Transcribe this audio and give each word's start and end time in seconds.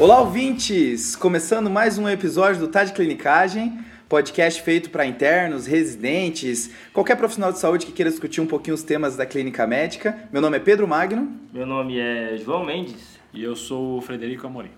Olá, 0.00 0.20
ouvintes! 0.20 1.16
Começando 1.16 1.68
mais 1.68 1.98
um 1.98 2.08
episódio 2.08 2.60
do 2.60 2.68
Tá 2.68 2.84
de 2.84 2.92
Clinicagem, 2.92 3.80
podcast 4.08 4.62
feito 4.62 4.90
para 4.90 5.04
internos, 5.04 5.66
residentes, 5.66 6.70
qualquer 6.92 7.16
profissional 7.16 7.50
de 7.50 7.58
saúde 7.58 7.84
que 7.84 7.90
queira 7.90 8.08
discutir 8.08 8.40
um 8.40 8.46
pouquinho 8.46 8.76
os 8.76 8.84
temas 8.84 9.16
da 9.16 9.26
clínica 9.26 9.66
médica. 9.66 10.16
Meu 10.32 10.40
nome 10.40 10.56
é 10.56 10.60
Pedro 10.60 10.86
Magno. 10.86 11.28
Meu 11.52 11.66
nome 11.66 11.98
é 11.98 12.36
João 12.36 12.64
Mendes. 12.64 13.18
E 13.34 13.42
eu 13.42 13.56
sou 13.56 13.98
o 13.98 14.00
Frederico 14.00 14.46
Amorim. 14.46 14.70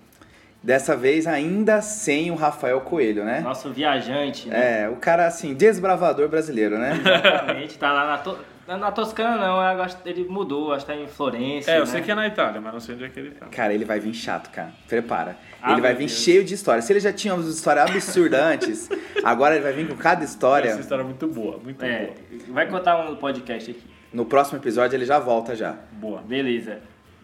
Dessa 0.63 0.97
vez 0.97 1.27
ainda 1.27 1.83
sem 1.83 2.31
o 2.31 2.35
Rafael 2.35 2.81
Coelho, 2.81 3.23
né? 3.23 3.41
Nosso 3.41 3.69
viajante, 3.69 4.49
né? 4.49 4.85
É, 4.85 4.89
o 4.89 4.95
cara 4.95 5.27
assim, 5.27 5.53
desbravador 5.53 6.29
brasileiro, 6.29 6.79
né? 6.79 6.97
Exatamente, 6.99 7.77
tá 7.77 7.93
lá 7.93 8.07
na, 8.07 8.17
to... 8.17 8.39
na 8.67 8.91
Toscana 8.91 9.37
não, 9.37 9.55
eu 9.61 9.81
acho 9.81 9.97
ele 10.05 10.25
mudou, 10.25 10.73
acho 10.73 10.85
que 10.85 10.91
tá 10.91 10.97
em 10.97 11.07
Florença. 11.07 11.71
É, 11.71 11.75
eu 11.77 11.81
né? 11.81 11.85
sei 11.85 12.01
que 12.01 12.11
é 12.11 12.15
na 12.15 12.27
Itália, 12.27 12.61
mas 12.61 12.73
não 12.73 12.79
sei 12.79 12.95
onde 12.95 13.03
é 13.05 13.09
que 13.09 13.19
ele 13.19 13.31
tá. 13.31 13.47
Cara, 13.47 13.73
ele 13.73 13.85
vai 13.85 13.99
vir 13.99 14.13
chato, 14.13 14.49
cara. 14.51 14.71
Prepara. 14.87 15.37
Ah, 15.61 15.73
ele 15.73 15.81
vai 15.81 15.93
vir 15.93 16.07
Deus. 16.07 16.19
cheio 16.19 16.43
de 16.43 16.53
história. 16.53 16.81
Se 16.81 16.91
ele 16.91 16.99
já 16.99 17.13
tinha 17.13 17.33
uma 17.33 17.47
história 17.49 17.83
absurda 17.83 18.43
antes, 18.45 18.89
agora 19.23 19.55
ele 19.55 19.63
vai 19.63 19.73
vir 19.73 19.87
com 19.87 19.95
cada 19.95 20.23
história. 20.23 20.69
Essa 20.69 20.81
história 20.81 21.01
é 21.01 21.05
muito 21.05 21.27
boa, 21.27 21.57
muito 21.57 21.83
É, 21.83 22.11
vai 22.49 22.67
contar 22.67 22.97
um 23.09 23.15
podcast 23.15 23.71
aqui. 23.71 23.83
No 24.13 24.25
próximo 24.25 24.57
episódio 24.59 24.95
ele 24.95 25.05
já 25.05 25.19
volta 25.19 25.55
já. 25.55 25.71
boa. 25.93 26.17
Boa. 26.17 26.21
Beleza. 26.21 26.79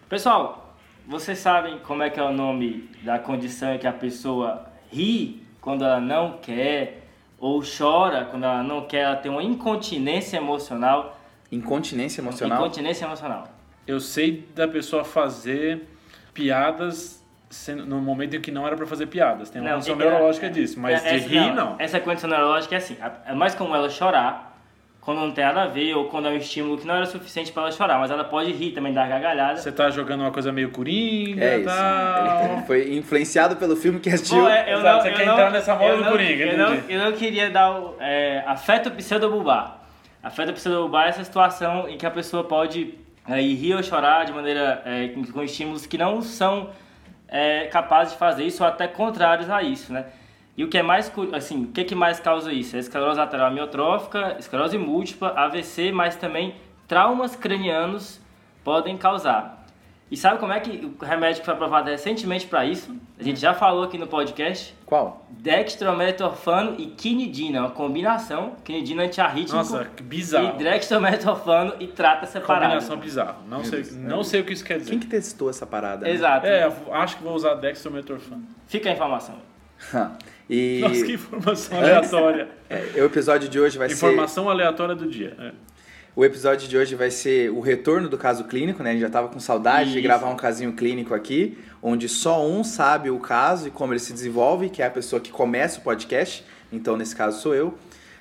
Pessoal, 0.08 0.74
vocês 1.06 1.38
sabem 1.38 1.78
como 1.80 2.02
é 2.02 2.10
que 2.10 2.18
é 2.18 2.22
o 2.22 2.32
nome 2.32 2.88
da 3.02 3.18
condição 3.18 3.74
em 3.74 3.78
que 3.78 3.86
a 3.86 3.92
pessoa 3.92 4.66
ri 4.90 5.42
quando 5.60 5.84
ela 5.84 6.00
não 6.00 6.38
quer 6.40 7.02
ou 7.38 7.62
chora 7.62 8.24
quando 8.24 8.44
ela 8.44 8.62
não 8.62 8.86
quer, 8.86 9.02
ela 9.02 9.16
tem 9.16 9.30
uma 9.30 9.42
incontinência 9.42 10.36
emocional. 10.38 11.17
Incontinência 11.50 12.20
emocional. 12.20 12.58
Incontinência 12.60 13.04
emocional. 13.04 13.44
Eu 13.86 14.00
sei 14.00 14.46
da 14.54 14.68
pessoa 14.68 15.04
fazer 15.04 15.82
piadas 16.34 17.24
no 17.86 17.98
momento 18.00 18.36
em 18.36 18.40
que 18.40 18.50
não 18.50 18.66
era 18.66 18.76
pra 18.76 18.86
fazer 18.86 19.06
piadas. 19.06 19.48
Tem 19.48 19.62
uma 19.62 19.72
condição 19.72 19.94
é- 19.94 19.98
neurológica 19.98 20.46
é- 20.46 20.50
disso, 20.50 20.78
mas 20.78 21.02
é- 21.04 21.10
de 21.10 21.16
essa- 21.16 21.28
rir, 21.28 21.54
não. 21.54 21.76
Essa 21.78 21.98
condição 21.98 22.28
neurológica 22.28 22.74
é 22.74 22.78
assim, 22.78 22.96
é 23.26 23.32
mais 23.32 23.54
como 23.54 23.74
ela 23.74 23.88
chorar 23.88 24.46
quando 25.00 25.20
não 25.22 25.30
tem 25.30 25.42
nada 25.42 25.62
a 25.62 25.66
ver 25.66 25.94
ou 25.94 26.04
quando 26.10 26.28
é 26.28 26.30
um 26.32 26.36
estímulo 26.36 26.76
que 26.76 26.86
não 26.86 26.94
era 26.96 27.06
suficiente 27.06 27.50
para 27.50 27.62
ela 27.62 27.72
chorar, 27.72 27.98
mas 27.98 28.10
ela 28.10 28.24
pode 28.24 28.52
rir 28.52 28.72
também 28.72 28.92
dar 28.92 29.08
gargalhada. 29.08 29.56
Você 29.56 29.72
tá 29.72 29.88
jogando 29.88 30.20
uma 30.20 30.30
coisa 30.30 30.52
meio 30.52 30.70
coringa 30.70 31.42
É 31.42 31.56
e 31.56 31.60
isso. 31.60 31.64
tal. 31.70 32.52
Ele 32.52 32.62
foi 32.66 32.94
influenciado 32.94 33.56
pelo 33.56 33.74
filme 33.74 33.98
que 34.00 34.10
assistiu. 34.10 34.42
Bom, 34.42 34.48
é, 34.50 34.70
eu 34.74 34.78
Exato, 34.80 34.96
não, 34.96 35.00
você 35.02 35.08
eu 35.08 35.14
quer 35.14 35.24
não- 35.26 35.32
entrar 35.32 35.50
nessa 35.50 35.74
moda 35.74 35.96
do 35.96 36.04
não- 36.04 36.10
Coringa, 36.10 36.44
eu 36.44 36.58
não, 36.58 36.74
eu 36.74 37.04
não 37.10 37.12
queria 37.12 37.48
dar 37.50 37.70
o 37.80 37.96
é, 37.98 38.42
afeto 38.46 38.90
pseudobulbar. 40.28 40.46
Afeto 40.46 40.52
pseudobulbar 40.54 41.06
é 41.06 41.08
essa 41.10 41.24
situação 41.24 41.88
em 41.88 41.96
que 41.98 42.06
a 42.06 42.10
pessoa 42.10 42.44
pode 42.44 42.94
é, 43.28 43.42
ir 43.42 43.54
rir 43.54 43.74
ou 43.74 43.82
chorar 43.82 44.24
de 44.24 44.32
maneira 44.32 44.82
é, 44.84 45.08
com- 45.08 45.42
estímulos 45.42 45.86
que 45.86 45.98
não 45.98 46.22
são 46.22 46.70
é, 47.26 47.66
capazes 47.66 48.12
de 48.12 48.18
fazer 48.18 48.44
isso 48.44 48.62
ou 48.62 48.68
até 48.68 48.86
contrários 48.88 49.50
a 49.50 49.62
isso, 49.62 49.92
né? 49.92 50.06
E 50.56 50.64
o 50.64 50.68
que 50.68 50.76
é 50.76 50.82
mais, 50.82 51.10
assim, 51.34 51.64
o 51.64 51.68
que, 51.68 51.84
que 51.84 51.94
mais 51.94 52.18
causa 52.18 52.52
isso? 52.52 52.74
É 52.74 52.80
esclerose 52.80 53.18
lateral 53.18 53.46
amiotrófica, 53.46 54.36
esclerose 54.40 54.76
múltipla, 54.76 55.32
AVC, 55.36 55.92
mas 55.92 56.16
também 56.16 56.54
traumas 56.88 57.36
cranianos 57.36 58.20
podem 58.64 58.96
causar. 58.96 59.57
E 60.10 60.16
sabe 60.16 60.38
como 60.38 60.52
é 60.52 60.60
que 60.60 60.90
o 61.00 61.04
remédio 61.04 61.40
que 61.40 61.44
foi 61.44 61.52
aprovado 61.52 61.90
recentemente 61.90 62.46
para 62.46 62.64
isso? 62.64 62.96
A 63.18 63.22
gente 63.22 63.38
já 63.38 63.52
falou 63.52 63.84
aqui 63.84 63.98
no 63.98 64.06
podcast. 64.06 64.74
Qual? 64.86 65.26
Dextrometorfano 65.30 66.76
e 66.78 66.86
quinidina, 66.86 67.60
uma 67.60 67.70
combinação, 67.70 68.54
quinidina 68.64 69.02
antiarrítmico 69.02 69.56
Nossa, 69.56 69.84
que 69.94 70.02
e 70.02 70.06
bizarro. 70.06 70.56
dextrometorfano 70.56 71.74
e 71.78 71.88
trata 71.88 72.26
separado. 72.26 72.64
Combinação 72.72 72.96
bizarra. 72.96 73.36
Não 73.48 73.62
sei, 73.64 73.84
não 73.96 74.24
sei 74.24 74.40
o 74.40 74.44
que 74.44 74.54
isso 74.54 74.64
quer 74.64 74.78
dizer. 74.78 74.90
Quem 74.90 74.98
que 74.98 75.06
testou 75.06 75.50
essa 75.50 75.66
parada? 75.66 76.06
né? 76.06 76.12
Exato. 76.12 76.46
É, 76.46 76.64
eu 76.64 76.94
acho 76.94 77.18
que 77.18 77.22
vou 77.22 77.34
usar 77.34 77.54
dextrometorfano. 77.54 78.44
Fica 78.66 78.88
a 78.88 78.92
informação. 78.92 79.34
e 80.48 80.80
Nossa, 80.80 81.04
que 81.04 81.12
informação 81.12 81.78
aleatória. 81.78 82.48
é, 82.70 83.00
o 83.02 83.04
episódio 83.04 83.48
de 83.48 83.60
hoje 83.60 83.76
vai 83.76 83.88
ser. 83.90 83.94
Informação 83.94 84.48
aleatória 84.48 84.94
do 84.94 85.06
dia. 85.06 85.36
É. 85.38 85.52
O 86.16 86.24
episódio 86.24 86.66
de 86.68 86.76
hoje 86.76 86.96
vai 86.96 87.10
ser 87.10 87.50
o 87.50 87.60
retorno 87.60 88.08
do 88.08 88.18
caso 88.18 88.44
clínico, 88.44 88.82
né? 88.82 88.90
A 88.90 88.92
gente 88.92 89.02
já 89.02 89.10
tava 89.10 89.28
com 89.28 89.38
saudade 89.38 89.90
de 89.92 89.98
Isso. 89.98 90.02
gravar 90.06 90.28
um 90.28 90.36
casinho 90.36 90.72
clínico 90.72 91.14
aqui, 91.14 91.56
onde 91.80 92.08
só 92.08 92.44
um 92.44 92.64
sabe 92.64 93.08
o 93.08 93.20
caso 93.20 93.68
e 93.68 93.70
como 93.70 93.92
ele 93.92 94.00
se 94.00 94.12
desenvolve, 94.12 94.68
que 94.68 94.82
é 94.82 94.86
a 94.86 94.90
pessoa 94.90 95.20
que 95.20 95.30
começa 95.30 95.78
o 95.78 95.82
podcast. 95.82 96.44
Então, 96.72 96.96
nesse 96.96 97.14
caso, 97.14 97.40
sou 97.40 97.54
eu. 97.54 97.74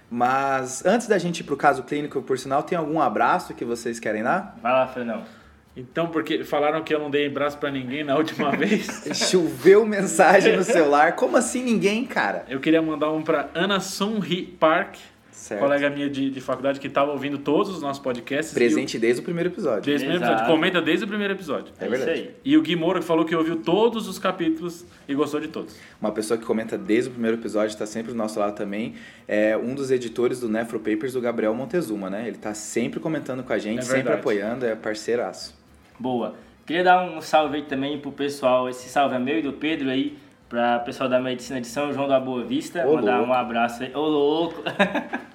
Mas 0.10 0.86
antes 0.86 1.08
da 1.08 1.18
gente 1.18 1.40
ir 1.40 1.44
pro 1.44 1.58
caso 1.58 1.84
clínico, 1.84 2.22
por 2.22 2.38
sinal, 2.38 2.62
tem 2.62 2.78
algum 2.78 3.02
abraço 3.02 3.54
que 3.56 3.66
vocês 3.66 4.00
querem 4.00 4.22
dar? 4.24 4.58
Vai 4.62 4.72
lá, 4.72 4.88
Fernão. 4.88 5.24
Então, 5.76 6.08
porque 6.08 6.44
falaram 6.44 6.84
que 6.84 6.94
eu 6.94 7.00
não 7.00 7.10
dei 7.10 7.28
braço 7.30 7.58
pra 7.58 7.70
ninguém 7.70 8.04
na 8.04 8.16
última 8.16 8.52
vez, 8.56 8.88
Choveu 9.14 9.86
mensagem 9.86 10.56
no 10.56 10.64
celular. 10.64 11.16
Como 11.16 11.36
assim 11.36 11.64
ninguém, 11.64 12.06
cara? 12.06 12.46
eu 12.48 12.60
queria 12.60 12.82
mandar 12.82 13.12
um 13.12 13.22
pra 13.22 13.50
Ana 13.54 13.80
Sunri 13.80 14.44
Park, 14.60 14.96
Certo. 15.38 15.62
colega 15.62 15.90
minha 15.92 16.10
de, 16.10 16.32
de 16.32 16.42
faculdade 16.42 16.80
que 16.80 16.88
estava 16.88 17.12
ouvindo 17.12 17.38
todos 17.38 17.70
os 17.74 17.82
nossos 17.82 18.02
podcasts. 18.02 18.54
Presente 18.54 18.98
desde 18.98 19.22
o 19.22 19.24
primeiro 19.24 19.50
o, 19.50 19.54
episódio. 19.54 19.84
desde 19.84 20.06
o 20.06 20.10
primeiro 20.10 20.26
episódio. 20.34 20.52
Comenta 20.54 20.82
desde 20.82 21.06
o 21.06 21.08
primeiro 21.08 21.34
episódio. 21.36 21.74
É 21.80 21.86
É, 21.86 21.88
verdade. 21.88 22.12
isso 22.20 22.30
aí. 22.30 22.36
E 22.44 22.58
o 22.58 22.62
Gui 22.64 22.76
Moura 22.76 23.00
que 23.00 23.06
falou 23.06 23.24
que 23.24 23.36
ouviu 23.36 23.58
todos 23.58 24.08
os 24.08 24.18
capítulos 24.18 24.84
e 25.08 25.14
gostou 25.14 25.40
de 25.40 25.48
todos. 25.48 25.76
Uma 26.02 26.12
pessoa 26.12 26.38
que 26.40 26.44
comenta 26.46 26.78
desde 26.78 27.10
o 27.10 27.14
primeiro 27.14 27.38
episódio, 27.38 27.68
está 27.70 27.86
sempre 27.86 28.12
do 28.12 28.18
nosso 28.18 28.40
lado 28.40 28.56
também, 28.56 28.96
é 29.28 29.56
um 29.56 29.76
dos 29.76 29.92
editores 29.92 30.40
do 30.40 30.50
Nefro 30.50 30.80
Papers, 30.80 31.16
o 31.16 31.22
Gabriel 31.22 31.54
Montezuma, 31.54 32.10
né? 32.10 32.28
Ele 32.28 32.38
tá 32.38 32.54
sempre 32.56 33.00
comentando 33.00 33.44
com 33.44 33.54
a 33.54 33.58
gente, 33.60 33.80
É 33.80 33.84
sempre 33.84 34.14
apoiando, 34.14 34.66
é 34.66 34.76
parceiraço. 34.76 35.56
Boa. 36.00 36.34
Queria 36.66 36.84
dar 36.84 37.04
um 37.06 37.22
salve 37.22 37.58
aí 37.58 37.64
também 37.64 37.98
pro 38.00 38.12
pessoal, 38.12 38.68
esse 38.68 38.90
salve 38.90 39.16
é 39.16 39.20
meu 39.20 39.40
e 39.40 39.42
do 39.42 39.54
Pedro 39.54 39.90
aí, 39.90 40.18
pra 40.50 40.80
pessoal 40.80 41.10
da 41.10 41.20
medicina 41.20 41.62
de 41.62 41.68
São 41.68 41.94
João 41.94 42.08
da 42.08 42.20
Boa 42.20 42.44
Vista. 42.44 42.86
Ô, 42.86 42.96
Mandar 42.96 43.18
louco. 43.18 43.32
um 43.32 43.34
abraço 43.34 43.84
aí. 43.84 43.92
Ô, 43.96 44.02
louco! 44.02 44.64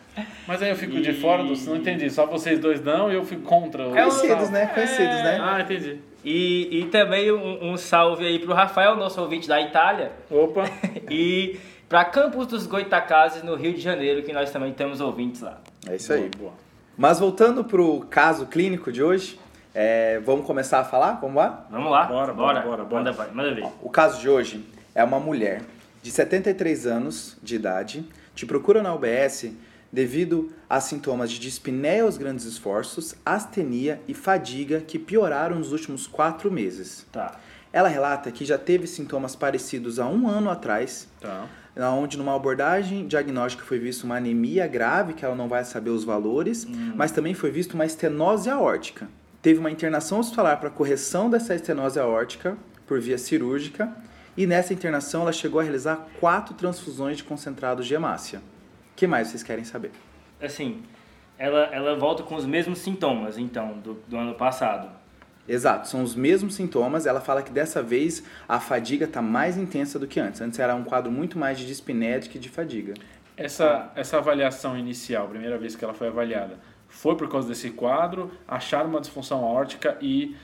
Mas 0.47 0.63
aí 0.63 0.71
eu 0.71 0.77
fico 0.77 1.01
de 1.01 1.11
E- 1.11 1.15
fora, 1.15 1.43
do, 1.45 1.55
não 1.67 1.77
entendi. 1.77 2.11
Só 2.11 2.27
vocês 2.27 2.59
dois 2.59 2.81
dão 2.81 3.11
e 3.11 3.15
eu 3.15 3.25
fico 3.25 3.43
contra. 3.43 3.89
o- 3.89 3.97
É 3.97 4.03
Conhecidos, 4.03 4.51
né? 4.51 4.67
Conhecidos, 4.67 5.15
né? 5.23 5.39
Ah, 5.41 5.61
entendi. 5.61 5.99
E, 6.25 6.81
e 6.81 6.85
também 6.87 7.31
um, 7.33 7.73
um 7.73 7.77
salve 7.77 8.27
aí 8.27 8.39
pro 8.39 8.53
Rafael, 8.53 8.97
nosso 8.97 9.21
ouvinte 9.21 9.49
da 9.49 9.61
Itália. 9.61 10.13
Opa. 10.31 10.65
E 11.11 11.59
pra 11.89 12.05
Campos 12.05 12.47
dos 12.47 12.67
Goitacazes, 12.67 13.43
no 13.43 13.55
Rio 13.55 13.75
de 13.75 13.81
Janeiro, 13.81 14.23
que 14.23 14.33
nós 14.33 14.51
também 14.51 14.73
temos 14.73 15.01
ouvintes 15.01 15.41
lá. 15.43 15.61
É 15.89 15.97
isso 15.97 16.13
aí. 16.13 16.21
Boa, 16.23 16.31
boa. 16.39 16.53
Mas 16.97 17.19
voltando 17.21 17.65
pro 17.65 18.01
caso 18.11 18.47
clínico 18.47 18.91
de 18.93 19.03
hoje, 19.03 19.39
é, 19.75 20.21
vamos 20.21 20.47
começar 20.47 20.81
a 20.81 20.85
falar? 20.85 21.19
Vamos 21.21 21.37
lá? 21.37 21.67
Vamos 21.71 21.91
lá? 21.91 22.05
Bora, 22.05 22.33
bora, 22.33 22.61
bora, 22.61 22.85
bora. 22.85 22.97
Manda, 23.05 23.13
vai, 23.13 23.31
manda 23.31 23.55
ver. 23.55 23.65
O 23.83 23.89
caso 23.91 24.21
de 24.21 24.29
hoje 24.29 24.65
é 24.95 25.03
uma 25.03 25.19
mulher 25.19 25.63
de 26.03 26.11
73 26.11 26.87
anos 26.87 27.37
de 27.43 27.57
idade, 27.57 28.05
te 28.35 28.45
procura 28.47 28.83
na 28.83 28.95
UBS 28.95 29.53
devido 29.93 30.51
a 30.69 30.81
sintomas 30.81 31.31
de 31.31 31.39
dispneia 31.39 32.05
aos 32.05 32.17
grandes 32.17 32.47
esforços, 32.47 33.15
astenia 33.27 34.01
e 34.09 34.15
fadiga 34.15 34.81
que 34.81 34.99
pioraram 34.99 35.59
nos 35.59 35.71
últimos 35.71 36.07
quatro 36.07 36.51
meses. 36.51 37.07
Tá. 37.13 37.39
Ela 37.73 37.89
relata 37.89 38.31
que 38.31 38.45
já 38.45 38.57
teve 38.57 38.87
sintomas 38.87 39.37
parecidos 39.37 39.99
há 39.99 40.07
um 40.07 40.27
ano 40.29 40.51
atrás, 40.51 41.09
Tá. 41.21 41.47
onde 41.95 42.19
numa 42.19 42.35
abordagem 42.35 43.07
diagnóstica 43.07 43.65
foi 43.65 43.79
visto 43.79 44.05
uma 44.05 44.17
anemia 44.17 44.67
grave, 44.67 45.13
que 45.13 45.25
ela 45.25 45.35
não 45.35 45.49
vai 45.49 45.65
saber 45.65 45.91
os 45.91 46.05
valores, 46.05 46.67
mas 46.95 47.13
também 47.13 47.35
foi 47.35 47.51
visto 47.51 47.75
uma 47.75 47.87
estenose 47.87 48.49
aórtica. 48.51 49.09
Teve 49.41 49.59
uma 49.59 49.71
internação 49.71 50.21
hospitalar 50.21 50.61
para 50.61 50.71
correção 50.71 51.29
dessa 51.29 51.55
estenose 51.55 51.99
aórtica 51.99 52.57
por 52.87 53.01
via 53.01 53.19
cirúrgica, 53.19 53.91
e 54.37 54.47
nessa 54.47 54.73
internação 54.73 55.23
ela 55.23 55.33
chegou 55.33 55.61
a 55.61 55.63
realizar 55.63 56.07
quatro 56.21 56.55
transfusões 56.55 57.19
de 57.19 57.25
concentrado 57.25 57.83
de 57.83 57.93
hemácia. 57.95 58.41
O 59.03 59.05
que 59.05 59.09
mais 59.09 59.27
vocês 59.27 59.43
querem 59.43 59.65
saber? 59.65 59.91
Assim, 60.41 60.81
ela, 61.37 61.65
ela 61.73 61.97
volta 61.97 62.23
com 62.23 62.37
os 62.37 62.47
mesmos 62.47 62.79
sintomas, 62.79 63.37
então, 63.37 63.81
do, 63.81 63.95
do 64.07 64.17
ano 64.17 64.37
passado. 64.37 64.89
Exato, 65.49 65.89
são 65.89 66.05
os 66.05 66.15
mesmos 66.15 66.55
sintomas. 66.55 67.05
Ela 67.05 67.21
fala 67.21 67.43
que 67.43 67.51
dessa 67.51 67.83
vez 67.83 68.23
a 68.49 68.61
fadiga 68.61 69.07
está 69.07 69.21
mais 69.21 69.57
intensa 69.57 69.99
do 69.99 70.07
que 70.07 70.21
antes. 70.21 70.41
Antes 70.41 70.61
era 70.61 70.73
um 70.77 70.85
quadro 70.85 71.11
muito 71.11 71.37
mais 71.37 71.59
de 71.59 71.67
dispneia 71.67 72.21
do 72.21 72.29
que 72.29 72.39
de 72.39 72.49
fadiga. 72.49 72.95
Essa, 73.37 73.91
essa 73.97 74.19
avaliação 74.19 74.79
inicial, 74.79 75.27
primeira 75.27 75.59
vez 75.59 75.75
que 75.75 75.85
ela 75.85 75.95
foi 75.95 76.07
avaliada, 76.07 76.61
foi 76.87 77.17
por 77.17 77.29
causa 77.29 77.49
desse 77.49 77.71
quadro, 77.71 78.31
acharam 78.47 78.89
uma 78.89 79.01
disfunção 79.01 79.43
aórtica 79.45 79.99
e 80.01 80.37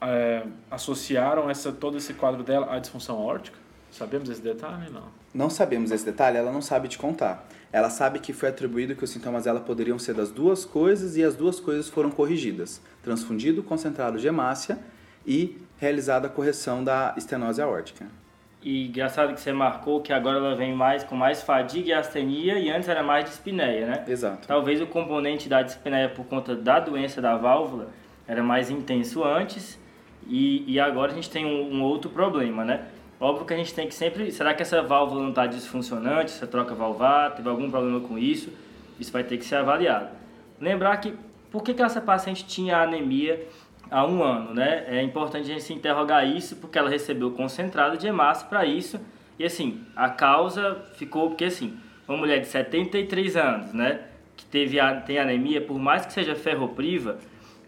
é, 0.00 0.42
associaram 0.70 1.50
essa, 1.50 1.70
todo 1.70 1.98
esse 1.98 2.14
quadro 2.14 2.42
dela 2.42 2.74
à 2.74 2.78
disfunção 2.78 3.16
aórtica? 3.16 3.58
Sabemos 3.90 4.30
esse 4.30 4.40
detalhe? 4.40 4.90
Não. 4.90 5.18
Não 5.34 5.50
sabemos 5.50 5.90
esse 5.90 6.06
detalhe, 6.06 6.38
ela 6.38 6.50
não 6.50 6.62
sabe 6.62 6.88
te 6.88 6.96
contar. 6.96 7.46
Ela 7.72 7.90
sabe 7.90 8.18
que 8.18 8.32
foi 8.32 8.48
atribuído 8.48 8.94
que 8.94 9.04
os 9.04 9.10
sintomas 9.10 9.44
dela 9.44 9.60
poderiam 9.60 9.98
ser 9.98 10.14
das 10.14 10.30
duas 10.30 10.64
coisas 10.64 11.16
e 11.16 11.22
as 11.22 11.36
duas 11.36 11.60
coisas 11.60 11.88
foram 11.88 12.10
corrigidas. 12.10 12.80
Transfundido 13.02 13.62
concentrado 13.62 14.18
de 14.18 14.26
hemácia 14.26 14.78
e 15.26 15.58
realizada 15.78 16.26
a 16.26 16.30
correção 16.30 16.82
da 16.82 17.14
estenose 17.16 17.60
aórtica. 17.60 18.06
E 18.62 18.88
engraçado 18.88 19.34
que 19.34 19.40
você 19.40 19.52
marcou 19.52 20.00
que 20.00 20.12
agora 20.12 20.38
ela 20.38 20.56
vem 20.56 20.74
mais 20.74 21.04
com 21.04 21.14
mais 21.14 21.42
fadiga 21.42 21.90
e 21.90 21.92
astenia 21.92 22.58
e 22.58 22.70
antes 22.70 22.88
era 22.88 23.02
mais 23.02 23.24
dispneia, 23.26 23.86
né? 23.86 24.04
Exato. 24.08 24.48
Talvez 24.48 24.80
o 24.80 24.86
componente 24.86 25.48
da 25.48 25.62
dispneia 25.62 26.08
por 26.08 26.24
conta 26.24 26.56
da 26.56 26.80
doença 26.80 27.20
da 27.20 27.36
válvula 27.36 27.90
era 28.26 28.42
mais 28.42 28.68
intenso 28.68 29.22
antes 29.22 29.78
e, 30.26 30.64
e 30.66 30.80
agora 30.80 31.12
a 31.12 31.14
gente 31.14 31.30
tem 31.30 31.46
um, 31.46 31.76
um 31.76 31.82
outro 31.82 32.10
problema, 32.10 32.64
né? 32.64 32.86
Óbvio 33.20 33.44
que 33.44 33.54
a 33.54 33.56
gente 33.56 33.74
tem 33.74 33.88
que 33.88 33.94
sempre. 33.94 34.30
Será 34.30 34.54
que 34.54 34.62
essa 34.62 34.80
válvula 34.80 35.22
não 35.22 35.30
está 35.30 35.46
disfuncionante? 35.46 36.32
Essa 36.32 36.46
troca 36.46 36.74
valvar? 36.74 37.34
Teve 37.34 37.48
algum 37.48 37.70
problema 37.70 38.00
com 38.00 38.16
isso? 38.16 38.52
Isso 38.98 39.12
vai 39.12 39.24
ter 39.24 39.38
que 39.38 39.44
ser 39.44 39.56
avaliado. 39.56 40.10
Lembrar 40.60 40.96
que 40.98 41.14
por 41.50 41.62
que, 41.62 41.74
que 41.74 41.82
essa 41.82 42.00
paciente 42.00 42.46
tinha 42.46 42.78
anemia 42.78 43.46
há 43.90 44.06
um 44.06 44.22
ano, 44.22 44.54
né? 44.54 44.84
É 44.86 45.02
importante 45.02 45.50
a 45.50 45.54
gente 45.54 45.62
se 45.62 45.72
interrogar 45.72 46.26
isso 46.26 46.56
porque 46.56 46.78
ela 46.78 46.88
recebeu 46.88 47.30
concentrado 47.32 47.96
de 47.96 48.06
hemácia 48.06 48.46
para 48.46 48.64
isso. 48.64 49.00
E 49.38 49.44
assim, 49.44 49.84
a 49.96 50.08
causa 50.08 50.84
ficou 50.94 51.28
porque 51.28 51.44
assim, 51.46 51.76
uma 52.06 52.16
mulher 52.16 52.40
de 52.40 52.46
73 52.46 53.36
anos, 53.36 53.72
né? 53.72 54.00
Que 54.36 54.44
teve 54.44 54.78
a, 54.78 54.94
tem 55.00 55.18
anemia, 55.18 55.60
por 55.60 55.78
mais 55.78 56.06
que 56.06 56.12
seja 56.12 56.36
ferropriva, 56.36 57.18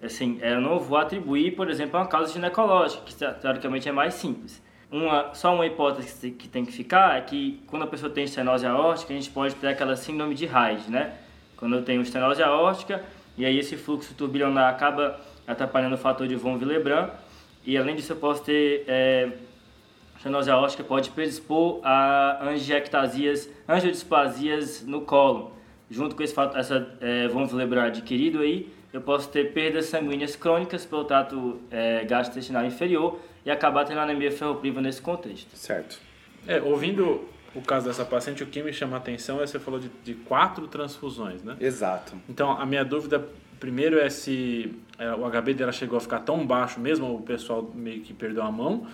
assim, 0.01 0.39
eu 0.41 0.61
não 0.61 0.79
vou 0.79 0.97
atribuir, 0.97 1.57
por 1.57 1.69
exemplo, 1.69 1.97
a 1.97 2.03
uma 2.03 2.09
causa 2.09 2.33
ginecológica, 2.33 3.03
que 3.05 3.15
teoricamente 3.15 3.89
é 3.89 3.93
mais 3.93 4.15
simples. 4.15 4.63
Uma, 4.91 5.33
só 5.35 5.55
uma 5.55 5.65
hipótese 5.65 6.33
que 6.33 6.49
tem 6.49 6.65
que 6.65 6.73
ficar 6.73 7.17
é 7.17 7.21
que 7.21 7.63
quando 7.69 7.85
a 7.85 7.87
pessoa 7.87 8.11
tem 8.11 8.25
estenose 8.25 8.67
aórtica, 8.67 9.13
a 9.13 9.17
gente 9.17 9.31
pode 9.31 9.55
ter 9.55 9.69
aquela 9.69 9.95
síndrome 9.95 10.35
de 10.35 10.47
Hyde, 10.47 10.91
né? 10.91 11.15
Quando 11.57 11.77
eu 11.77 11.83
tenho 11.83 12.03
estenose 12.03 12.43
aórtica, 12.43 13.05
e 13.39 13.45
aí 13.45 13.57
esse 13.57 13.77
fluxo 13.77 14.13
turbilionar 14.15 14.69
acaba 14.69 15.21
atrapalhando 15.47 15.95
o 15.95 15.99
fator 15.99 16.27
de 16.27 16.35
von 16.35 16.55
Willebrand, 16.55 17.11
e 17.65 17.79
além 17.79 17.95
disso 17.95 18.13
eu 18.13 18.17
posso 18.17 18.43
ter 18.43 18.85
é, 18.89 19.31
estenose 20.17 20.51
aórtica 20.51 20.83
pode 20.83 21.11
predispor 21.11 21.81
a 21.85 22.49
angiectasias, 22.49 23.49
angiodisplasias 23.69 24.83
no 24.83 25.03
colo. 25.03 25.53
Junto 25.89 26.17
com 26.17 26.23
esse 26.23 26.35
fato, 26.35 26.59
essa 26.59 26.97
é, 27.01 27.29
von 27.29 27.45
Willebrand 27.45 27.89
adquirido 27.89 28.41
aí, 28.41 28.69
eu 28.93 29.01
posso 29.01 29.29
ter 29.29 29.53
perdas 29.53 29.87
sanguíneas 29.87 30.35
crônicas 30.35 30.85
pelo 30.85 31.05
trato 31.05 31.61
é, 31.71 32.05
gastrointestinal 32.05 32.65
inferior 32.65 33.21
e 33.45 33.51
acabar 33.51 33.85
tendo 33.85 34.01
anemia 34.01 34.31
ferropriva 34.31 34.81
nesse 34.81 35.01
contexto. 35.01 35.57
Certo. 35.57 35.99
É, 36.47 36.61
ouvindo 36.61 37.29
o 37.55 37.61
caso 37.61 37.87
dessa 37.87 38.05
paciente, 38.05 38.43
o 38.43 38.47
que 38.47 38.63
me 38.63 38.73
chama 38.73 38.97
a 38.97 38.99
atenção 38.99 39.39
é 39.39 39.45
que 39.45 39.51
você 39.51 39.59
falou 39.59 39.81
de, 39.81 39.91
de 40.05 40.15
quatro 40.15 40.69
transfusões, 40.69 41.43
né? 41.43 41.57
Exato. 41.61 42.15
Então, 42.29 42.53
a 42.53 42.65
minha 42.65 42.85
dúvida 42.85 43.27
primeiro 43.59 43.99
é 43.99 44.09
se 44.09 44.75
é, 44.99 45.13
o 45.13 45.29
HB 45.29 45.55
dela 45.55 45.73
chegou 45.73 45.99
a 45.99 46.01
ficar 46.01 46.21
tão 46.21 46.47
baixo 46.47 46.81
mesmo, 46.81 47.15
o 47.15 47.23
pessoal 47.23 47.71
meio 47.75 48.01
que 48.01 48.15
perdeu 48.15 48.43
a 48.43 48.51
mão 48.51 48.87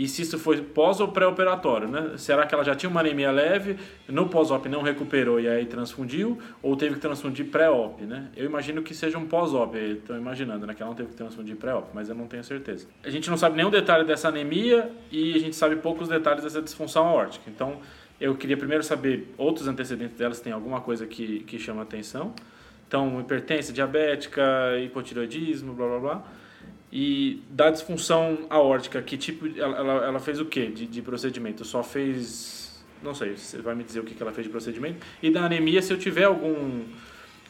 e 0.00 0.08
se 0.08 0.22
isso 0.22 0.38
foi 0.38 0.62
pós 0.62 0.98
ou 0.98 1.08
pré-operatório, 1.08 1.86
né? 1.86 2.12
Será 2.16 2.46
que 2.46 2.54
ela 2.54 2.64
já 2.64 2.74
tinha 2.74 2.88
uma 2.88 3.00
anemia 3.00 3.30
leve, 3.30 3.76
no 4.08 4.30
pós-op 4.30 4.66
não 4.66 4.80
recuperou 4.80 5.38
e 5.38 5.46
aí 5.46 5.66
transfundiu, 5.66 6.38
ou 6.62 6.74
teve 6.74 6.94
que 6.94 7.00
transfundir 7.02 7.44
pré-op, 7.48 8.02
né? 8.04 8.30
Eu 8.34 8.46
imagino 8.46 8.82
que 8.82 8.94
seja 8.94 9.18
um 9.18 9.26
pós-op, 9.26 9.76
estou 9.76 10.16
imaginando, 10.16 10.66
né? 10.66 10.72
Que 10.72 10.82
ela 10.82 10.88
não 10.88 10.96
teve 10.96 11.10
que 11.10 11.16
transfundir 11.16 11.54
pré-op, 11.56 11.88
mas 11.92 12.08
eu 12.08 12.14
não 12.14 12.26
tenho 12.26 12.42
certeza. 12.42 12.86
A 13.04 13.10
gente 13.10 13.28
não 13.28 13.36
sabe 13.36 13.58
nenhum 13.58 13.68
detalhe 13.68 14.06
dessa 14.06 14.28
anemia 14.28 14.90
e 15.12 15.34
a 15.34 15.38
gente 15.38 15.54
sabe 15.54 15.76
poucos 15.76 16.08
detalhes 16.08 16.44
dessa 16.44 16.62
disfunção 16.62 17.06
aórtica. 17.06 17.50
Então, 17.50 17.76
eu 18.18 18.34
queria 18.34 18.56
primeiro 18.56 18.82
saber 18.82 19.34
outros 19.36 19.68
antecedentes 19.68 20.16
dela, 20.16 20.32
se 20.32 20.42
tem 20.42 20.54
alguma 20.54 20.80
coisa 20.80 21.06
que, 21.06 21.40
que 21.40 21.58
chama 21.58 21.82
atenção. 21.82 22.32
Então, 22.88 23.20
hipertensão 23.20 23.74
diabética, 23.74 24.42
hipotiroidismo, 24.82 25.74
blá 25.74 25.86
blá 25.86 25.98
blá. 25.98 26.24
E 26.92 27.42
da 27.48 27.70
disfunção 27.70 28.46
aórtica, 28.50 29.00
que 29.00 29.16
tipo. 29.16 29.46
Ela, 29.58 30.06
ela, 30.06 30.18
fez 30.18 30.40
o 30.40 30.44
que 30.44 30.66
de, 30.66 30.86
de 30.86 31.02
procedimento? 31.02 31.64
Só 31.64 31.82
fez. 31.82 32.84
Não 33.02 33.14
sei, 33.14 33.36
você 33.36 33.58
vai 33.58 33.74
me 33.74 33.84
dizer 33.84 34.00
o 34.00 34.04
que, 34.04 34.14
que 34.14 34.22
ela 34.22 34.32
fez 34.32 34.46
de 34.46 34.50
procedimento. 34.50 35.06
E 35.22 35.30
da 35.30 35.44
anemia, 35.44 35.80
se 35.80 35.92
eu 35.92 35.98
tiver 35.98 36.24
algum 36.24 36.82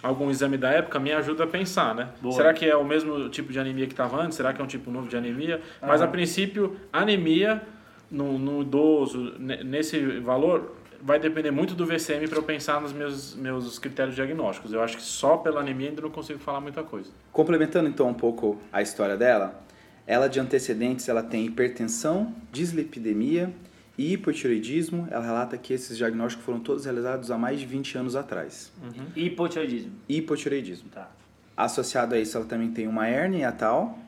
algum 0.02 0.30
exame 0.30 0.56
da 0.56 0.70
época, 0.70 0.98
me 0.98 1.12
ajuda 1.12 1.44
a 1.44 1.46
pensar, 1.46 1.94
né? 1.94 2.08
Boa. 2.20 2.34
Será 2.34 2.54
que 2.54 2.64
é 2.64 2.76
o 2.76 2.84
mesmo 2.84 3.28
tipo 3.28 3.52
de 3.52 3.58
anemia 3.58 3.86
que 3.86 3.92
estava 3.92 4.20
antes? 4.20 4.36
Será 4.36 4.52
que 4.52 4.60
é 4.60 4.64
um 4.64 4.66
tipo 4.66 4.90
novo 4.90 5.08
de 5.08 5.16
anemia? 5.16 5.60
Mas, 5.80 6.00
a 6.00 6.08
princípio, 6.08 6.76
anemia 6.92 7.62
no, 8.10 8.38
no 8.38 8.62
idoso, 8.62 9.34
nesse 9.38 10.00
valor, 10.20 10.74
vai 11.00 11.18
depender 11.18 11.50
muito 11.50 11.74
do 11.74 11.86
VCM 11.86 12.28
para 12.28 12.38
eu 12.38 12.42
pensar 12.42 12.80
nos 12.80 12.92
meus, 12.92 13.34
meus 13.34 13.78
critérios 13.78 14.14
diagnósticos. 14.14 14.72
Eu 14.72 14.82
acho 14.82 14.96
que 14.96 15.02
só 15.02 15.36
pela 15.36 15.60
anemia 15.60 15.88
ainda 15.88 16.02
não 16.02 16.10
consigo 16.10 16.38
falar 16.38 16.60
muita 16.60 16.82
coisa. 16.82 17.10
Complementando 17.32 17.88
então 17.88 18.08
um 18.08 18.14
pouco 18.14 18.60
a 18.72 18.82
história 18.82 19.16
dela, 19.16 19.62
ela 20.06 20.28
de 20.28 20.38
antecedentes 20.38 21.08
ela 21.08 21.22
tem 21.22 21.46
hipertensão, 21.46 22.34
dislipidemia 22.52 23.52
e 23.96 24.12
hipotiroidismo. 24.12 25.08
Ela 25.10 25.24
relata 25.24 25.56
que 25.56 25.72
esses 25.72 25.96
diagnósticos 25.96 26.44
foram 26.44 26.60
todos 26.60 26.84
realizados 26.84 27.30
há 27.30 27.38
mais 27.38 27.60
de 27.60 27.66
20 27.66 27.98
anos 27.98 28.16
atrás. 28.16 28.72
Uhum. 28.82 29.06
Hipotiroidismo. 29.16 29.92
Hipotiroidismo. 30.08 30.90
Tá. 30.90 31.10
Associado 31.56 32.14
a 32.14 32.18
isso, 32.18 32.36
ela 32.36 32.46
também 32.46 32.70
tem 32.70 32.86
uma 32.86 33.08
hernia 33.08 33.48
atal 33.48 33.98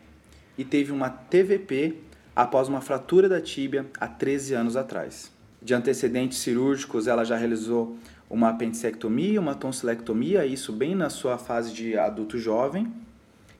e 0.56 0.64
teve 0.64 0.92
uma 0.92 1.08
TVP 1.08 1.96
após 2.34 2.68
uma 2.68 2.80
fratura 2.80 3.28
da 3.28 3.40
tíbia 3.40 3.86
há 3.98 4.06
13 4.06 4.54
anos 4.54 4.76
atrás 4.76 5.30
de 5.62 5.75
antecedentes 5.75 6.38
cirúrgicos, 6.38 7.06
ela 7.06 7.25
já 7.25 7.37
realizou 7.37 7.97
uma 8.29 8.49
apendicectomia, 8.49 9.41
uma 9.41 9.55
tonsilectomia, 9.55 10.44
isso 10.47 10.73
bem 10.73 10.94
na 10.94 11.11
sua 11.11 11.38
fase 11.38 11.73
de 11.73 11.97
adulto 11.99 12.38
jovem, 12.38 12.93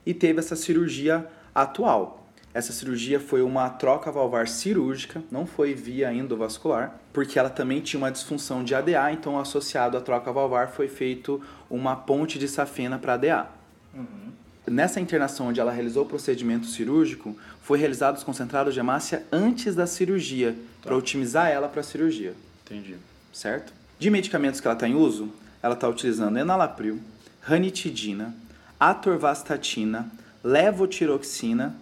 e 0.05 0.13
teve 0.13 0.39
essa 0.39 0.55
cirurgia 0.55 1.27
atual. 1.53 2.27
Essa 2.53 2.71
cirurgia 2.71 3.19
foi 3.19 3.41
uma 3.41 3.69
troca 3.69 4.11
valvar 4.11 4.47
cirúrgica, 4.47 5.23
não 5.31 5.45
foi 5.45 5.73
via 5.73 6.13
endovascular, 6.13 6.99
porque 7.11 7.39
ela 7.39 7.49
também 7.49 7.81
tinha 7.81 7.99
uma 7.99 8.11
disfunção 8.11 8.63
de 8.63 8.75
ADA, 8.75 9.11
então 9.11 9.39
associado 9.39 9.97
à 9.97 10.01
troca 10.01 10.31
valvar 10.31 10.69
foi 10.69 10.87
feito 10.87 11.41
uma 11.69 11.95
ponte 11.95 12.37
de 12.37 12.47
safena 12.47 12.99
para 12.99 13.13
ADA. 13.13 13.47
Uhum. 13.93 14.31
Nessa 14.65 15.01
internação 15.01 15.47
onde 15.47 15.59
ela 15.59 15.71
realizou 15.71 16.03
o 16.03 16.07
procedimento 16.07 16.67
cirúrgico, 16.67 17.37
foi 17.61 17.77
realizado 17.77 18.15
os 18.15 18.23
concentrados 18.23 18.73
de 18.73 18.79
hemácia 18.79 19.25
antes 19.31 19.75
da 19.75 19.85
cirurgia, 19.85 20.53
tá. 20.53 20.87
para 20.87 20.97
otimizar 20.97 21.49
ela 21.49 21.67
para 21.67 21.81
a 21.81 21.83
cirurgia. 21.83 22.33
Entendi. 22.65 22.95
Certo? 23.33 23.73
De 23.99 24.09
medicamentos 24.09 24.61
que 24.61 24.67
ela 24.67 24.75
está 24.75 24.87
em 24.87 24.95
uso, 24.95 25.29
ela 25.61 25.73
está 25.73 25.87
utilizando 25.87 26.37
enalapril, 26.39 27.01
ranitidina, 27.41 28.33
atorvastatina, 28.79 30.09
levotiroxina, 30.43 31.75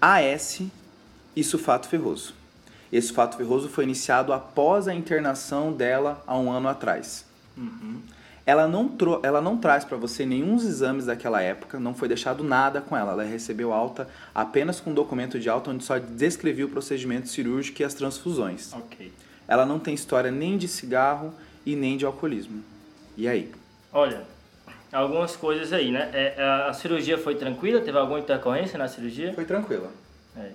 AS 0.00 0.62
e 1.34 1.44
sulfato 1.44 1.88
ferroso. 1.88 2.34
Esse 2.92 3.08
sulfato 3.08 3.36
ferroso 3.36 3.68
foi 3.68 3.84
iniciado 3.84 4.32
após 4.32 4.88
a 4.88 4.94
internação 4.94 5.72
dela 5.72 6.22
há 6.26 6.36
um 6.36 6.50
ano 6.50 6.68
atrás. 6.68 7.24
Uhum 7.56 8.00
ela 8.46 8.68
não, 8.68 8.96
ela 9.24 9.40
não 9.40 9.58
traz 9.58 9.84
para 9.84 9.96
você 9.96 10.24
nenhum 10.24 10.54
exames 10.54 11.06
daquela 11.06 11.42
época, 11.42 11.80
não 11.80 11.92
foi 11.92 12.06
deixado 12.06 12.44
nada 12.44 12.80
com 12.80 12.96
ela. 12.96 13.10
Ela 13.10 13.24
recebeu 13.24 13.72
alta 13.72 14.08
apenas 14.32 14.78
com 14.78 14.90
um 14.90 14.94
documento 14.94 15.40
de 15.40 15.50
alta 15.50 15.70
onde 15.72 15.84
só 15.84 15.98
descrevia 15.98 16.64
o 16.64 16.68
procedimento 16.68 17.28
cirúrgico 17.28 17.82
e 17.82 17.84
as 17.84 17.92
transfusões. 17.92 18.72
Ok. 18.72 19.12
Ela 19.48 19.66
não 19.66 19.80
tem 19.80 19.94
história 19.94 20.30
nem 20.30 20.56
de 20.56 20.68
cigarro 20.68 21.34
e 21.64 21.74
nem 21.74 21.96
de 21.96 22.06
alcoolismo. 22.06 22.62
E 23.16 23.26
aí? 23.26 23.52
Olha, 23.92 24.22
algumas 24.92 25.34
coisas 25.34 25.72
aí, 25.72 25.90
né? 25.90 26.08
É, 26.12 26.66
a 26.68 26.72
cirurgia 26.72 27.18
foi 27.18 27.34
tranquila? 27.34 27.80
Teve 27.80 27.98
alguma 27.98 28.20
intercorrência 28.20 28.78
na 28.78 28.86
cirurgia? 28.86 29.32
Foi 29.34 29.44
tranquila. 29.44 29.90
É. 30.36 30.50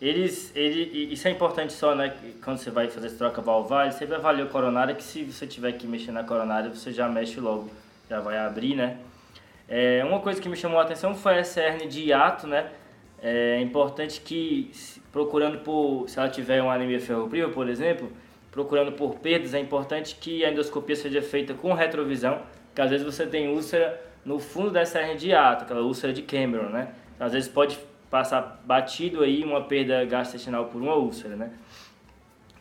Eles, 0.00 0.52
ele, 0.54 1.10
isso 1.10 1.26
é 1.26 1.30
importante 1.30 1.72
só, 1.72 1.94
né? 1.94 2.14
Quando 2.44 2.58
você 2.58 2.70
vai 2.70 2.88
fazer 2.90 3.06
essa 3.06 3.16
troca 3.16 3.40
valvar, 3.40 3.86
ele 3.86 3.94
sempre 3.94 4.14
avalia 4.14 4.44
a 4.44 4.48
coronária, 4.48 4.94
que 4.94 5.02
se 5.02 5.24
você 5.24 5.46
tiver 5.46 5.72
que 5.72 5.86
mexer 5.86 6.12
na 6.12 6.22
coronária, 6.22 6.68
você 6.68 6.92
já 6.92 7.08
mexe 7.08 7.40
logo, 7.40 7.70
já 8.08 8.20
vai 8.20 8.36
abrir, 8.36 8.74
né? 8.74 8.98
É, 9.68 10.04
uma 10.04 10.20
coisa 10.20 10.40
que 10.40 10.48
me 10.48 10.56
chamou 10.56 10.78
a 10.78 10.82
atenção 10.82 11.14
foi 11.14 11.38
essa 11.38 11.60
hernia 11.60 11.88
de 11.88 12.02
hiato, 12.02 12.46
né? 12.46 12.70
É 13.22 13.58
importante 13.60 14.20
que, 14.20 14.70
procurando 15.10 15.60
por, 15.60 16.06
se 16.08 16.18
ela 16.18 16.28
tiver 16.28 16.62
uma 16.62 16.74
anemia 16.74 17.00
ferropriva, 17.00 17.48
por 17.48 17.66
exemplo, 17.66 18.12
procurando 18.52 18.92
por 18.92 19.14
perdas, 19.16 19.54
é 19.54 19.58
importante 19.58 20.16
que 20.16 20.44
a 20.44 20.50
endoscopia 20.50 20.94
seja 20.94 21.22
feita 21.22 21.54
com 21.54 21.72
retrovisão, 21.72 22.42
porque 22.66 22.82
às 22.82 22.90
vezes 22.90 23.04
você 23.04 23.26
tem 23.26 23.48
úlcera 23.48 23.98
no 24.24 24.38
fundo 24.38 24.70
dessa 24.70 25.00
hernia 25.00 25.16
de 25.16 25.28
hiato, 25.28 25.64
aquela 25.64 25.80
úlcera 25.80 26.12
de 26.12 26.20
Cameron, 26.20 26.68
né? 26.68 26.88
Às 27.18 27.32
vezes 27.32 27.48
pode 27.48 27.78
passar 28.10 28.62
batido 28.64 29.22
aí 29.22 29.44
uma 29.44 29.62
perda 29.64 30.04
gastrointestinal 30.04 30.66
por 30.66 30.80
uma 30.80 30.94
úlcera, 30.94 31.36
né? 31.36 31.50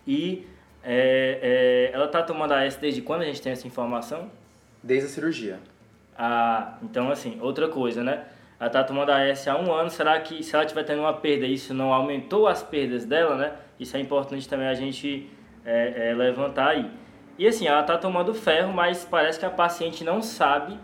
E 0.07 0.45
é, 0.83 1.89
é, 1.91 1.95
ela 1.95 2.05
está 2.05 2.21
tomando 2.21 2.53
AS 2.53 2.75
desde 2.75 3.01
quando 3.01 3.21
a 3.21 3.25
gente 3.25 3.41
tem 3.41 3.51
essa 3.51 3.67
informação? 3.67 4.29
Desde 4.83 5.07
a 5.07 5.09
cirurgia. 5.09 5.59
Ah, 6.17 6.77
então 6.83 7.09
assim, 7.09 7.39
outra 7.41 7.67
coisa, 7.67 8.03
né? 8.03 8.25
Ela 8.59 8.67
está 8.67 8.83
tomando 8.83 9.09
AS 9.09 9.47
há 9.47 9.57
um 9.59 9.73
ano, 9.73 9.89
será 9.89 10.19
que 10.19 10.41
se 10.41 10.55
ela 10.55 10.63
estiver 10.63 10.83
tendo 10.83 11.01
uma 11.01 11.13
perda, 11.13 11.45
isso 11.45 11.73
não 11.73 11.93
aumentou 11.93 12.47
as 12.47 12.63
perdas 12.63 13.05
dela, 13.05 13.35
né? 13.35 13.53
Isso 13.79 13.97
é 13.97 13.99
importante 13.99 14.47
também 14.47 14.67
a 14.67 14.73
gente 14.73 15.29
é, 15.65 16.09
é 16.09 16.13
levantar 16.13 16.69
aí. 16.69 16.89
E 17.37 17.45
assim, 17.45 17.67
ela 17.67 17.81
está 17.81 17.97
tomando 17.97 18.33
ferro, 18.33 18.71
mas 18.71 19.03
parece 19.03 19.37
que 19.37 19.45
a 19.45 19.49
paciente 19.49 20.03
não 20.03 20.21
sabe 20.21 20.79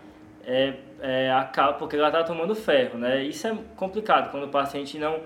é, 1.02 1.32
acaba 1.32 1.74
porque 1.74 1.96
ela 1.96 2.08
está 2.08 2.24
tomando 2.24 2.54
ferro, 2.56 2.98
né? 2.98 3.24
Isso 3.24 3.48
é 3.48 3.58
complicado 3.76 4.32
quando 4.32 4.44
o 4.46 4.50
paciente 4.50 4.98
não 4.98 5.20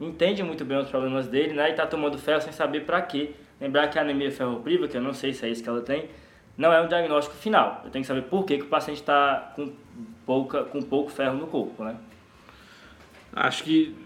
entende 0.00 0.42
muito 0.42 0.64
bem 0.64 0.78
os 0.78 0.88
problemas 0.88 1.26
dele, 1.26 1.52
né? 1.52 1.68
E 1.68 1.70
está 1.72 1.86
tomando 1.86 2.16
ferro 2.16 2.40
sem 2.40 2.52
saber 2.52 2.84
para 2.84 3.02
quê. 3.02 3.32
Lembrar 3.60 3.88
que 3.88 3.98
a 3.98 4.02
anemia 4.02 4.30
ferropriva, 4.30 4.86
que 4.86 4.96
eu 4.96 5.02
não 5.02 5.12
sei 5.12 5.32
se 5.32 5.44
é 5.44 5.48
isso 5.48 5.62
que 5.62 5.68
ela 5.68 5.80
tem, 5.80 6.08
não 6.56 6.72
é 6.72 6.80
um 6.80 6.88
diagnóstico 6.88 7.36
final. 7.36 7.82
Eu 7.84 7.90
tenho 7.90 8.02
que 8.02 8.06
saber 8.06 8.22
por 8.22 8.44
que, 8.44 8.58
que 8.58 8.64
o 8.64 8.68
paciente 8.68 8.98
está 8.98 9.52
com, 9.56 9.72
pouca, 10.24 10.64
com 10.64 10.80
pouco 10.82 11.10
ferro 11.10 11.36
no 11.36 11.46
corpo, 11.46 11.82
né? 11.82 11.96
Acho 13.32 13.64
que 13.64 13.96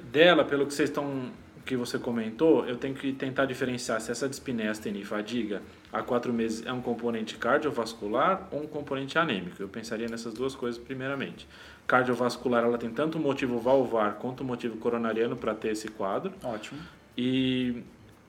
dela, 0.00 0.44
pelo 0.44 0.66
que 0.66 0.72
vocês 0.72 0.88
estão 0.88 1.30
que 1.66 1.76
você 1.76 1.98
comentou, 1.98 2.64
eu 2.66 2.78
tenho 2.78 2.94
que 2.94 3.12
tentar 3.12 3.44
diferenciar 3.44 4.00
se 4.00 4.10
essa 4.10 4.26
dispneia 4.26 4.70
astenir 4.70 5.04
fadiga 5.04 5.60
há 5.92 6.02
quatro 6.02 6.32
meses 6.32 6.64
é 6.66 6.72
um 6.72 6.80
componente 6.80 7.36
cardiovascular 7.36 8.48
ou 8.50 8.62
um 8.62 8.66
componente 8.66 9.18
anêmico. 9.18 9.60
Eu 9.60 9.68
pensaria 9.68 10.08
nessas 10.08 10.34
duas 10.34 10.54
coisas 10.54 10.80
primeiramente. 10.80 11.46
Cardiovascular, 11.86 12.64
ela 12.64 12.78
tem 12.78 12.90
tanto 12.90 13.18
motivo 13.18 13.58
valvar 13.58 14.14
quanto 14.14 14.44
motivo 14.44 14.76
coronariano 14.76 15.36
para 15.36 15.54
ter 15.54 15.72
esse 15.72 15.88
quadro. 15.88 16.32
Ótimo. 16.42 16.78
E 17.16 17.82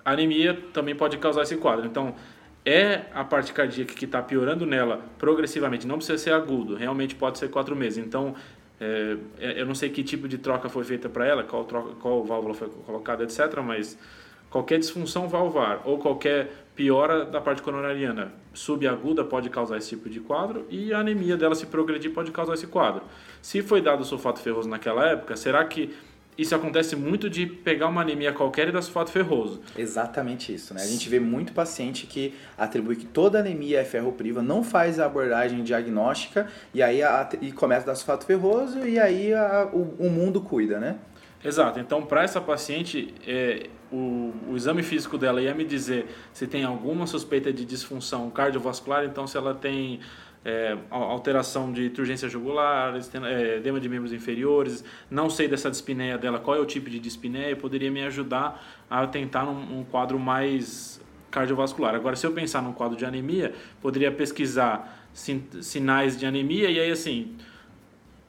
anemia 0.04 0.58
também 0.74 0.96
pode 0.96 1.18
causar 1.18 1.44
esse 1.44 1.58
quadro. 1.58 1.86
Então, 1.86 2.16
é 2.66 3.06
a 3.14 3.24
parte 3.24 3.54
cardíaca 3.54 3.94
que 3.94 4.06
está 4.06 4.22
piorando 4.22 4.66
nela 4.66 5.02
progressivamente, 5.18 5.88
não 5.88 5.98
precisa 5.98 6.18
ser 6.18 6.34
agudo, 6.34 6.76
realmente 6.76 7.16
pode 7.16 7.38
ser 7.38 7.50
quatro 7.50 7.76
meses. 7.76 8.04
Então, 8.04 8.36
é, 8.80 9.18
eu 9.40 9.66
não 9.66 9.76
sei 9.76 9.90
que 9.90 10.04
tipo 10.04 10.28
de 10.28 10.38
troca 10.38 10.70
foi 10.70 10.84
feita 10.84 11.10
para 11.10 11.26
ela, 11.26 11.44
qual, 11.44 11.66
troca, 11.66 11.96
qual 11.96 12.24
válvula 12.24 12.54
foi 12.54 12.70
colocada, 12.70 13.24
etc., 13.24 13.60
mas 13.64 13.98
qualquer 14.50 14.80
disfunção 14.80 15.28
valvar 15.28 15.82
ou 15.86 15.98
qualquer 15.98 16.52
piora 16.76 17.26
da 17.26 17.42
parte 17.42 17.62
coronariana 17.62 18.32
subaguda 18.54 19.24
pode 19.24 19.50
causar 19.50 19.78
esse 19.78 19.90
tipo 19.90 20.10
de 20.10 20.20
quadro 20.20 20.66
e 20.70 20.94
a 20.94 21.00
anemia 21.00 21.36
dela 21.36 21.54
se 21.54 21.66
progredir 21.66 22.14
pode 22.14 22.32
causar 22.32 22.54
esse 22.54 22.68
quadro. 22.68 23.04
Se 23.42 23.62
foi 23.62 23.82
dado 23.82 24.04
sulfato 24.04 24.40
ferroso 24.40 24.70
naquela 24.70 25.06
época, 25.06 25.36
será 25.36 25.64
que 25.66 25.94
isso 26.40 26.56
acontece 26.56 26.96
muito 26.96 27.30
de 27.30 27.46
pegar 27.46 27.88
uma 27.88 28.00
anemia 28.00 28.32
qualquer 28.32 28.70
e 28.70 28.72
dar 28.72 28.82
sulfato 28.82 29.12
ferroso. 29.12 29.62
Exatamente 29.78 30.54
isso, 30.54 30.74
né? 30.74 30.82
A 30.82 30.86
gente 30.86 31.10
vê 31.10 31.20
muito 31.20 31.52
paciente 31.52 32.08
que 32.08 32.34
atribui 32.58 32.96
que 32.96 33.06
toda 33.06 33.40
anemia 33.40 33.82
é 33.82 33.84
ferropriva, 33.84 34.42
não 34.42 34.64
faz 34.64 35.02
a 35.02 35.06
abordagem 35.06 35.64
diagnóstica 35.64 36.48
e 36.74 36.82
aí 36.82 37.04
a, 37.04 37.28
e 37.42 37.52
começa 37.52 37.84
a 37.84 37.88
dar 37.88 37.96
sulfato 37.96 38.26
ferroso 38.26 38.88
e 38.88 38.98
aí 38.98 39.34
a, 39.34 39.70
o, 39.74 39.96
o 40.00 40.10
mundo 40.10 40.40
cuida, 40.40 40.80
né? 40.80 40.96
Exato. 41.44 41.78
Então, 41.78 42.04
para 42.04 42.24
essa 42.24 42.40
paciente, 42.40 43.14
é, 43.28 43.68
o, 43.92 44.34
o, 44.50 44.56
exame 44.56 44.84
físico 44.84 45.18
dela 45.18 45.42
ia 45.42 45.54
me 45.54 45.66
dizer 45.66 46.08
se 46.34 46.46
tem 46.48 46.64
alguma 46.64 47.08
suspeita 47.08 47.52
de 47.52 47.66
disfunção 47.66 48.30
cardiovascular, 48.30 49.06
então 49.06 49.26
se 49.26 49.38
ela 49.38 49.54
tem 49.54 50.00
é, 50.46 50.78
alteração 50.90 51.72
de 51.72 51.90
turgência 51.90 52.30
jugular, 52.30 52.96
é, 52.96 53.58
edema 53.58 53.80
de 53.80 53.90
membros 53.90 54.14
inferiores, 54.14 54.84
não 55.10 55.30
sei 55.30 55.48
dessa 55.48 55.70
dispneia 55.70 56.18
dela, 56.18 56.40
qual 56.40 56.56
é 56.58 56.60
o 56.60 56.66
tipo 56.66 56.90
de 56.90 57.00
dispneia, 57.00 57.56
poderia 57.56 57.92
me 57.92 58.04
ajudar 58.04 58.64
a 58.90 59.06
tentar 59.08 59.46
um, 59.46 59.80
um 59.80 59.84
quadro 59.84 60.20
mais 60.20 61.02
cardiovascular. 61.30 61.94
Agora, 61.96 62.16
se 62.16 62.26
eu 62.26 62.32
pensar 62.32 62.62
num 62.62 62.74
quadro 62.74 62.98
de 62.98 63.06
anemia, 63.06 63.54
poderia 63.82 64.12
pesquisar 64.12 65.08
sin, 65.14 65.44
sinais 65.62 66.18
de 66.18 66.26
anemia 66.26 66.70
e 66.70 66.80
aí 66.80 66.92
assim 66.92 67.36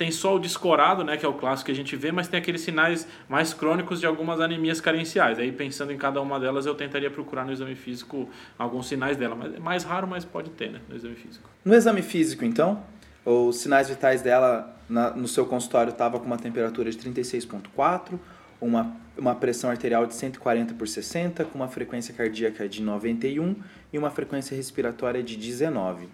tem 0.01 0.11
só 0.11 0.37
o 0.37 0.39
descorado, 0.39 1.05
né, 1.05 1.19
que 1.19 1.27
é 1.27 1.29
o 1.29 1.35
clássico 1.35 1.67
que 1.67 1.73
a 1.73 1.75
gente 1.75 1.95
vê, 1.95 2.11
mas 2.11 2.27
tem 2.27 2.41
aqueles 2.41 2.63
sinais 2.63 3.07
mais 3.29 3.53
crônicos 3.53 4.01
de 4.01 4.07
algumas 4.07 4.41
anemias 4.41 4.81
carenciais. 4.81 5.39
Aí, 5.39 5.53
pensando 5.53 5.93
em 5.93 5.99
cada 5.99 6.23
uma 6.23 6.41
delas, 6.41 6.65
eu 6.65 6.75
tentaria 6.75 7.11
procurar 7.11 7.45
no 7.45 7.53
exame 7.53 7.75
físico 7.75 8.27
alguns 8.59 8.89
sinais 8.89 9.19
dela. 9.19 9.35
Mas 9.35 9.55
é 9.55 9.59
mais 9.59 9.85
raro, 9.85 10.07
mas 10.07 10.25
pode 10.25 10.49
ter, 10.53 10.71
né, 10.71 10.81
no 10.89 10.97
exame 10.97 11.17
físico. 11.17 11.51
No 11.63 11.75
exame 11.75 12.01
físico, 12.01 12.47
então, 12.47 12.83
os 13.27 13.57
sinais 13.57 13.91
vitais 13.91 14.23
dela 14.23 14.75
na, 14.89 15.11
no 15.11 15.29
seu 15.29 15.45
consultório 15.45 15.91
estava 15.91 16.19
com 16.19 16.25
uma 16.25 16.39
temperatura 16.39 16.91
de 16.91 16.97
36,4, 16.97 18.19
uma, 18.59 18.97
uma 19.19 19.35
pressão 19.35 19.69
arterial 19.69 20.07
de 20.07 20.15
140 20.15 20.73
por 20.73 20.89
60, 20.89 21.45
com 21.45 21.59
uma 21.59 21.69
frequência 21.69 22.15
cardíaca 22.15 22.67
de 22.67 22.81
91 22.83 23.55
e 23.93 23.99
uma 23.99 24.09
frequência 24.09 24.57
respiratória 24.57 25.23
de 25.23 25.37
19, 25.37 26.09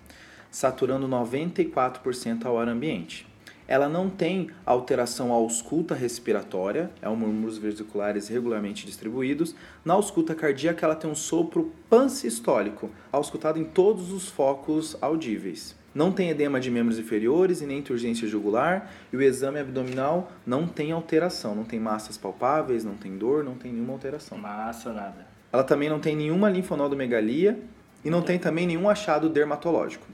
saturando 0.50 1.06
94% 1.06 2.46
ao 2.46 2.58
ar 2.58 2.68
ambiente 2.68 3.35
ela 3.68 3.88
não 3.88 4.08
tem 4.08 4.50
alteração 4.64 5.32
ausculta 5.32 5.94
respiratória, 5.94 6.90
é 7.02 7.08
um 7.08 7.16
murmúrios 7.16 7.58
vesiculares 7.58 8.28
regularmente 8.28 8.86
distribuídos. 8.86 9.54
Na 9.84 9.94
ausculta 9.94 10.34
cardíaca, 10.34 10.86
ela 10.86 10.94
tem 10.94 11.10
um 11.10 11.14
sopro 11.14 11.72
pansistólico, 11.90 12.90
auscultado 13.10 13.58
em 13.58 13.64
todos 13.64 14.12
os 14.12 14.28
focos 14.28 14.96
audíveis. 15.00 15.74
Não 15.94 16.12
tem 16.12 16.28
edema 16.28 16.60
de 16.60 16.70
membros 16.70 16.98
inferiores 16.98 17.62
e 17.62 17.66
nem 17.66 17.80
turgência 17.80 18.28
jugular, 18.28 18.90
e 19.10 19.16
o 19.16 19.22
exame 19.22 19.58
abdominal 19.58 20.30
não 20.46 20.66
tem 20.66 20.92
alteração, 20.92 21.54
não 21.54 21.64
tem 21.64 21.80
massas 21.80 22.18
palpáveis, 22.18 22.84
não 22.84 22.94
tem 22.94 23.16
dor, 23.16 23.42
não 23.42 23.54
tem 23.54 23.72
nenhuma 23.72 23.94
alteração. 23.94 24.36
Massa, 24.36 24.92
nada. 24.92 25.26
Ela 25.50 25.64
também 25.64 25.88
não 25.88 25.98
tem 25.98 26.14
nenhuma 26.14 26.50
linfonodomegalia 26.50 27.58
e 28.04 28.10
não 28.10 28.20
tem 28.20 28.38
também 28.38 28.66
nenhum 28.66 28.90
achado 28.90 29.30
dermatológico. 29.30 30.06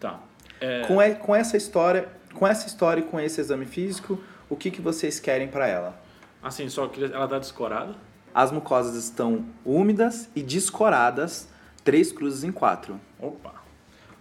Tá. 0.00 0.20
É... 0.60 0.82
Com, 0.86 1.00
e, 1.00 1.14
com 1.14 1.36
essa 1.36 1.56
história, 1.56 2.08
com 2.34 2.46
essa 2.46 2.66
história 2.66 3.00
e 3.00 3.04
com 3.04 3.18
esse 3.18 3.40
exame 3.40 3.64
físico, 3.64 4.20
o 4.50 4.56
que, 4.56 4.70
que 4.70 4.80
vocês 4.80 5.18
querem 5.18 5.48
para 5.48 5.66
ela? 5.66 5.98
Assim, 6.42 6.68
só 6.68 6.86
que 6.88 7.02
ela 7.02 7.24
está 7.24 7.38
descorada? 7.38 7.94
As 8.34 8.52
mucosas 8.52 8.96
estão 8.96 9.46
úmidas 9.64 10.28
e 10.34 10.42
descoradas, 10.42 11.48
três 11.82 12.12
cruzes 12.12 12.44
em 12.44 12.52
quatro. 12.52 13.00
Opa! 13.18 13.54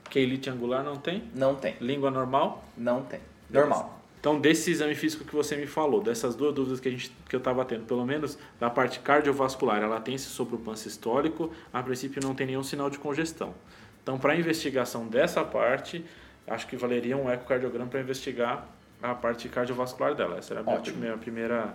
Keilite 0.09 0.49
angular 0.49 0.83
não 0.83 0.95
tem? 0.95 1.23
Não 1.33 1.55
tem. 1.55 1.75
Língua 1.81 2.11
normal? 2.11 2.63
Não 2.77 3.01
tem. 3.01 3.19
Normal. 3.49 3.99
Então, 4.19 4.39
desse 4.39 4.71
exame 4.71 4.95
físico 4.95 5.25
que 5.25 5.35
você 5.35 5.57
me 5.57 5.67
falou, 5.67 6.01
dessas 6.01 6.33
duas 6.33 6.53
dúvidas 6.53 6.79
que, 6.79 6.87
a 6.87 6.91
gente, 6.91 7.11
que 7.27 7.35
eu 7.35 7.39
estava 7.39 7.65
tendo, 7.65 7.83
pelo 7.85 8.05
menos 8.05 8.37
da 8.57 8.69
parte 8.69 8.99
cardiovascular, 8.99 9.81
ela 9.81 9.99
tem 9.99 10.15
esse 10.15 10.27
sopro 10.27 10.57
pansistólico, 10.57 11.51
a 11.73 11.83
princípio 11.83 12.21
não 12.23 12.33
tem 12.33 12.47
nenhum 12.47 12.63
sinal 12.63 12.89
de 12.89 12.97
congestão. 12.97 13.53
Então, 14.01 14.17
para 14.17 14.31
a 14.31 14.35
investigação 14.37 15.07
dessa 15.07 15.43
parte, 15.43 16.05
acho 16.47 16.67
que 16.67 16.75
valeria 16.75 17.17
um 17.17 17.29
ecocardiograma 17.29 17.89
para 17.89 18.01
investigar 18.01 18.67
a 19.01 19.13
parte 19.13 19.49
cardiovascular 19.49 20.15
dela. 20.15 20.37
Essa 20.37 20.53
era 20.53 20.61
a 20.61 20.63
minha 20.63 20.79
primeira, 20.79 21.17
primeira 21.17 21.73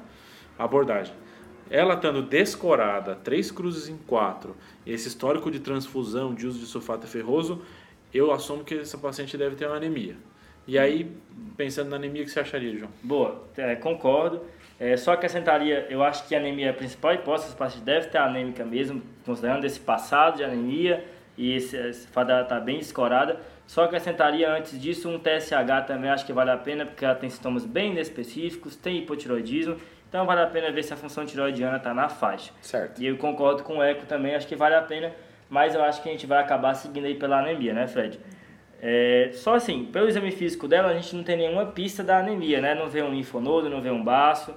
abordagem. 0.59 1.15
Ela 1.71 1.95
estando 1.95 2.23
descorada, 2.23 3.15
três 3.15 3.51
cruzes 3.51 3.89
em 3.89 3.97
quatro, 3.99 4.57
esse 4.87 5.09
histórico 5.09 5.51
de 5.51 5.61
transfusão, 5.61 6.35
de 6.35 6.47
uso 6.47 6.59
de 6.59 6.67
sulfato 6.67 7.07
ferroso, 7.07 7.63
eu 8.13 8.33
assumo 8.33 8.65
que 8.65 8.79
essa 8.79 8.97
paciente 8.97 9.37
deve 9.37 9.55
ter 9.55 9.67
uma 9.67 9.77
anemia. 9.77 10.17
E 10.67 10.79
aí, 10.79 11.11
pensando 11.57 11.91
na 11.91 11.97
anemia, 11.97 12.23
o 12.23 12.25
que 12.25 12.31
você 12.31 12.41
acharia, 12.41 12.77
João? 12.79 12.91
Boa, 13.03 13.45
é, 13.57 13.75
concordo. 13.77 14.43
É, 14.81 14.97
só 14.97 15.13
acrescentaria, 15.13 15.87
eu 15.91 16.03
acho 16.03 16.27
que 16.27 16.35
a 16.35 16.39
anemia 16.39 16.67
é 16.67 16.71
a 16.71 16.75
principal 16.75 17.13
hipótese, 17.13 17.49
essa 17.49 17.57
paciente 17.57 17.85
deve 17.85 18.07
ter 18.09 18.19
anêmica 18.19 18.65
mesmo, 18.65 19.03
considerando 19.27 19.65
esse 19.65 19.81
passado 19.81 20.37
de 20.37 20.45
anemia 20.45 21.05
e 21.39 21.55
esse, 21.55 21.77
esse 21.77 22.07
fato 22.09 22.27
dela 22.27 22.43
estar 22.43 22.57
tá 22.57 22.61
bem 22.61 22.79
descorada. 22.79 23.39
Só 23.67 23.85
acrescentaria 23.85 24.51
antes 24.51 24.79
disso 24.79 25.09
um 25.09 25.19
TSH 25.19 25.87
também, 25.87 26.11
acho 26.11 26.27
que 26.27 26.33
vale 26.33 26.51
a 26.51 26.57
pena, 26.57 26.85
porque 26.85 27.05
ela 27.05 27.15
tem 27.15 27.31
sintomas 27.31 27.65
bem 27.65 27.97
específicos, 27.99 28.75
tem 28.75 28.99
hipotiroidismo, 28.99 29.77
então 30.09 30.27
vale 30.27 30.41
a 30.41 30.47
pena 30.47 30.71
ver 30.73 30.83
se 30.83 30.93
a 30.93 30.97
função 30.97 31.25
tiroidiana 31.25 31.77
está 31.77 31.95
na 31.95 32.09
faixa. 32.09 32.53
Certo. 32.61 33.01
E 33.01 33.07
eu 33.07 33.17
concordo 33.17 33.63
com 33.63 33.79
o 33.79 33.83
eco 33.83 34.05
também, 34.07 34.35
acho 34.35 34.47
que 34.47 34.57
vale 34.57 34.75
a 34.75 34.83
pena, 34.83 35.13
mas 35.49 35.75
eu 35.75 35.83
acho 35.83 36.03
que 36.03 36.09
a 36.09 36.13
gente 36.13 36.27
vai 36.27 36.39
acabar 36.39 36.75
seguindo 36.75 37.05
aí 37.05 37.15
pela 37.15 37.39
anemia, 37.39 37.73
né, 37.73 37.87
Fred? 37.87 38.19
É, 38.81 39.31
só 39.33 39.55
assim, 39.55 39.85
pelo 39.87 40.09
exame 40.09 40.31
físico 40.31 40.67
dela, 40.67 40.89
a 40.89 40.95
gente 40.95 41.15
não 41.15 41.23
tem 41.23 41.37
nenhuma 41.37 41.67
pista 41.67 42.03
da 42.03 42.19
anemia, 42.19 42.61
né? 42.61 42.75
Não 42.75 42.89
vê 42.89 43.03
um 43.03 43.11
linfonodo, 43.11 43.69
não 43.69 43.81
vê 43.81 43.91
um 43.91 44.03
baço, 44.03 44.55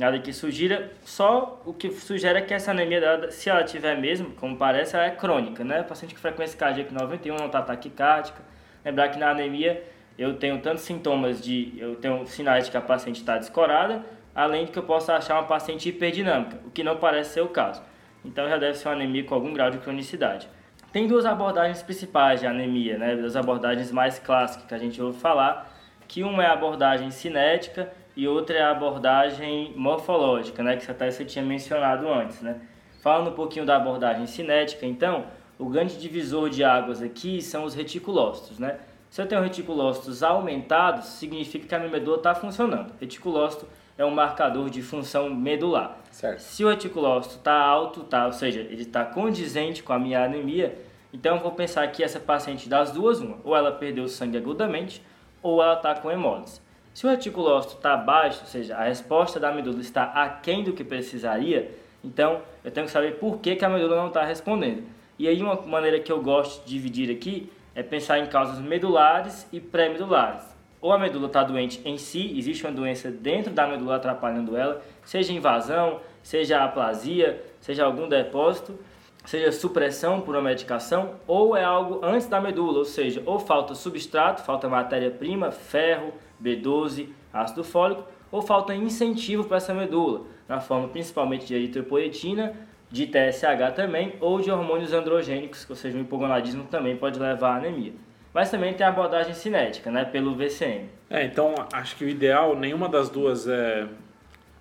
nada 0.00 0.18
que 0.18 0.32
sugira. 0.32 0.90
Só 1.04 1.62
o 1.64 1.72
que 1.72 1.90
sugere 1.90 2.38
é 2.38 2.42
que 2.42 2.52
essa 2.52 2.70
anemia 2.70 3.00
dela, 3.00 3.30
se 3.30 3.48
ela 3.48 3.62
tiver 3.62 3.96
mesmo, 3.96 4.32
como 4.32 4.56
parece, 4.56 4.96
ela 4.96 5.04
é 5.04 5.10
crônica, 5.10 5.62
né? 5.62 5.82
Paciente 5.82 6.14
com 6.14 6.20
frequência 6.20 6.58
cardíaca 6.58 6.92
91 6.92 7.36
não 7.36 7.46
está 7.46 7.62
taquicárdica. 7.62 8.40
Lembrar 8.84 9.10
que 9.10 9.18
na 9.18 9.30
anemia 9.30 9.84
eu 10.18 10.34
tenho 10.36 10.58
tantos 10.60 10.82
sintomas 10.82 11.40
de, 11.40 11.74
eu 11.78 11.94
tenho 11.96 12.26
sinais 12.26 12.64
de 12.64 12.70
que 12.70 12.76
a 12.76 12.80
paciente 12.80 13.20
está 13.20 13.38
descorada, 13.38 14.04
além 14.34 14.64
de 14.64 14.72
que 14.72 14.78
eu 14.78 14.82
possa 14.82 15.14
achar 15.14 15.34
uma 15.34 15.44
paciente 15.46 15.88
hiperdinâmica, 15.88 16.58
o 16.66 16.70
que 16.70 16.82
não 16.82 16.96
parece 16.96 17.34
ser 17.34 17.42
o 17.42 17.48
caso. 17.48 17.82
Então 18.24 18.48
já 18.48 18.56
deve 18.56 18.76
ser 18.76 18.88
uma 18.88 18.94
anemia 18.94 19.24
com 19.24 19.34
algum 19.34 19.52
grau 19.52 19.70
de 19.70 19.78
cronicidade. 19.78 20.48
Tem 20.92 21.06
duas 21.06 21.24
abordagens 21.24 21.82
principais 21.82 22.40
de 22.40 22.46
anemia, 22.46 22.98
né? 22.98 23.14
Duas 23.16 23.36
abordagens 23.36 23.92
mais 23.92 24.18
clássicas 24.18 24.66
que 24.66 24.74
a 24.74 24.78
gente 24.78 25.00
ouve 25.00 25.18
falar, 25.18 25.72
que 26.08 26.22
uma 26.22 26.42
é 26.42 26.46
a 26.46 26.52
abordagem 26.52 27.10
cinética 27.10 27.92
e 28.20 28.28
outra 28.28 28.58
é 28.58 28.60
a 28.60 28.70
abordagem 28.70 29.72
morfológica, 29.74 30.62
né, 30.62 30.76
que 30.76 30.90
até 30.90 31.10
você 31.10 31.24
tinha 31.24 31.42
mencionado 31.42 32.06
antes, 32.06 32.42
né? 32.42 32.60
Falando 33.02 33.30
um 33.30 33.32
pouquinho 33.32 33.64
da 33.64 33.76
abordagem 33.76 34.26
cinética, 34.26 34.84
então, 34.84 35.24
o 35.58 35.70
grande 35.70 35.98
divisor 35.98 36.50
de 36.50 36.62
águas 36.62 37.00
aqui 37.00 37.40
são 37.40 37.64
os 37.64 37.74
reticulócitos, 37.74 38.58
né? 38.58 38.78
Se 39.08 39.22
eu 39.22 39.26
tenho 39.26 39.40
reticulócitos 39.40 40.22
aumentados, 40.22 41.06
significa 41.06 41.66
que 41.66 41.74
a 41.74 41.78
minha 41.78 41.90
medula 41.90 42.18
está 42.18 42.34
funcionando. 42.34 42.92
Reticulócito 43.00 43.66
é 43.96 44.04
um 44.04 44.10
marcador 44.10 44.68
de 44.68 44.82
função 44.82 45.30
medular. 45.30 45.96
Certo. 46.10 46.40
Se 46.40 46.62
o 46.62 46.68
reticulócito 46.68 47.36
está 47.36 47.54
alto, 47.54 48.04
tá, 48.04 48.26
ou 48.26 48.34
seja, 48.34 48.60
ele 48.60 48.82
está 48.82 49.02
condizente 49.02 49.82
com 49.82 49.94
a 49.94 49.98
minha 49.98 50.22
anemia, 50.22 50.78
então 51.10 51.36
eu 51.36 51.42
vou 51.42 51.52
pensar 51.52 51.88
que 51.88 52.04
essa 52.04 52.20
paciente 52.20 52.68
das 52.68 52.92
duas, 52.92 53.18
uma, 53.18 53.38
ou 53.42 53.56
ela 53.56 53.72
perdeu 53.72 54.06
sangue 54.08 54.36
agudamente, 54.36 55.02
ou 55.42 55.62
ela 55.62 55.72
está 55.72 55.94
com 55.94 56.10
hemólise. 56.10 56.60
Se 56.92 57.06
o 57.06 57.10
reticulócito 57.10 57.76
está 57.76 57.96
baixo, 57.96 58.40
ou 58.40 58.46
seja, 58.46 58.76
a 58.76 58.84
resposta 58.84 59.38
da 59.38 59.52
medula 59.52 59.80
está 59.80 60.04
aquém 60.04 60.64
do 60.64 60.72
que 60.72 60.82
precisaria, 60.82 61.70
então 62.02 62.42
eu 62.64 62.70
tenho 62.70 62.86
que 62.86 62.92
saber 62.92 63.16
por 63.16 63.38
que, 63.38 63.56
que 63.56 63.64
a 63.64 63.68
medula 63.68 63.96
não 63.96 64.08
está 64.08 64.24
respondendo. 64.24 64.82
E 65.18 65.28
aí 65.28 65.40
uma 65.40 65.54
maneira 65.62 66.00
que 66.00 66.10
eu 66.10 66.20
gosto 66.20 66.64
de 66.64 66.70
dividir 66.70 67.10
aqui 67.14 67.50
é 67.74 67.82
pensar 67.82 68.18
em 68.18 68.26
causas 68.26 68.58
medulares 68.58 69.46
e 69.52 69.60
pré-medulares. 69.60 70.42
ou 70.80 70.92
a 70.92 70.98
medula 70.98 71.26
está 71.26 71.44
doente 71.44 71.80
em 71.84 71.98
si, 71.98 72.38
existe 72.38 72.64
uma 72.64 72.72
doença 72.72 73.10
dentro 73.10 73.52
da 73.52 73.66
medula 73.66 73.96
atrapalhando 73.96 74.56
ela, 74.56 74.82
seja 75.04 75.30
invasão, 75.30 76.00
seja 76.22 76.64
aplasia, 76.64 77.44
seja 77.60 77.84
algum 77.84 78.08
depósito, 78.08 78.78
seja 79.26 79.52
supressão 79.52 80.22
por 80.22 80.34
uma 80.34 80.42
medicação, 80.42 81.16
ou 81.26 81.54
é 81.54 81.62
algo 81.62 82.00
antes 82.02 82.26
da 82.26 82.40
medula, 82.40 82.78
ou 82.78 82.84
seja, 82.86 83.22
ou 83.26 83.38
falta 83.38 83.74
substrato, 83.74 84.42
falta 84.42 84.70
matéria-prima, 84.70 85.50
ferro, 85.50 86.14
B12, 86.42 87.08
ácido 87.32 87.62
fólico, 87.64 88.04
ou 88.30 88.42
falta 88.42 88.74
incentivo 88.74 89.44
para 89.44 89.56
essa 89.56 89.74
medula, 89.74 90.22
na 90.48 90.60
forma 90.60 90.88
principalmente 90.88 91.46
de 91.46 91.54
eritropoetina, 91.54 92.54
de 92.90 93.06
TSH 93.06 93.74
também, 93.74 94.14
ou 94.20 94.40
de 94.40 94.50
hormônios 94.50 94.92
androgênicos, 94.92 95.66
ou 95.68 95.76
seja, 95.76 95.96
o 95.96 96.00
hipogonadismo 96.00 96.64
também 96.64 96.96
pode 96.96 97.18
levar 97.18 97.54
à 97.54 97.56
anemia. 97.56 97.92
Mas 98.32 98.50
também 98.50 98.74
tem 98.74 98.86
a 98.86 98.90
abordagem 98.90 99.34
cinética, 99.34 99.90
né, 99.90 100.04
pelo 100.04 100.34
VCM. 100.34 100.88
É, 101.08 101.24
então 101.24 101.54
acho 101.72 101.96
que 101.96 102.04
o 102.04 102.08
ideal, 102.08 102.56
nenhuma 102.56 102.88
das 102.88 103.08
duas 103.08 103.48
é, 103.48 103.86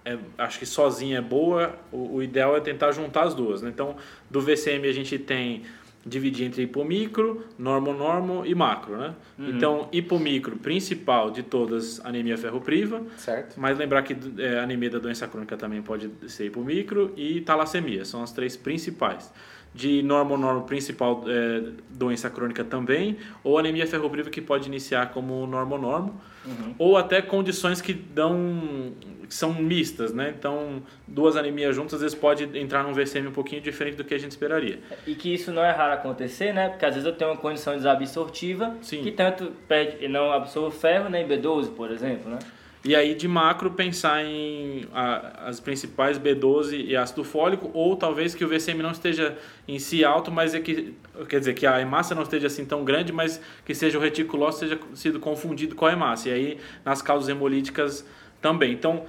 é 0.04 0.18
acho 0.38 0.58
que 0.58 0.66
sozinha 0.66 1.20
é 1.20 1.22
boa, 1.22 1.76
o, 1.92 2.16
o, 2.16 2.24
ideal 2.24 2.58
é 2.58 2.60
tentar 2.60 2.92
juntar 2.92 3.24
as 3.24 3.36
duas, 3.36 3.62
né? 3.62 3.70
Então, 3.70 3.96
do 4.30 4.42
VCM 4.42 4.88
a 4.88 4.92
gente 4.92 5.20
tem 5.20 5.64
dividir 6.10 6.46
entre 6.46 6.64
hipomicro, 6.64 7.46
normo-normo 7.58 8.46
e 8.46 8.56
macro, 8.56 8.98
né? 8.98 9.16
Uhum. 9.38 9.50
Então, 9.50 9.90
hipomicro, 9.92 10.58
principal 10.58 11.32
de 11.32 11.44
todas, 11.44 12.04
anemia 12.04 12.38
ferropriva. 12.38 13.02
Certo. 13.18 13.60
Mas 13.60 13.78
lembrar 13.78 14.02
que 14.02 14.18
é, 14.38 14.60
anemia 14.60 14.90
da 14.90 15.00
doença 15.00 15.28
crônica 15.28 15.56
também 15.56 15.82
pode 15.82 16.10
ser 16.28 16.48
hipomicro 16.48 17.14
e 17.16 17.42
talassemia, 17.42 18.04
são 18.04 18.24
as 18.24 18.32
três 18.32 18.58
principais 18.58 19.32
de 19.74 20.02
normo-normo 20.02 20.64
principal 20.64 21.24
é, 21.28 21.64
doença 21.90 22.30
crônica 22.30 22.64
também, 22.64 23.18
ou 23.44 23.58
anemia 23.58 23.86
ferropriva 23.86 24.30
que 24.30 24.42
pode 24.42 24.68
iniciar 24.68 25.12
como 25.12 25.46
normo-normo, 25.46 26.20
uhum. 26.46 26.76
ou 26.78 26.98
até 26.98 27.22
condições 27.22 27.82
que 27.82 27.94
dão 27.94 28.94
que 29.30 29.36
são 29.36 29.54
mistas, 29.54 30.12
né? 30.12 30.34
Então, 30.38 30.82
duas 31.08 31.38
anemias 31.38 31.76
juntas 31.76 31.94
às 31.94 32.02
vezes 32.02 32.18
pode 32.18 32.58
entrar 32.58 32.84
num 32.84 32.94
VCM 32.94 33.28
um 33.28 33.32
pouquinho 33.32 33.62
diferente 33.62 33.96
do 33.96 34.04
que 34.04 34.16
a 34.16 34.18
gente 34.18 34.32
esperaria. 34.32 34.80
E 35.06 35.14
que 35.14 35.32
isso 35.32 35.52
não 35.52 35.64
é 35.64 35.72
raro 35.72 35.94
acontecer, 35.94 36.52
né? 36.52 36.68
Porque 36.68 36.84
às 36.84 36.96
vezes 36.96 37.08
eu 37.08 37.16
tenho 37.16 37.30
uma 37.30 37.38
condição 37.38 37.76
desabsortiva 37.76 38.76
Sim. 38.82 39.04
que 39.04 39.12
tanto 39.12 39.52
perde, 39.68 40.08
não 40.08 40.32
absorve 40.32 40.76
ferro 40.76 41.10
nem 41.10 41.28
B12, 41.28 41.76
por 41.76 41.92
exemplo, 41.92 42.32
né? 42.32 42.40
E 42.84 42.96
aí 42.96 43.14
de 43.14 43.28
macro 43.28 43.72
pensar 43.72 44.24
em 44.24 44.86
a, 44.94 45.48
as 45.50 45.60
principais 45.60 46.18
B12 46.18 46.86
e 46.86 46.96
ácido 46.96 47.26
fólico, 47.26 47.70
ou 47.74 47.98
talvez 47.98 48.34
que 48.34 48.46
o 48.46 48.48
VCM 48.48 48.82
não 48.82 48.92
esteja 48.92 49.38
em 49.68 49.78
si 49.78 50.06
alto, 50.06 50.32
mas 50.32 50.56
é 50.56 50.62
que 50.62 50.96
quer 51.28 51.40
dizer 51.40 51.56
que 51.56 51.68
a 51.68 51.82
hemácia 51.82 52.16
não 52.16 52.24
esteja 52.24 52.48
assim 52.48 52.64
tão 52.64 52.86
grande, 52.86 53.12
mas 53.12 53.42
que 53.66 53.76
seja 53.76 53.98
o 53.98 54.02
reticulócito 54.02 54.66
seja 54.66 54.80
sido 54.94 55.20
confundido 55.20 55.76
com 55.76 55.86
a 55.86 55.92
hemácia. 55.92 56.30
E 56.30 56.34
aí 56.34 56.58
nas 56.86 57.02
causas 57.02 57.28
hemolíticas 57.28 58.06
também. 58.42 58.72
Então, 58.72 59.06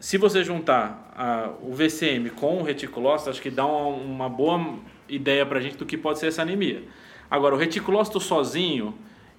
se 0.00 0.16
você 0.16 0.42
juntar 0.42 1.12
a, 1.14 1.50
o 1.62 1.74
VCM 1.74 2.30
com 2.30 2.58
o 2.58 2.62
reticulócito, 2.62 3.28
acho 3.28 3.42
que 3.42 3.50
dá 3.50 3.66
uma, 3.66 3.88
uma 3.88 4.28
boa 4.30 4.78
ideia 5.06 5.44
para 5.44 5.58
a 5.58 5.62
gente 5.62 5.76
do 5.76 5.84
que 5.84 5.98
pode 5.98 6.18
ser 6.18 6.28
essa 6.28 6.40
anemia. 6.40 6.82
Agora, 7.30 7.54
o 7.54 7.58
reticulócito 7.58 8.20
sozinho, 8.20 8.94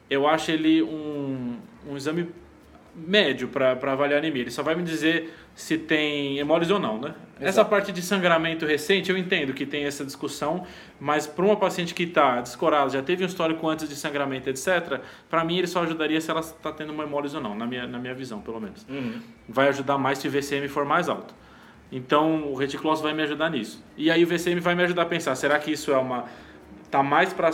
eu 0.10 0.28
acho 0.28 0.52
ele 0.52 0.84
um, 0.84 1.58
um 1.90 1.98
exame 1.98 2.28
médio 2.98 3.48
para 3.48 3.72
avaliar 3.72 4.20
anemia. 4.20 4.42
Ele 4.42 4.52
só 4.52 4.64
vai 4.64 4.76
me 4.76 4.84
dizer 4.84 5.34
se 5.54 5.78
tem 5.78 6.40
hemólise 6.40 6.74
ou 6.74 6.80
não, 6.80 7.00
né? 7.00 7.10
Exato. 7.10 7.46
Essa 7.46 7.66
parte 7.66 7.92
de 7.92 8.02
sangramento 8.02 8.66
recente, 8.66 9.12
eu 9.12 9.18
entendo 9.18 9.54
que 9.54 9.66
tem 9.66 9.86
essa 9.86 10.04
discussão, 10.04 10.66
mas 11.00 11.28
para 11.28 11.46
uma 11.46 11.56
paciente 11.56 11.94
que 11.94 12.04
está 12.04 12.42
descorada, 12.42 12.90
já 12.90 13.02
teve 13.04 13.24
um 13.24 13.28
histórico 13.28 13.68
antes 13.68 13.88
de 13.88 13.96
sangramento, 13.96 14.50
etc., 14.50 15.00
para 15.30 15.44
mim 15.44 15.60
ele 15.60 15.68
só 15.68 15.84
ajudaria 15.84 16.20
se 16.20 16.32
ela 16.32 16.40
está 16.40 16.72
tendo 16.72 16.92
uma 16.92 17.04
hemólise 17.04 17.36
ou 17.36 17.42
não, 17.42 17.54
na 17.54 17.68
minha, 17.68 17.86
na 17.86 18.00
minha 18.00 18.16
visão, 18.16 18.42
pelo 18.42 18.60
menos. 18.60 18.86
Uhum. 18.90 19.20
Vai 19.48 19.68
ajudar 19.68 19.98
mais 19.98 20.18
se 20.18 20.28
o 20.28 20.32
VCM 20.32 20.68
for 20.68 20.84
mais 20.84 21.08
alto. 21.08 21.34
Então, 21.92 22.52
o 22.52 22.56
reticulose 22.56 23.02
vai 23.02 23.14
me 23.14 23.24
ajudar 23.24 23.50
nisso. 23.50 23.84
E 23.96 24.12
aí 24.12 24.24
o 24.24 24.28
VCM 24.28 24.60
vai 24.60 24.76
me 24.76 24.84
ajudar 24.84 25.04
a 25.04 25.06
pensar, 25.06 25.36
será 25.36 25.58
que 25.60 25.72
isso 25.72 25.92
é 25.92 25.98
uma 25.98 26.26
tá 26.90 27.04
mais 27.04 27.34
para 27.34 27.52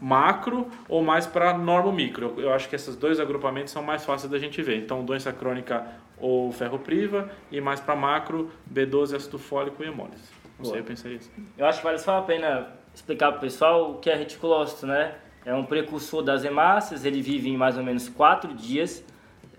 macro 0.00 0.68
ou 0.88 1.02
mais 1.02 1.26
para 1.26 1.56
normo 1.56 1.92
micro. 1.92 2.34
Eu, 2.36 2.44
eu, 2.44 2.52
acho 2.52 2.68
que 2.68 2.76
esses 2.76 2.96
dois 2.96 3.20
agrupamentos 3.20 3.72
são 3.72 3.82
mais 3.82 4.04
fáceis 4.04 4.30
da 4.30 4.38
gente 4.38 4.62
ver. 4.62 4.76
Então, 4.76 5.04
doença 5.04 5.32
crônica 5.32 5.86
ou 6.20 6.50
ferropriva 6.52 7.30
e 7.50 7.60
mais 7.60 7.80
para 7.80 7.94
macro, 7.94 8.50
B12, 8.72 9.16
ácido 9.16 9.38
fólico 9.38 9.82
e 9.82 9.86
hemólise. 9.86 10.22
Não 10.58 10.64
Boa. 10.64 10.72
sei, 10.72 10.80
eu 10.80 10.84
pensei 10.84 11.14
isso. 11.14 11.30
Eu 11.56 11.66
acho 11.66 11.78
que 11.78 11.84
vale 11.84 11.98
só 11.98 12.18
a 12.18 12.22
pena 12.22 12.68
explicar 12.94 13.30
para 13.30 13.38
o 13.38 13.40
pessoal 13.40 13.90
o 13.92 13.98
que 13.98 14.10
é 14.10 14.14
reticulócito, 14.14 14.86
né? 14.86 15.14
É 15.44 15.54
um 15.54 15.64
precursor 15.64 16.22
das 16.22 16.44
hemácias, 16.44 17.04
ele 17.04 17.22
vive 17.22 17.48
em 17.48 17.56
mais 17.56 17.78
ou 17.78 17.84
menos 17.84 18.08
quatro 18.08 18.52
dias, 18.52 19.04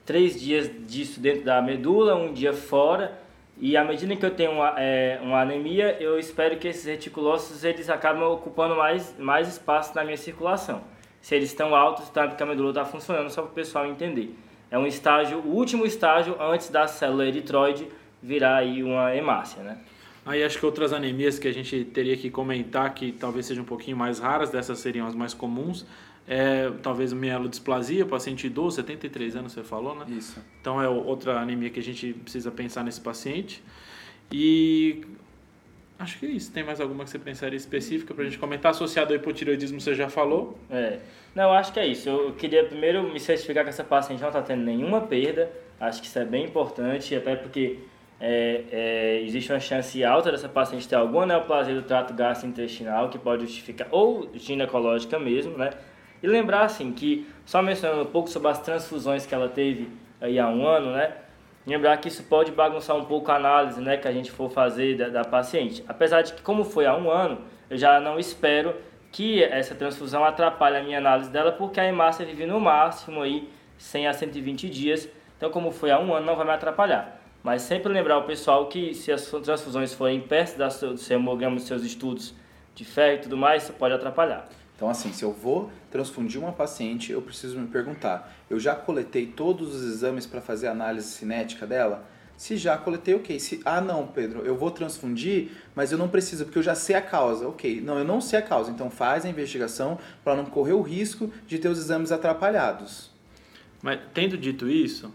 três 0.06 0.40
dias 0.40 0.70
disso 0.86 1.20
dentro 1.20 1.46
da 1.46 1.62
medula, 1.62 2.16
um 2.16 2.34
dia 2.34 2.54
fora, 2.54 3.19
e 3.60 3.76
à 3.76 3.84
medida 3.84 4.16
que 4.16 4.26
eu 4.26 4.32
tenho 4.32 4.52
uma, 4.52 4.74
é, 4.78 5.20
uma 5.22 5.42
anemia, 5.42 5.98
eu 6.00 6.18
espero 6.18 6.58
que 6.58 6.68
esses 6.68 6.86
reticulócitos 6.86 7.64
eles 7.66 7.90
acabem 7.90 8.24
ocupando 8.24 8.76
mais, 8.76 9.14
mais 9.20 9.50
espaço 9.50 9.94
na 9.94 10.04
minha 10.04 10.16
circulação. 10.16 10.82
Se 11.20 11.36
eles 11.36 11.50
estão 11.50 11.76
altos, 11.76 12.08
tá, 12.10 12.26
porque 12.26 12.42
a 12.42 12.46
medula 12.46 12.70
está 12.70 12.86
funcionando, 12.86 13.30
só 13.30 13.42
para 13.42 13.52
o 13.52 13.54
pessoal 13.54 13.86
entender. 13.86 14.34
É 14.72 14.78
um 14.78 14.88
estágio, 14.88 15.40
o 15.40 15.56
último 15.56 15.86
estágio 15.86 16.38
antes 16.40 16.70
da 16.70 16.88
célula 16.88 17.26
eritroide 17.26 17.88
virar 18.24 18.58
aí 18.58 18.82
uma 18.82 19.14
hemácia, 19.14 19.62
né? 19.62 19.78
Aí 20.26 20.44
acho 20.44 20.60
que 20.60 20.66
outras 20.66 20.94
anemias 20.94 21.40
que 21.40 21.48
a 21.48 21.54
gente 21.54 21.84
teria 21.86 22.16
que 22.16 22.30
comentar, 22.30 22.94
que 22.94 23.12
talvez 23.12 23.46
sejam 23.46 23.64
um 23.64 23.68
pouquinho 23.68 23.98
mais 23.98 24.20
raras, 24.20 24.50
dessas 24.50 24.80
seriam 24.80 25.08
as 25.08 25.16
mais 25.16 25.34
comuns, 25.34 25.86
é, 26.30 26.72
talvez 26.84 27.12
mielodisplasia, 27.12 28.06
paciente 28.06 28.46
idoso, 28.46 28.76
73 28.76 29.36
anos 29.36 29.52
você 29.52 29.64
falou, 29.64 29.96
né? 29.96 30.06
Isso. 30.10 30.40
Então 30.62 30.80
é 30.80 30.88
outra 30.88 31.40
anemia 31.40 31.72
que 31.72 31.80
a 31.80 31.84
gente 31.84 32.14
precisa 32.14 32.52
pensar 32.52 32.84
nesse 32.84 33.02
paciente. 33.02 33.64
E 34.32 35.02
acho 35.98 36.20
que 36.20 36.28
é 36.28 36.30
isso. 36.30 36.52
Tem 36.52 36.64
mais 36.64 36.80
alguma 36.80 37.04
que 37.04 37.10
você 37.10 37.18
pensaria 37.18 37.58
específica 37.58 38.14
para 38.14 38.24
a 38.24 38.28
gente 38.28 38.38
comentar? 38.38 38.70
Associado 38.70 39.12
ao 39.12 39.20
hipotireoidismo, 39.20 39.82
você 39.82 39.96
já 39.96 40.08
falou? 40.08 40.56
É. 40.70 41.00
Não, 41.34 41.52
acho 41.52 41.74
que 41.74 41.80
é 41.80 41.88
isso. 41.88 42.08
Eu 42.08 42.34
queria 42.34 42.64
primeiro 42.64 43.12
me 43.12 43.20
certificar 43.20 43.64
que 43.64 43.72
essa 43.72 43.84
paciente 43.84 44.22
não 44.22 44.30
está 44.30 44.44
tendo 44.44 44.64
nenhuma 44.64 45.02
perda. 45.02 45.52
Acho 45.80 46.00
que 46.00 46.06
isso 46.06 46.20
é 46.20 46.26
bem 46.26 46.46
importante, 46.46 47.16
até 47.16 47.36
porque 47.36 47.80
é, 48.20 48.66
é, 48.72 49.22
existe 49.24 49.52
uma 49.52 49.60
chance 49.60 50.04
alta 50.04 50.32
dessa 50.32 50.48
paciente 50.48 50.88
ter 50.88 50.96
alguma 50.96 51.26
neoplasia 51.26 51.74
do 51.74 51.82
trato 51.82 52.14
gastrointestinal 52.14 53.10
que 53.10 53.18
pode 53.18 53.48
justificar, 53.48 53.88
ou 53.90 54.30
ginecológica 54.36 55.18
mesmo, 55.18 55.58
né? 55.58 55.72
E 56.22 56.28
lembrar 56.28 56.64
assim 56.64 56.92
que, 56.92 57.28
só 57.46 57.62
mencionando 57.62 58.04
um 58.04 58.12
pouco 58.12 58.30
sobre 58.30 58.50
as 58.50 58.60
transfusões 58.60 59.26
que 59.26 59.34
ela 59.34 59.48
teve 59.48 59.90
aí 60.20 60.38
há 60.38 60.48
um 60.48 60.68
ano, 60.68 60.92
né? 60.92 61.14
Lembrar 61.66 61.98
que 61.98 62.08
isso 62.08 62.24
pode 62.24 62.52
bagunçar 62.52 62.96
um 62.96 63.06
pouco 63.06 63.32
a 63.32 63.36
análise 63.36 63.80
né, 63.80 63.98
que 63.98 64.08
a 64.08 64.12
gente 64.12 64.32
for 64.32 64.50
fazer 64.50 64.98
da, 64.98 65.10
da 65.10 65.24
paciente. 65.24 65.84
Apesar 65.88 66.22
de 66.22 66.34
que, 66.34 66.42
como 66.42 66.64
foi 66.64 66.86
há 66.86 66.96
um 66.96 67.12
ano, 67.12 67.42
eu 67.70 67.78
já 67.78 68.00
não 68.00 68.18
espero 68.18 68.76
que 69.12 69.44
essa 69.44 69.76
transfusão 69.76 70.24
atrapalhe 70.24 70.78
a 70.78 70.84
minha 70.84 70.98
análise 70.98 71.30
dela, 71.30 71.52
porque 71.52 71.80
a 71.80 71.86
hemácia 71.86 72.26
vive 72.26 72.46
no 72.46 72.60
máximo 72.60 73.22
aí 73.22 73.50
100 73.78 74.08
a 74.08 74.14
120 74.14 74.70
dias. 74.70 75.10
Então, 75.38 75.50
como 75.50 75.72
foi 75.72 75.92
há 75.92 76.00
um 76.00 76.14
ano, 76.14 76.26
não 76.26 76.36
vai 76.36 76.46
me 76.46 76.52
atrapalhar. 76.52 77.22
Mas 77.42 77.62
sempre 77.62 77.92
lembrar 77.92 78.18
o 78.18 78.24
pessoal 78.24 78.68
que 78.68 78.94
se 78.94 79.12
as 79.12 79.26
transfusões 79.26 79.94
forem 79.94 80.20
perto 80.20 80.58
do 80.58 80.98
seu 80.98 81.18
hemograma, 81.18 81.56
dos 81.56 81.66
seus 81.66 81.84
estudos 81.84 82.36
de 82.76 82.84
fé 82.84 83.16
e 83.16 83.18
tudo 83.20 83.38
mais, 83.38 83.64
isso 83.64 83.74
pode 83.74 83.94
atrapalhar. 83.94 84.48
Então, 84.80 84.90
assim, 84.90 85.12
se 85.12 85.24
eu 85.24 85.34
vou 85.34 85.70
transfundir 85.92 86.40
uma 86.40 86.54
paciente, 86.54 87.12
eu 87.12 87.22
preciso 87.22 87.60
me 87.60 87.68
perguntar: 87.68 88.34
eu 88.50 88.58
já 88.58 88.74
coletei 88.74 89.28
todos 89.28 89.76
os 89.76 89.84
exames 89.84 90.26
para 90.26 90.40
fazer 90.40 90.68
a 90.68 90.72
análise 90.72 91.10
cinética 91.10 91.68
dela? 91.68 92.08
Se 92.38 92.56
já 92.56 92.78
coletei, 92.78 93.14
ok. 93.14 93.38
Se, 93.42 93.60
ah, 93.66 93.82
não, 93.82 94.08
Pedro, 94.08 94.40
eu 94.46 94.56
vou 94.56 94.72
transfundir, 94.72 95.50
mas 95.76 95.92
eu 95.92 95.98
não 95.98 96.08
preciso, 96.08 96.46
porque 96.46 96.60
eu 96.60 96.64
já 96.64 96.76
sei 96.76 96.96
a 96.96 97.02
causa. 97.02 97.46
Ok, 97.46 97.82
não, 97.82 98.00
eu 98.00 98.06
não 98.06 98.22
sei 98.22 98.40
a 98.40 98.42
causa. 98.42 98.72
Então 98.72 98.90
faz 98.90 99.26
a 99.26 99.30
investigação 99.30 100.00
para 100.24 100.34
não 100.34 100.46
correr 100.46 100.72
o 100.72 100.82
risco 100.82 101.30
de 101.46 101.60
ter 101.60 101.68
os 101.68 101.78
exames 101.78 102.10
atrapalhados. 102.10 103.12
Mas, 103.82 104.00
tendo 104.14 104.38
dito 104.38 104.70
isso, 104.70 105.14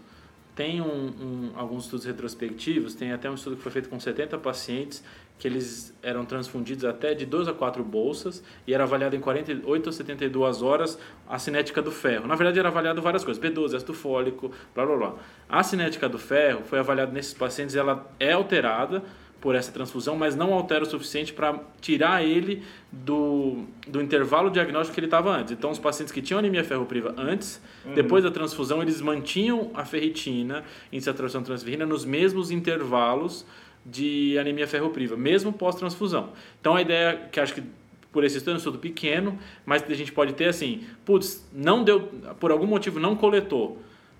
tem 0.55 0.79
um, 0.79 0.85
um, 0.85 1.51
alguns 1.55 1.85
estudos 1.85 2.05
retrospectivos, 2.05 2.93
tem 2.93 3.11
até 3.11 3.27
um 3.31 3.33
estudo 3.33 3.55
que 3.55 3.63
foi 3.63 3.71
feito 3.71 3.89
com 3.89 3.99
70 3.99 4.37
pacientes 4.37 5.03
que 5.37 5.47
eles 5.47 5.93
eram 6.01 6.23
transfundidos 6.23 6.85
até 6.85 7.13
de 7.13 7.25
2 7.25 7.49
a 7.49 7.53
4 7.53 7.83
bolsas 7.83 8.43
e 8.65 8.73
era 8.73 8.83
avaliado 8.83 9.15
em 9.15 9.19
48 9.19 9.89
a 9.89 9.91
72 9.91 10.61
horas 10.61 10.97
a 11.27 11.37
cinética 11.37 11.81
do 11.81 11.91
ferro. 11.91 12.27
Na 12.27 12.35
verdade, 12.35 12.59
era 12.59 12.69
avaliado 12.69 13.01
várias 13.01 13.23
coisas, 13.23 13.43
B12, 13.43 13.75
ácido 13.75 13.93
fólico, 13.93 14.51
blá 14.73 14.85
blá 14.85 14.95
blá. 14.95 15.15
A 15.49 15.61
cinética 15.63 16.07
do 16.07 16.17
ferro 16.17 16.63
foi 16.63 16.79
avaliada 16.79 17.11
nesses 17.11 17.33
pacientes, 17.33 17.75
ela 17.75 18.09
é 18.19 18.31
alterada 18.31 19.03
por 19.45 19.53
essa 19.53 19.71
transfusão, 19.71 20.15
mas 20.15 20.35
não 20.35 20.53
altera 20.53 20.83
o 20.83 20.87
suficiente 20.87 21.31
para 21.31 21.59
tirar 21.79 22.23
ele 22.23 22.63
do, 22.91 23.65
do 23.87 24.01
intervalo 24.01 24.49
diagnóstico 24.49 24.95
que 24.95 24.99
ele 24.99 25.05
estava 25.05 25.29
antes. 25.29 25.51
Então, 25.51 25.69
os 25.69 25.77
pacientes 25.77 26.11
que 26.11 26.19
tinham 26.19 26.39
anemia 26.39 26.63
ferropriva 26.63 27.13
antes, 27.15 27.61
uhum. 27.85 27.93
depois 27.93 28.23
da 28.23 28.31
transfusão, 28.31 28.81
eles 28.81 29.01
mantinham 29.01 29.69
a 29.75 29.85
ferritina 29.85 30.63
em 30.91 30.99
saturação 30.99 31.43
transferrina 31.43 31.85
nos 31.85 32.05
mesmos 32.05 32.49
intervalos 32.49 33.45
de 33.85 34.37
anemia 34.39 34.67
ferropriva, 34.67 35.15
mesmo 35.15 35.53
pós-transfusão. 35.53 36.29
Então 36.59 36.75
a 36.75 36.81
ideia 36.81 37.29
que 37.31 37.39
acho 37.39 37.53
que 37.53 37.63
por 38.11 38.23
esse 38.23 38.37
estudo, 38.37 38.53
um 38.53 38.57
estudo 38.57 38.79
pequeno, 38.79 39.37
mas 39.65 39.83
a 39.83 39.93
gente 39.93 40.11
pode 40.13 40.33
ter 40.33 40.47
assim, 40.47 40.87
putz, 41.03 41.45
não 41.51 41.83
deu, 41.83 41.99
por 42.39 42.49
algum 42.49 42.65
motivo 42.65 42.97
não 42.97 43.13
coletou, 43.13 43.77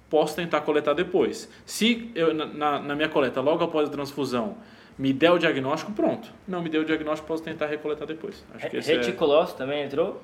posso 0.09 0.35
tentar 0.35 0.61
coletar 0.61 0.93
depois. 0.93 1.49
Se 1.65 2.11
eu, 2.13 2.33
na, 2.33 2.81
na 2.81 2.93
minha 2.93 3.07
coleta, 3.07 3.39
logo 3.39 3.63
após 3.63 3.87
a 3.87 3.91
transfusão, 3.91 4.57
me 4.97 5.13
der 5.13 5.31
o 5.31 5.37
diagnóstico, 5.37 5.93
pronto. 5.93 6.29
Não 6.45 6.61
me 6.61 6.69
deu 6.69 6.81
o 6.81 6.85
diagnóstico, 6.85 7.25
posso 7.25 7.41
tentar 7.41 7.67
recoletar 7.67 8.05
depois. 8.05 8.45
Acho 8.53 8.69
que 8.69 8.79
Reticulócito 8.79 9.63
é... 9.63 9.65
também 9.65 9.83
entrou? 9.83 10.21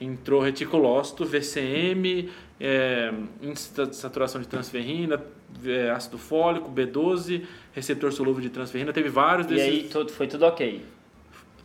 Entrou 0.00 0.42
reticulócito, 0.42 1.24
VCM, 1.24 2.30
é, 2.60 3.12
índice 3.40 3.72
de 3.86 3.96
saturação 3.96 4.40
de 4.40 4.48
transferrina, 4.48 5.22
é, 5.64 5.90
ácido 5.90 6.18
fólico, 6.18 6.70
B12, 6.70 7.42
receptor 7.72 8.12
solúvel 8.12 8.42
de 8.42 8.50
transferrina, 8.50 8.92
teve 8.92 9.08
vários 9.08 9.46
desses. 9.46 9.66
E 9.66 9.68
aí 9.68 9.82
tudo, 9.84 10.12
foi 10.12 10.26
tudo 10.26 10.44
ok? 10.46 10.82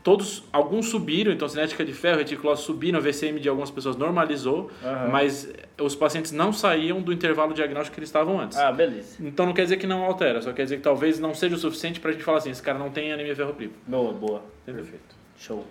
Todos, 0.03 0.43
alguns 0.51 0.87
subiram, 0.87 1.31
então 1.31 1.47
cinética 1.47 1.85
de 1.85 1.93
ferro, 1.93 2.17
reticulose 2.17 2.63
subiram, 2.63 2.97
a 2.97 3.01
VCM 3.01 3.39
de 3.39 3.47
algumas 3.47 3.69
pessoas 3.69 3.95
normalizou, 3.95 4.71
uhum. 4.81 5.11
mas 5.11 5.53
os 5.79 5.93
pacientes 5.93 6.31
não 6.31 6.51
saíam 6.51 7.01
do 7.01 7.13
intervalo 7.13 7.53
diagnóstico 7.53 7.93
que 7.93 7.99
eles 7.99 8.09
estavam 8.09 8.39
antes. 8.39 8.57
Ah, 8.57 8.71
beleza. 8.71 9.17
Então 9.19 9.45
não 9.45 9.53
quer 9.53 9.63
dizer 9.63 9.77
que 9.77 9.85
não 9.85 10.03
altera, 10.03 10.41
só 10.41 10.51
quer 10.53 10.63
dizer 10.63 10.77
que 10.77 10.83
talvez 10.83 11.19
não 11.19 11.35
seja 11.35 11.55
o 11.55 11.59
suficiente 11.59 11.99
para 11.99 12.09
a 12.09 12.13
gente 12.13 12.23
falar 12.23 12.39
assim, 12.39 12.49
esse 12.49 12.63
cara 12.63 12.79
não 12.79 12.89
tem 12.89 13.13
anemia 13.13 13.35
ferropriva. 13.35 13.73
Boa, 13.85 14.11
boa. 14.11 14.41
Entendeu? 14.63 14.81
Perfeito. 14.81 15.15
Show. 15.37 15.67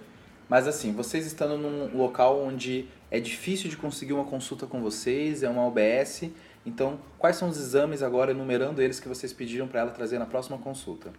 Mas 0.50 0.68
assim, 0.68 0.92
vocês 0.92 1.24
estando 1.24 1.56
num 1.56 1.96
local 1.96 2.42
onde 2.42 2.86
é 3.10 3.18
difícil 3.18 3.70
de 3.70 3.76
conseguir 3.78 4.12
uma 4.12 4.24
consulta 4.24 4.66
com 4.66 4.82
vocês, 4.82 5.42
é 5.42 5.48
uma 5.48 5.64
OBS, 5.66 6.28
então 6.66 6.98
quais 7.18 7.36
são 7.36 7.48
os 7.48 7.56
exames 7.56 8.02
agora, 8.02 8.32
enumerando 8.32 8.82
eles, 8.82 9.00
que 9.00 9.08
vocês 9.08 9.32
pediram 9.32 9.66
para 9.66 9.80
ela 9.80 9.90
trazer 9.90 10.18
na 10.18 10.26
próxima 10.26 10.58
consulta? 10.58 11.10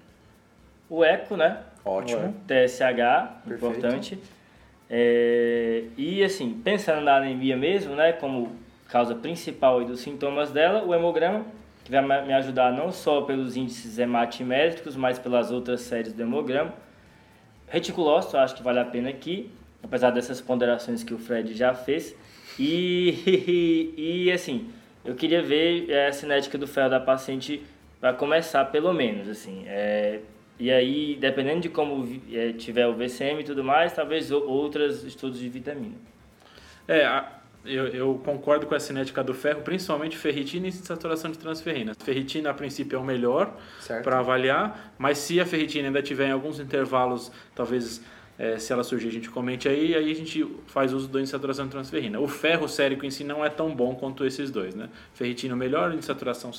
o 0.92 1.06
eco, 1.06 1.38
né? 1.38 1.60
Ótimo. 1.86 2.36
TSH, 2.46 3.46
Perfeito. 3.48 3.54
importante. 3.54 4.20
É, 4.90 5.86
e 5.98 6.22
assim, 6.22 6.60
pensando 6.62 7.00
na 7.00 7.16
anemia 7.16 7.56
mesmo, 7.56 7.96
né, 7.96 8.12
como 8.12 8.52
causa 8.90 9.16
principal 9.16 9.82
dos 9.86 10.02
sintomas 10.02 10.52
dela, 10.52 10.84
o 10.84 10.94
hemograma, 10.94 11.46
que 11.86 11.92
vai 11.92 12.02
me 12.28 12.34
ajudar 12.34 12.74
não 12.74 12.92
só 12.92 13.22
pelos 13.22 13.56
índices 13.56 13.98
hematimétricos, 13.98 14.98
mas 14.98 15.18
pelas 15.18 15.50
outras 15.50 15.80
séries 15.80 16.12
do 16.12 16.22
hemograma. 16.22 16.74
Reticulócito, 17.72 18.36
acho 18.36 18.54
que 18.54 18.62
vale 18.62 18.80
a 18.80 18.86
pena 18.86 19.10
aqui, 19.10 19.50
apesar 19.82 20.12
dessas 20.12 20.42
ponderações 20.42 21.06
que 21.06 21.14
o 21.14 21.18
Fred 21.18 21.54
já 21.54 21.74
fez. 21.74 22.14
E, 22.60 23.16
e, 23.98 24.26
e 24.26 24.32
assim, 24.32 24.70
eu 25.06 25.16
queria 25.16 25.42
ver 25.42 25.90
a 26.06 26.12
cinética 26.12 26.58
do 26.58 26.68
ferro 26.68 26.90
da 26.90 27.00
paciente 27.00 27.64
para 28.02 28.12
começar, 28.12 28.66
pelo 28.66 28.92
menos, 28.92 29.30
assim. 29.30 29.64
É, 29.68 30.20
e 30.60 30.70
aí, 30.70 31.16
dependendo 31.16 31.62
de 31.62 31.70
como 31.70 32.06
é, 32.34 32.52
tiver 32.52 32.88
o 32.88 32.94
VCM 32.94 33.40
e 33.40 33.44
tudo 33.46 33.64
mais, 33.64 33.94
talvez 33.94 34.32
outros 34.32 35.06
estudos 35.06 35.40
de 35.40 35.48
vitamina. 35.48 35.96
É, 36.86 37.06
eu, 37.66 37.88
eu, 37.88 38.22
concordo 38.24 38.66
com 38.66 38.76
a 38.76 38.80
cinética 38.80 39.24
do 39.24 39.34
ferro, 39.34 39.62
principalmente 39.62 40.18
ferritina 40.18 40.68
e 40.68 40.72
saturação 40.72 41.32
de 41.32 41.38
transferrina. 41.38 41.94
Ferritina, 41.94 42.50
a 42.50 42.54
princípio, 42.54 42.96
é 42.96 43.00
o 43.00 43.04
melhor 43.04 43.56
para 44.04 44.20
avaliar, 44.20 44.94
mas 44.98 45.18
se 45.18 45.40
a 45.40 45.46
ferritina 45.46 45.88
ainda 45.88 46.02
tiver 46.02 46.28
em 46.28 46.32
alguns 46.32 46.60
intervalos, 46.60 47.32
talvez 47.56 48.02
é, 48.38 48.58
se 48.58 48.74
ela 48.74 48.84
surgir, 48.84 49.10
a 49.10 49.12
gente 49.12 49.30
comente 49.30 49.70
aí, 49.70 49.94
aí 49.94 50.12
a 50.12 50.16
gente 50.16 50.46
faz 50.68 50.94
uso 50.94 51.08
do 51.08 51.20
índice 51.20 51.38
de 51.38 51.68
transferrina. 51.70 52.20
O 52.20 52.28
ferro 52.28 52.68
sérico 52.68 53.06
em 53.06 53.12
si 53.12 53.24
não 53.24 53.46
é 53.46 53.50
tão 53.50 53.76
bom 53.76 53.96
quanto 53.96 54.26
esses 54.26 54.50
dois, 54.50 54.74
né? 54.74 54.90
Ferritina 55.14 55.54
o 55.54 55.58
melhor, 55.58 55.90
índice 55.90 56.00
de 56.00 56.06
saturação 56.06 56.52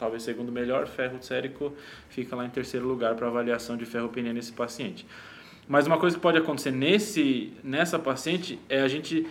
talvez 0.00 0.22
segundo 0.22 0.50
melhor, 0.50 0.86
ferro 0.86 1.18
sérico 1.20 1.74
fica 2.08 2.34
lá 2.34 2.46
em 2.46 2.48
terceiro 2.48 2.86
lugar 2.86 3.14
para 3.14 3.26
avaliação 3.26 3.76
de 3.76 3.84
ferropenia 3.84 4.32
nesse 4.32 4.50
paciente. 4.50 5.06
Mas 5.68 5.86
uma 5.86 5.98
coisa 5.98 6.16
que 6.16 6.22
pode 6.22 6.38
acontecer 6.38 6.72
nesse, 6.72 7.52
nessa 7.62 7.98
paciente 7.98 8.58
é 8.68 8.80
a 8.80 8.88
gente 8.88 9.26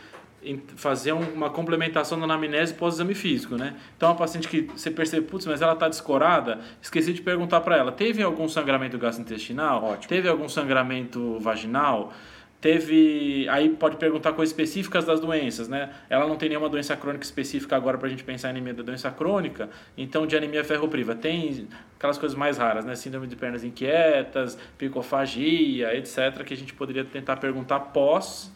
fazer 0.76 1.12
uma 1.12 1.50
complementação 1.50 2.18
da 2.18 2.26
anamnese 2.26 2.74
pós-exame 2.74 3.14
físico, 3.14 3.56
né? 3.56 3.76
Então, 3.98 4.12
a 4.12 4.16
paciente 4.16 4.48
que 4.48 4.62
você 4.62 4.90
percebe, 4.90 5.26
putz, 5.26 5.46
mas 5.46 5.62
ela 5.62 5.74
está 5.74 5.88
descorada, 5.90 6.60
esqueci 6.82 7.14
de 7.14 7.22
perguntar 7.22 7.62
para 7.62 7.78
ela, 7.78 7.92
teve 7.92 8.24
algum 8.24 8.48
sangramento 8.48 8.98
gastrointestinal? 8.98 9.84
Ótimo. 9.84 10.08
Teve 10.08 10.30
algum 10.30 10.48
sangramento 10.48 11.38
vaginal? 11.40 12.14
Teve. 12.62 13.48
Aí 13.48 13.70
pode 13.70 13.96
perguntar 13.96 14.34
coisas 14.34 14.52
específicas 14.52 15.06
das 15.06 15.22
doenças, 15.22 15.70
né? 15.70 15.92
Ela 16.10 16.28
não 16.28 16.36
tem 16.36 16.50
nenhuma 16.50 16.68
doença 16.68 16.96
crônica 16.96 17.24
específica 17.24 17.76
agora 17.76 17.98
para 17.98 18.08
a 18.08 18.10
gente 18.10 18.24
pensar 18.24 18.50
em 18.50 18.52
anemia 18.52 18.74
da 18.74 18.84
doença 18.84 19.10
crônica, 19.10 19.70
então 19.98 20.28
de 20.28 20.36
anemia 20.36 20.62
ferropriva. 20.64 21.16
Tem 21.16 21.70
aquelas 21.98 22.18
coisas 22.18 22.38
mais 22.38 22.58
raras, 22.58 22.84
né? 22.84 22.96
Síndrome 22.96 23.28
de 23.28 23.36
pernas 23.38 23.64
inquietas, 23.64 24.58
picofagia, 24.78 25.96
etc., 25.96 26.44
que 26.44 26.54
a 26.54 26.58
gente 26.58 26.74
poderia 26.74 27.06
tentar 27.06 27.38
perguntar 27.38 27.80
pós 27.80 28.52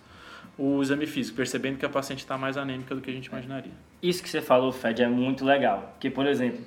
o 0.58 0.82
exame 0.82 1.06
físico, 1.06 1.36
percebendo 1.36 1.78
que 1.78 1.86
a 1.86 1.90
paciente 1.90 2.20
está 2.20 2.38
mais 2.38 2.58
anêmica 2.58 2.94
do 2.94 3.02
que 3.02 3.10
a 3.10 3.14
gente 3.14 3.26
imaginaria. 3.28 3.72
Isso 4.02 4.22
que 4.22 4.30
você 4.30 4.42
falou, 4.42 4.72
Fed, 4.72 5.02
é 5.02 5.08
muito 5.08 5.44
legal. 5.44 5.94
Porque, 5.94 6.10
por 6.10 6.28
exemplo, 6.28 6.62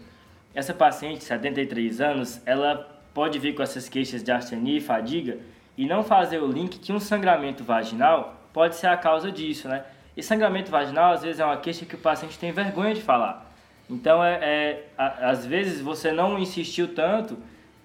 essa 0.55 0.75
paciente, 0.75 1.22
73 1.22 2.01
anos, 2.01 2.40
ela 2.44 2.88
pode 3.14 3.38
vir 3.38 3.55
com 3.55 3.62
essas 3.62 3.88
queixas 3.88 4.22
de 4.22 4.33
astenia 4.33 4.79
e 4.79 4.81
fadiga 4.81 5.38
e 5.77 5.87
não 5.87 6.03
fazer 6.03 6.38
o 6.42 6.46
link 6.46 6.79
que 6.79 6.92
um 6.92 7.01
sangramento 7.01 7.62
vaginal 7.62 8.40
pode 8.53 8.77
ser 8.77 8.87
a 8.88 8.96
causa 8.96 9.31
disso, 9.31 9.68
né? 9.68 9.85
E 10.16 10.22
sangramento 10.22 10.70
vaginal 10.70 11.12
às 11.12 11.22
vezes 11.22 11.40
é 11.40 11.44
uma 11.44 11.59
queixa 11.59 11.85
que 11.85 11.94
o 11.94 11.99
paciente 11.99 12.38
tem 12.38 12.51
vergonha 12.51 12.94
de 12.94 13.03
falar. 13.03 13.53
Então, 13.88 14.25
é, 14.25 14.38
é 14.42 14.85
a, 14.96 15.31
às 15.31 15.46
vezes 15.46 15.81
você 15.81 16.11
não 16.11 16.38
insistiu 16.38 16.94
tanto 16.94 17.37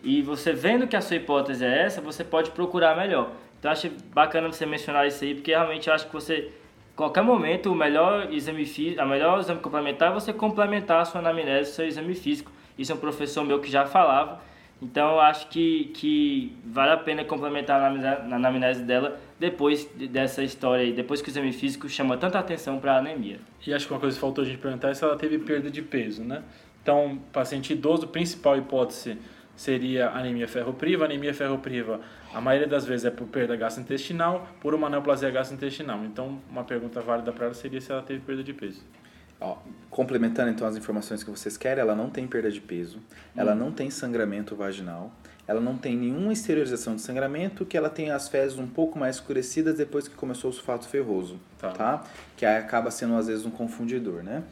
e 0.03 0.21
você 0.21 0.53
vendo 0.53 0.87
que 0.87 0.95
a 0.95 1.01
sua 1.01 1.17
hipótese 1.17 1.63
é 1.63 1.83
essa, 1.83 2.01
você 2.01 2.23
pode 2.23 2.51
procurar 2.51 2.95
melhor. 2.95 3.31
Então, 3.61 3.69
acho 3.69 3.91
bacana 4.11 4.51
você 4.51 4.65
mencionar 4.65 5.07
isso 5.07 5.23
aí, 5.23 5.35
porque 5.35 5.51
realmente 5.51 5.87
eu 5.87 5.93
acho 5.93 6.07
que 6.07 6.13
você, 6.13 6.49
qualquer 6.95 7.21
momento, 7.21 7.71
o 7.71 7.75
melhor 7.75 8.33
exame 8.33 8.65
físico, 8.65 8.99
a 8.99 9.05
melhor 9.05 9.39
exame 9.39 9.59
complementar 9.59 10.09
é 10.09 10.13
você 10.15 10.33
complementar 10.33 11.01
a 11.01 11.05
sua 11.05 11.21
anamnese, 11.21 11.73
seu 11.73 11.85
exame 11.85 12.15
físico. 12.15 12.51
Isso 12.75 12.91
é 12.91 12.95
um 12.95 12.97
professor 12.97 13.45
meu 13.45 13.59
que 13.59 13.69
já 13.69 13.85
falava. 13.85 14.41
Então 14.81 15.19
acho 15.19 15.47
que, 15.49 15.91
que 15.93 16.57
vale 16.65 16.93
a 16.93 16.97
pena 16.97 17.23
complementar 17.23 17.93
na 17.93 18.35
anamnese 18.35 18.81
dela 18.81 19.19
depois 19.39 19.85
dessa 20.09 20.43
história 20.43 20.83
aí, 20.83 20.91
depois 20.91 21.21
que 21.21 21.29
o 21.29 21.31
exame 21.31 21.53
físico 21.53 21.87
chama 21.87 22.17
tanta 22.17 22.39
atenção 22.39 22.79
para 22.79 22.95
a 22.95 22.97
anemia. 22.97 23.39
E 23.65 23.71
acho 23.75 23.85
que 23.85 23.93
uma 23.93 23.99
coisa 23.99 24.15
que 24.15 24.21
faltou 24.21 24.43
a 24.43 24.47
gente 24.47 24.57
perguntar 24.57 24.89
é 24.89 24.95
se 24.95 25.03
ela 25.03 25.15
teve 25.15 25.37
perda 25.37 25.69
de 25.69 25.83
peso, 25.83 26.23
né? 26.23 26.41
Então, 26.81 27.19
paciente 27.31 27.73
idoso, 27.73 28.07
principal 28.07 28.57
hipótese 28.57 29.19
seria 29.61 30.09
anemia 30.09 30.47
ferropriva. 30.47 31.05
Anemia 31.05 31.33
ferropriva, 31.33 32.01
a 32.33 32.41
maioria 32.41 32.67
das 32.67 32.83
vezes 32.85 33.05
é 33.05 33.11
por 33.11 33.27
perda 33.27 33.55
gastrointestinal, 33.55 34.47
por 34.59 34.73
uma 34.73 34.89
neoplasia 34.89 35.29
gastrointestinal. 35.29 36.03
Então, 36.03 36.41
uma 36.49 36.63
pergunta 36.63 36.99
válida 36.99 37.31
para 37.31 37.45
ela 37.45 37.53
seria 37.53 37.79
se 37.79 37.91
ela 37.91 38.01
teve 38.01 38.21
perda 38.21 38.43
de 38.43 38.53
peso. 38.53 38.81
Ó, 39.39 39.57
complementando 39.89 40.49
então 40.49 40.67
as 40.67 40.75
informações 40.75 41.23
que 41.23 41.29
vocês 41.29 41.57
querem, 41.57 41.81
ela 41.81 41.95
não 41.95 42.09
tem 42.09 42.27
perda 42.27 42.51
de 42.51 42.61
peso, 42.61 42.97
hum. 42.97 43.01
ela 43.35 43.55
não 43.55 43.71
tem 43.71 43.89
sangramento 43.89 44.55
vaginal, 44.55 45.11
ela 45.47 45.59
não 45.59 45.77
tem 45.77 45.95
nenhuma 45.95 46.31
exteriorização 46.33 46.95
de 46.95 47.01
sangramento, 47.01 47.65
que 47.65 47.75
ela 47.75 47.89
tem 47.89 48.11
as 48.11 48.29
fezes 48.29 48.57
um 48.57 48.67
pouco 48.67 48.97
mais 48.97 49.15
escurecidas 49.15 49.77
depois 49.77 50.07
que 50.07 50.15
começou 50.15 50.49
o 50.49 50.53
sulfato 50.53 50.87
ferroso, 50.87 51.39
tá? 51.57 51.71
tá? 51.71 52.03
Que 52.37 52.45
aí 52.45 52.57
acaba 52.57 52.91
sendo 52.91 53.15
às 53.15 53.27
vezes 53.27 53.45
um 53.45 53.51
confundidor, 53.51 54.23
né? 54.23 54.43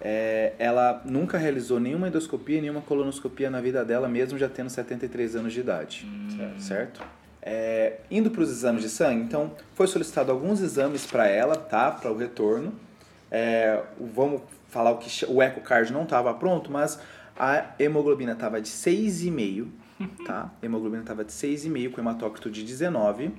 É, 0.00 0.52
ela 0.58 1.02
nunca 1.04 1.38
realizou 1.38 1.80
nenhuma 1.80 2.08
endoscopia, 2.08 2.60
nenhuma 2.60 2.82
colonoscopia 2.82 3.48
na 3.48 3.60
vida 3.60 3.84
dela, 3.84 4.08
mesmo 4.08 4.38
já 4.38 4.48
tendo 4.48 4.68
73 4.68 5.36
anos 5.36 5.52
de 5.52 5.60
idade, 5.60 6.06
hum. 6.06 6.58
certo? 6.58 7.02
É, 7.40 8.00
indo 8.10 8.30
para 8.30 8.42
os 8.42 8.50
exames 8.50 8.82
de 8.82 8.88
sangue, 8.88 9.22
então 9.22 9.52
foi 9.74 9.86
solicitado 9.86 10.32
alguns 10.32 10.60
exames 10.60 11.06
para 11.06 11.28
ela, 11.28 11.56
tá? 11.56 11.90
Para 11.90 12.10
o 12.10 12.16
retorno. 12.16 12.74
É, 13.30 13.82
vamos 14.00 14.42
falar 14.68 14.90
o 14.90 14.98
que 14.98 15.24
o 15.26 15.42
ecocard 15.42 15.92
não 15.92 16.02
estava 16.02 16.34
pronto, 16.34 16.70
mas 16.70 16.98
a 17.38 17.74
hemoglobina 17.78 18.32
estava 18.32 18.60
de 18.60 18.68
6,5, 18.68 19.68
tá? 20.26 20.50
A 20.60 20.66
hemoglobina 20.66 21.02
estava 21.02 21.24
de 21.24 21.32
6,5 21.32 21.92
com 21.92 22.00
hematócrito 22.00 22.50
de 22.50 22.64
19. 22.64 23.32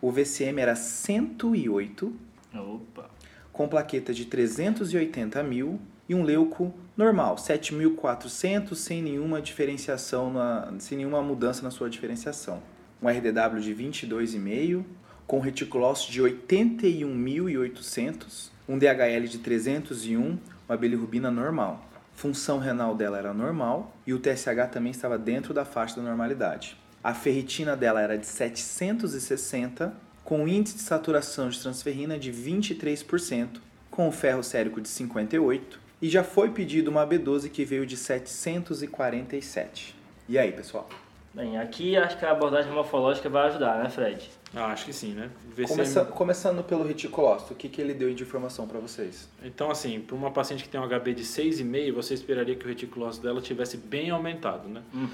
O 0.00 0.10
VCM 0.10 0.60
era 0.60 0.74
108. 0.74 2.12
Opa. 2.54 3.10
Com 3.52 3.68
plaqueta 3.68 4.14
de 4.14 4.24
380 4.24 5.42
mil 5.42 5.78
e 6.10 6.14
um 6.14 6.22
leuco 6.24 6.74
normal, 6.96 7.36
7.400, 7.36 8.74
sem 8.74 9.00
nenhuma 9.00 9.40
diferenciação, 9.40 10.32
na, 10.32 10.74
sem 10.80 10.98
nenhuma 10.98 11.22
mudança 11.22 11.62
na 11.62 11.70
sua 11.70 11.88
diferenciação. 11.88 12.60
Um 13.00 13.08
RDW 13.08 13.60
de 13.60 13.72
22,5, 13.72 14.84
com 15.24 15.38
reticulócito 15.38 16.10
de 16.10 16.20
81.800 16.20 18.50
um 18.68 18.76
DHL 18.78 19.26
de 19.28 19.38
301, 19.38 20.36
uma 20.68 20.76
bilirrubina 20.76 21.30
normal. 21.30 21.88
Função 22.12 22.58
renal 22.58 22.94
dela 22.94 23.16
era 23.18 23.32
normal 23.32 23.96
e 24.06 24.12
o 24.12 24.18
TSH 24.18 24.68
também 24.72 24.90
estava 24.90 25.16
dentro 25.18 25.54
da 25.54 25.64
faixa 25.64 25.96
da 25.96 26.02
normalidade. 26.02 26.76
A 27.02 27.14
ferritina 27.14 27.74
dela 27.76 28.00
era 28.00 28.16
de 28.16 28.26
760, 28.26 29.92
com 30.22 30.46
índice 30.46 30.76
de 30.76 30.82
saturação 30.82 31.48
de 31.48 31.60
transferrina 31.60 32.16
de 32.16 32.32
23%, 32.32 33.60
com 33.90 34.08
o 34.08 34.12
ferro 34.12 34.44
sérico 34.44 34.80
de 34.80 34.88
58, 34.88 35.89
e 36.00 36.08
já 36.08 36.24
foi 36.24 36.50
pedido 36.50 36.90
uma 36.90 37.06
B12 37.06 37.50
que 37.50 37.64
veio 37.64 37.84
de 37.84 37.96
747. 37.96 39.94
E 40.28 40.38
aí, 40.38 40.52
pessoal? 40.52 40.88
Bem, 41.32 41.58
aqui 41.58 41.96
acho 41.96 42.18
que 42.18 42.24
a 42.24 42.32
abordagem 42.32 42.72
morfológica 42.72 43.28
vai 43.28 43.48
ajudar, 43.48 43.82
né, 43.82 43.88
Fred? 43.88 44.28
Ah, 44.54 44.66
acho 44.66 44.84
que 44.84 44.92
sim, 44.92 45.12
né? 45.12 45.30
VCM... 45.48 45.68
Começa, 45.68 46.04
começando 46.04 46.64
pelo 46.64 46.84
reticulócito, 46.84 47.52
o 47.52 47.56
que, 47.56 47.68
que 47.68 47.80
ele 47.80 47.94
deu 47.94 48.12
de 48.12 48.22
informação 48.24 48.66
para 48.66 48.80
vocês? 48.80 49.28
Então, 49.44 49.70
assim, 49.70 50.00
para 50.00 50.16
uma 50.16 50.32
paciente 50.32 50.64
que 50.64 50.68
tem 50.68 50.80
um 50.80 50.88
HB 50.88 51.14
de 51.14 51.22
6,5, 51.22 51.92
você 51.92 52.14
esperaria 52.14 52.56
que 52.56 52.64
o 52.64 52.68
reticulócito 52.68 53.24
dela 53.24 53.40
tivesse 53.40 53.76
bem 53.76 54.10
aumentado, 54.10 54.68
né? 54.68 54.82
Uhum. 54.92 55.08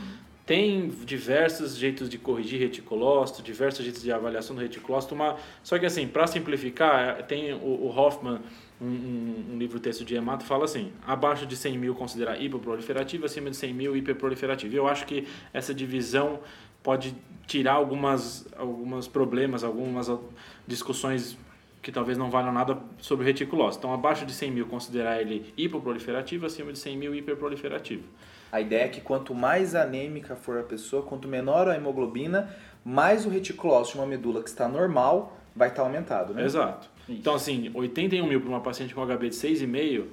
Tem 0.46 0.88
diversos 1.04 1.76
jeitos 1.76 2.08
de 2.08 2.16
corrigir 2.16 2.60
reticulócito, 2.60 3.42
diversos 3.42 3.84
jeitos 3.84 4.02
de 4.02 4.10
avaliação 4.10 4.56
do 4.56 4.62
reticulócito, 4.62 5.14
uma... 5.14 5.36
só 5.62 5.78
que 5.78 5.84
assim, 5.84 6.06
para 6.06 6.26
simplificar, 6.26 7.24
tem 7.24 7.52
o, 7.52 7.58
o 7.58 7.94
Hoffman, 7.94 8.40
um, 8.80 8.86
um, 8.86 9.44
um, 9.52 9.58
livro 9.58 9.80
texto 9.80 10.04
de 10.04 10.14
hemato, 10.14 10.44
fala 10.44 10.64
assim, 10.64 10.92
abaixo 11.06 11.46
de 11.46 11.56
100 11.56 11.78
mil 11.78 11.94
considerar 11.94 12.40
hipoproliferativo, 12.40 13.24
acima 13.24 13.50
de 13.50 13.56
100 13.56 13.74
mil 13.74 13.96
hiperproliferativo. 13.96 14.74
Eu 14.74 14.86
acho 14.86 15.06
que 15.06 15.26
essa 15.52 15.74
divisão 15.74 16.40
pode 16.82 17.16
tirar 17.46 17.74
algumas, 17.74 18.46
alguns 18.56 19.08
problemas, 19.08 19.64
algumas 19.64 20.10
discussões 20.66 21.38
que 21.80 21.92
talvez 21.92 22.18
não 22.18 22.30
valham 22.30 22.52
nada 22.52 22.78
sobre 22.98 23.24
o 23.24 23.26
reticulose. 23.26 23.78
Então, 23.78 23.92
abaixo 23.94 24.26
de 24.26 24.32
100 24.32 24.50
mil, 24.50 24.66
considerar 24.66 25.20
ele 25.20 25.54
hipoproliferativo, 25.56 26.44
acima 26.44 26.72
de 26.72 26.78
100 26.78 26.96
mil, 26.96 27.14
hiperproliferativo. 27.14 28.02
A 28.50 28.60
ideia 28.60 28.84
é 28.84 28.88
que 28.88 29.00
quanto 29.00 29.34
mais 29.34 29.74
anêmica 29.74 30.34
for 30.34 30.58
a 30.58 30.62
pessoa, 30.62 31.02
quanto 31.02 31.28
menor 31.28 31.68
a 31.68 31.76
hemoglobina, 31.76 32.54
mais 32.84 33.24
o 33.24 33.28
reticulócito 33.28 33.98
de 33.98 34.02
uma 34.02 34.06
medula 34.06 34.42
que 34.42 34.48
está 34.48 34.68
normal 34.68 35.36
vai 35.56 35.68
estar 35.68 35.82
aumentado, 35.82 36.34
né? 36.34 36.44
Exato. 36.44 36.88
Isso. 37.08 37.18
Então, 37.18 37.34
assim, 37.34 37.70
81 37.72 38.26
mil 38.26 38.40
para 38.40 38.50
uma 38.50 38.60
paciente 38.60 38.94
com 38.94 39.04
HB 39.04 39.30
de 39.30 39.36
6,5, 39.36 40.04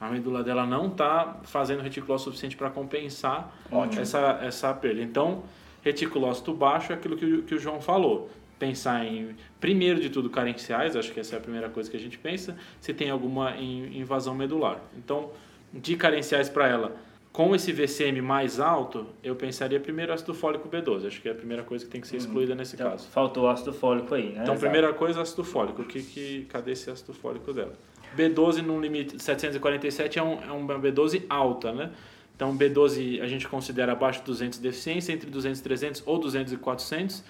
a 0.00 0.08
medula 0.08 0.42
dela 0.42 0.64
não 0.64 0.88
está 0.88 1.40
fazendo 1.42 1.82
reticulose 1.82 2.24
suficiente 2.24 2.56
para 2.56 2.70
compensar 2.70 3.52
essa, 3.98 4.38
essa 4.42 4.72
perda. 4.74 5.02
Então, 5.02 5.42
Reticulócito 5.84 6.54
baixo 6.54 6.92
é 6.92 6.94
aquilo 6.94 7.14
que 7.14 7.26
o, 7.26 7.42
que 7.42 7.54
o 7.54 7.58
João 7.58 7.78
falou. 7.78 8.30
Pensar 8.58 9.04
em, 9.04 9.36
primeiro 9.60 10.00
de 10.00 10.08
tudo, 10.08 10.30
carenciais, 10.30 10.96
acho 10.96 11.12
que 11.12 11.20
essa 11.20 11.36
é 11.36 11.38
a 11.38 11.40
primeira 11.40 11.68
coisa 11.68 11.90
que 11.90 11.96
a 11.96 12.00
gente 12.00 12.16
pensa, 12.16 12.56
se 12.80 12.94
tem 12.94 13.10
alguma 13.10 13.54
invasão 13.58 14.34
medular. 14.34 14.80
Então, 14.96 15.30
de 15.72 15.94
carenciais 15.94 16.48
para 16.48 16.68
ela, 16.68 16.96
com 17.34 17.52
esse 17.52 17.72
VCM 17.72 18.22
mais 18.22 18.60
alto, 18.60 19.08
eu 19.20 19.34
pensaria 19.34 19.80
primeiro 19.80 20.12
ácido 20.12 20.32
fólico 20.32 20.68
B12. 20.68 21.08
Acho 21.08 21.20
que 21.20 21.28
é 21.28 21.32
a 21.32 21.34
primeira 21.34 21.64
coisa 21.64 21.84
que 21.84 21.90
tem 21.90 22.00
que 22.00 22.06
ser 22.06 22.16
excluída 22.16 22.52
hum, 22.52 22.56
nesse 22.56 22.76
então, 22.76 22.88
caso. 22.88 23.08
Faltou 23.08 23.48
ácido 23.48 23.72
fólico 23.72 24.14
aí, 24.14 24.26
né? 24.26 24.42
Então, 24.42 24.54
Exato. 24.54 24.60
primeira 24.60 24.94
coisa, 24.94 25.20
ácido 25.20 25.42
fólico. 25.42 25.82
Que, 25.82 26.00
que, 26.00 26.44
cadê 26.48 26.70
esse 26.70 26.88
ácido 26.88 27.12
fólico 27.12 27.52
dela? 27.52 27.72
B12 28.16 28.62
no 28.62 28.80
limite 28.80 29.20
747 29.20 30.16
é, 30.16 30.22
um, 30.22 30.40
é 30.44 30.52
uma 30.52 30.78
B12 30.78 31.24
alta, 31.28 31.72
né? 31.72 31.90
Então, 32.36 32.56
B12 32.56 33.20
a 33.20 33.26
gente 33.26 33.48
considera 33.48 33.90
abaixo 33.90 34.20
de 34.20 34.26
200 34.26 34.60
de 34.60 34.62
deficiência, 34.62 35.12
entre 35.12 35.28
200 35.28 35.58
e 35.58 35.62
300 35.64 36.02
ou 36.06 36.20
200 36.20 36.52
e 36.52 36.56
400 36.56 37.24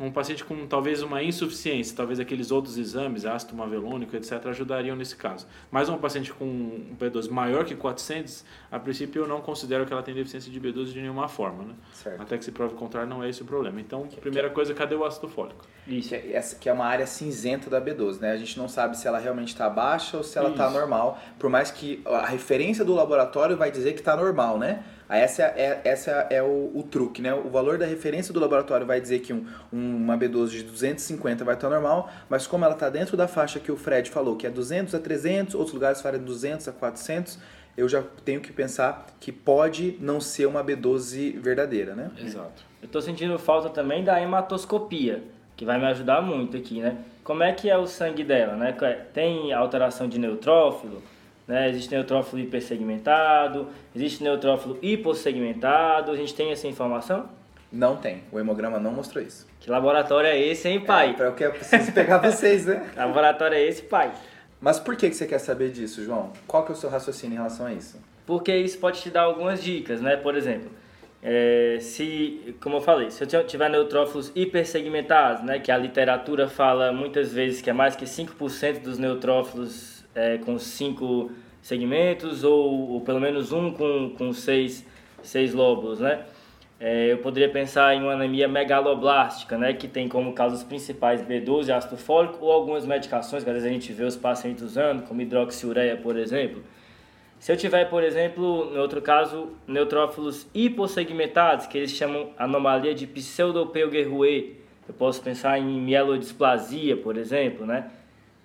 um 0.00 0.10
paciente 0.10 0.42
com 0.42 0.66
talvez 0.66 1.02
uma 1.02 1.22
insuficiência, 1.22 1.94
talvez 1.94 2.18
aqueles 2.18 2.50
outros 2.50 2.78
exames, 2.78 3.26
ácido 3.26 3.54
mavelônico, 3.54 4.16
etc., 4.16 4.46
ajudariam 4.46 4.96
nesse 4.96 5.14
caso. 5.14 5.46
Mas 5.70 5.90
um 5.90 5.98
paciente 5.98 6.32
com 6.32 6.46
um 6.46 6.96
B12 6.98 7.30
maior 7.30 7.66
que 7.66 7.74
400, 7.74 8.42
a 8.72 8.78
princípio 8.78 9.22
eu 9.22 9.28
não 9.28 9.42
considero 9.42 9.84
que 9.84 9.92
ela 9.92 10.02
tem 10.02 10.14
deficiência 10.14 10.50
de 10.50 10.58
B12 10.58 10.86
de 10.86 11.02
nenhuma 11.02 11.28
forma, 11.28 11.64
né? 11.64 11.74
Certo. 11.92 12.22
Até 12.22 12.38
que 12.38 12.44
se 12.44 12.50
prove 12.50 12.74
o 12.74 12.78
contrário, 12.78 13.08
não 13.08 13.22
é 13.22 13.28
esse 13.28 13.42
o 13.42 13.44
problema. 13.44 13.78
Então, 13.78 14.06
que, 14.06 14.18
primeira 14.18 14.48
que, 14.48 14.54
coisa, 14.54 14.72
cadê 14.72 14.94
o 14.94 15.04
ácido 15.04 15.28
fólico? 15.28 15.66
Isso, 15.86 16.14
essa 16.14 16.56
que 16.56 16.68
é 16.68 16.72
uma 16.72 16.86
área 16.86 17.06
cinzenta 17.06 17.68
da 17.68 17.80
B12, 17.80 18.20
né? 18.20 18.32
A 18.32 18.36
gente 18.38 18.56
não 18.56 18.68
sabe 18.68 18.96
se 18.96 19.06
ela 19.06 19.18
realmente 19.18 19.48
está 19.48 19.68
baixa 19.68 20.16
ou 20.16 20.22
se 20.22 20.38
ela 20.38 20.50
está 20.50 20.70
normal, 20.70 21.20
por 21.38 21.50
mais 21.50 21.70
que 21.70 22.00
a 22.06 22.24
referência 22.24 22.84
do 22.84 22.94
laboratório 22.94 23.54
vai 23.54 23.70
dizer 23.70 23.92
que 23.92 24.00
está 24.00 24.16
normal, 24.16 24.58
né? 24.58 24.82
Essa 25.10 25.42
é, 25.42 25.80
essa 25.84 26.10
é 26.30 26.40
o, 26.42 26.70
o, 26.74 26.82
truque, 26.82 27.20
né? 27.20 27.34
O 27.34 27.48
valor 27.50 27.76
da 27.76 27.84
referência 27.84 28.32
do 28.32 28.38
laboratório 28.38 28.86
vai 28.86 29.00
dizer 29.00 29.18
que 29.18 29.32
um, 29.32 29.44
uma 29.72 30.16
B12 30.16 30.50
de 30.50 30.62
250 30.62 31.44
vai 31.44 31.54
estar 31.54 31.68
normal, 31.68 32.08
mas 32.28 32.46
como 32.46 32.64
ela 32.64 32.74
está 32.74 32.88
dentro 32.88 33.16
da 33.16 33.26
faixa 33.26 33.58
que 33.58 33.72
o 33.72 33.76
Fred 33.76 34.08
falou, 34.08 34.36
que 34.36 34.46
é 34.46 34.50
200 34.50 34.94
a 34.94 35.00
300, 35.00 35.54
outros 35.56 35.74
lugares 35.74 36.00
falam 36.00 36.22
200 36.22 36.68
a 36.68 36.72
400, 36.72 37.38
eu 37.76 37.88
já 37.88 38.04
tenho 38.24 38.40
que 38.40 38.52
pensar 38.52 39.06
que 39.18 39.32
pode 39.32 39.96
não 40.00 40.20
ser 40.20 40.46
uma 40.46 40.62
B12 40.62 41.38
verdadeira, 41.40 41.94
né? 41.94 42.10
Exato. 42.18 42.64
Eu 42.80 42.86
estou 42.86 43.02
sentindo 43.02 43.38
falta 43.38 43.68
também 43.68 44.04
da 44.04 44.20
hematoscopia, 44.20 45.22
que 45.56 45.64
vai 45.64 45.78
me 45.78 45.86
ajudar 45.86 46.22
muito 46.22 46.56
aqui, 46.56 46.80
né? 46.80 46.98
Como 47.24 47.42
é 47.42 47.52
que 47.52 47.68
é 47.68 47.76
o 47.76 47.86
sangue 47.86 48.24
dela, 48.24 48.54
né? 48.54 48.72
Tem 49.12 49.52
alteração 49.52 50.08
de 50.08 50.18
neutrófilo? 50.18 51.02
Né? 51.50 51.68
Existe 51.68 51.90
neutrófilo 51.90 52.40
hipersegmentado, 52.40 53.66
existe 53.92 54.22
neutrófilo 54.22 54.78
hipossegmentado. 54.80 56.12
A 56.12 56.16
gente 56.16 56.32
tem 56.32 56.52
essa 56.52 56.68
informação? 56.68 57.28
Não 57.72 57.96
tem. 57.96 58.22
O 58.30 58.38
hemograma 58.38 58.78
não 58.78 58.92
mostrou 58.92 59.20
isso. 59.20 59.48
Que 59.58 59.68
laboratório 59.68 60.28
é 60.28 60.38
esse, 60.38 60.68
hein, 60.68 60.78
pai? 60.78 61.10
É, 61.10 61.12
para 61.12 61.28
o 61.28 61.34
que 61.34 61.42
eu 61.42 61.50
preciso 61.50 61.90
pegar 61.90 62.18
vocês, 62.22 62.66
né? 62.66 62.88
que 62.92 62.96
laboratório 62.96 63.56
é 63.56 63.62
esse, 63.62 63.82
pai? 63.82 64.12
Mas 64.60 64.78
por 64.78 64.94
que 64.94 65.12
você 65.12 65.26
quer 65.26 65.40
saber 65.40 65.72
disso, 65.72 66.04
João? 66.04 66.32
Qual 66.46 66.64
que 66.64 66.70
é 66.70 66.74
o 66.74 66.76
seu 66.76 66.88
raciocínio 66.88 67.34
em 67.34 67.38
relação 67.38 67.66
a 67.66 67.72
isso? 67.72 67.98
Porque 68.24 68.54
isso 68.54 68.78
pode 68.78 69.00
te 69.00 69.10
dar 69.10 69.22
algumas 69.22 69.60
dicas, 69.60 70.00
né? 70.00 70.16
Por 70.16 70.36
exemplo, 70.36 70.70
é, 71.20 71.78
se, 71.80 72.54
como 72.60 72.76
eu 72.76 72.80
falei, 72.80 73.10
se 73.10 73.24
eu 73.24 73.44
tiver 73.44 73.68
neutrófilos 73.68 74.30
hipersegmentados, 74.36 75.42
né, 75.42 75.58
que 75.58 75.72
a 75.72 75.76
literatura 75.76 76.46
fala 76.46 76.92
muitas 76.92 77.32
vezes 77.32 77.60
que 77.60 77.70
é 77.70 77.72
mais 77.72 77.96
que 77.96 78.04
5% 78.04 78.82
dos 78.82 78.98
neutrófilos 78.98 79.99
é, 80.14 80.38
com 80.38 80.58
cinco 80.58 81.30
segmentos 81.62 82.44
ou, 82.44 82.90
ou, 82.92 83.00
pelo 83.00 83.20
menos 83.20 83.52
um 83.52 83.70
com, 83.72 84.14
com 84.16 84.32
seis, 84.32 84.86
seis 85.22 85.52
lóbulos, 85.52 86.00
né? 86.00 86.24
É, 86.78 87.12
eu 87.12 87.18
poderia 87.18 87.50
pensar 87.50 87.94
em 87.94 88.00
uma 88.00 88.14
anemia 88.14 88.48
megaloblástica, 88.48 89.58
né, 89.58 89.74
que 89.74 89.86
tem 89.86 90.08
como 90.08 90.32
causas 90.32 90.64
principais 90.64 91.20
B12 91.20 91.68
e 91.68 91.72
ácido 91.72 91.98
fólico 91.98 92.38
ou 92.40 92.50
algumas 92.50 92.86
medicações 92.86 93.44
que 93.44 93.50
às 93.50 93.56
vezes 93.56 93.68
a 93.68 93.72
gente 93.72 93.92
vê 93.92 94.02
os 94.04 94.16
pacientes 94.16 94.62
usando, 94.62 95.02
como 95.06 95.20
hidroxiureia, 95.20 95.98
por 95.98 96.16
exemplo. 96.16 96.62
Se 97.38 97.52
eu 97.52 97.56
tiver, 97.56 97.84
por 97.90 98.02
exemplo, 98.02 98.70
no 98.70 98.80
outro 98.80 99.02
caso, 99.02 99.50
neutrófilos 99.66 100.46
hipossegmentados, 100.54 101.66
que 101.66 101.76
eles 101.76 101.90
chamam 101.90 102.30
anomalia 102.38 102.94
de 102.94 103.06
pseudopeuguerrouet, 103.06 104.56
eu 104.88 104.94
posso 104.94 105.22
pensar 105.22 105.58
em 105.58 105.80
mielodisplasia, 105.80 106.96
por 106.96 107.16
exemplo, 107.16 107.66
né? 107.66 107.90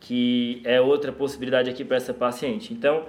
Que 0.06 0.62
é 0.64 0.80
outra 0.80 1.12
possibilidade 1.12 1.68
aqui 1.68 1.84
para 1.84 1.98
essa 1.98 2.14
paciente. 2.14 2.72
Então, 2.72 3.06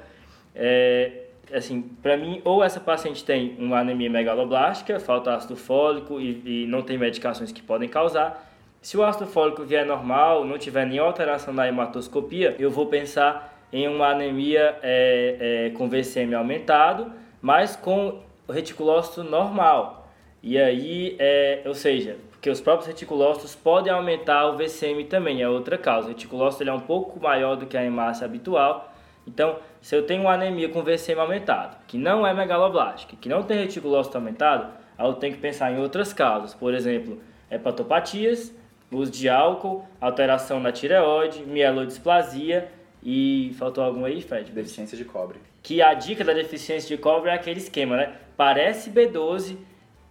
é, 0.54 1.24
assim, 1.52 1.82
para 2.02 2.16
mim, 2.16 2.40
ou 2.42 2.64
essa 2.64 2.80
paciente 2.80 3.22
tem 3.22 3.54
uma 3.58 3.80
anemia 3.80 4.08
megaloblástica, 4.08 4.98
falta 4.98 5.34
ácido 5.34 5.56
fólico 5.56 6.18
e, 6.18 6.62
e, 6.62 6.66
não 6.66 6.80
tem 6.80 6.96
medicações 6.96 7.52
que 7.52 7.60
podem 7.60 7.86
causar. 7.86 8.50
Se 8.80 8.96
o 8.96 9.04
ácido 9.04 9.26
fólico 9.26 9.62
vier 9.62 9.84
normal, 9.84 10.46
não 10.46 10.56
tiver 10.56 10.86
nenhuma 10.86 11.08
alteração 11.08 11.52
na 11.52 11.68
hematoscopia, 11.68 12.56
eu 12.58 12.70
vou 12.70 12.86
pensar 12.86 13.54
em 13.70 13.86
uma 13.86 14.08
anemia 14.08 14.78
é, 14.82 15.66
é, 15.66 15.70
com 15.76 15.90
VCM 15.90 16.34
aumentado, 16.34 17.12
mas 17.42 17.76
com 17.76 18.22
reticulócito 18.48 19.22
normal. 19.22 20.08
E 20.42 20.56
aí, 20.56 21.14
é, 21.18 21.60
ou 21.66 21.74
seja, 21.74 22.16
porque 22.46 22.52
os 22.52 22.60
próprios 22.60 22.86
reticulócitos 22.86 23.56
podem 23.56 23.92
aumentar 23.92 24.46
o 24.46 24.56
VCM 24.56 25.02
também, 25.06 25.42
é 25.42 25.48
outra 25.48 25.76
causa. 25.76 26.06
O 26.06 26.10
reticulócito 26.10 26.62
ele 26.62 26.70
é 26.70 26.72
um 26.72 26.78
pouco 26.78 27.20
maior 27.20 27.56
do 27.56 27.66
que 27.66 27.76
a 27.76 27.84
hemácia 27.84 28.24
habitual. 28.24 28.94
Então, 29.26 29.58
se 29.80 29.96
eu 29.96 30.06
tenho 30.06 30.22
uma 30.22 30.34
anemia 30.34 30.68
com 30.68 30.80
VCM 30.80 31.20
aumentado, 31.20 31.76
que 31.88 31.98
não 31.98 32.24
é 32.24 32.32
megaloblástica, 32.32 33.16
que 33.16 33.28
não 33.28 33.42
tem 33.42 33.58
reticulócito 33.58 34.16
aumentado, 34.16 34.72
aí 34.96 35.08
eu 35.08 35.14
tenho 35.14 35.34
que 35.34 35.40
pensar 35.40 35.72
em 35.72 35.80
outras 35.80 36.12
causas. 36.12 36.54
Por 36.54 36.72
exemplo, 36.72 37.20
hepatopatias, 37.50 38.54
uso 38.92 39.10
de 39.10 39.28
álcool, 39.28 39.84
alteração 40.00 40.60
na 40.60 40.70
tireoide, 40.70 41.42
mielodisplasia 41.42 42.70
e 43.02 43.56
faltou 43.58 43.82
algum 43.82 44.04
aí, 44.04 44.22
Fred? 44.22 44.52
Deficiência 44.52 44.96
de 44.96 45.04
cobre. 45.04 45.40
Que 45.64 45.82
a 45.82 45.94
dica 45.94 46.22
da 46.22 46.32
deficiência 46.32 46.96
de 46.96 47.02
cobre 47.02 47.28
é 47.28 47.34
aquele 47.34 47.58
esquema, 47.58 47.96
né? 47.96 48.12
Parece 48.36 48.88
B12, 48.88 49.56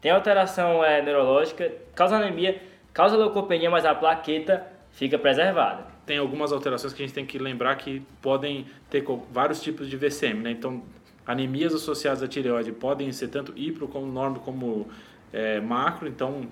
tem 0.05 0.11
alteração 0.11 0.85
é, 0.85 1.01
neurológica, 1.01 1.73
causa 1.95 2.17
anemia, 2.17 2.61
causa 2.93 3.17
leucopenia, 3.17 3.71
mas 3.71 3.85
a 3.85 3.95
plaqueta 3.95 4.63
fica 4.91 5.17
preservada. 5.17 5.87
Tem 6.05 6.19
algumas 6.19 6.51
alterações 6.51 6.93
que 6.93 7.01
a 7.01 7.05
gente 7.07 7.15
tem 7.15 7.25
que 7.25 7.39
lembrar 7.39 7.75
que 7.75 8.03
podem 8.21 8.67
ter 8.87 9.03
vários 9.31 9.63
tipos 9.63 9.89
de 9.89 9.97
VCM, 9.97 10.43
né? 10.43 10.51
Então, 10.51 10.83
anemias 11.25 11.73
associadas 11.73 12.21
à 12.21 12.27
tireoide 12.27 12.71
podem 12.71 13.11
ser 13.11 13.29
tanto 13.29 13.51
hipro 13.55 13.87
como 13.87 14.05
normo 14.05 14.41
como 14.41 14.87
é, 15.33 15.59
macro, 15.59 16.07
então 16.07 16.49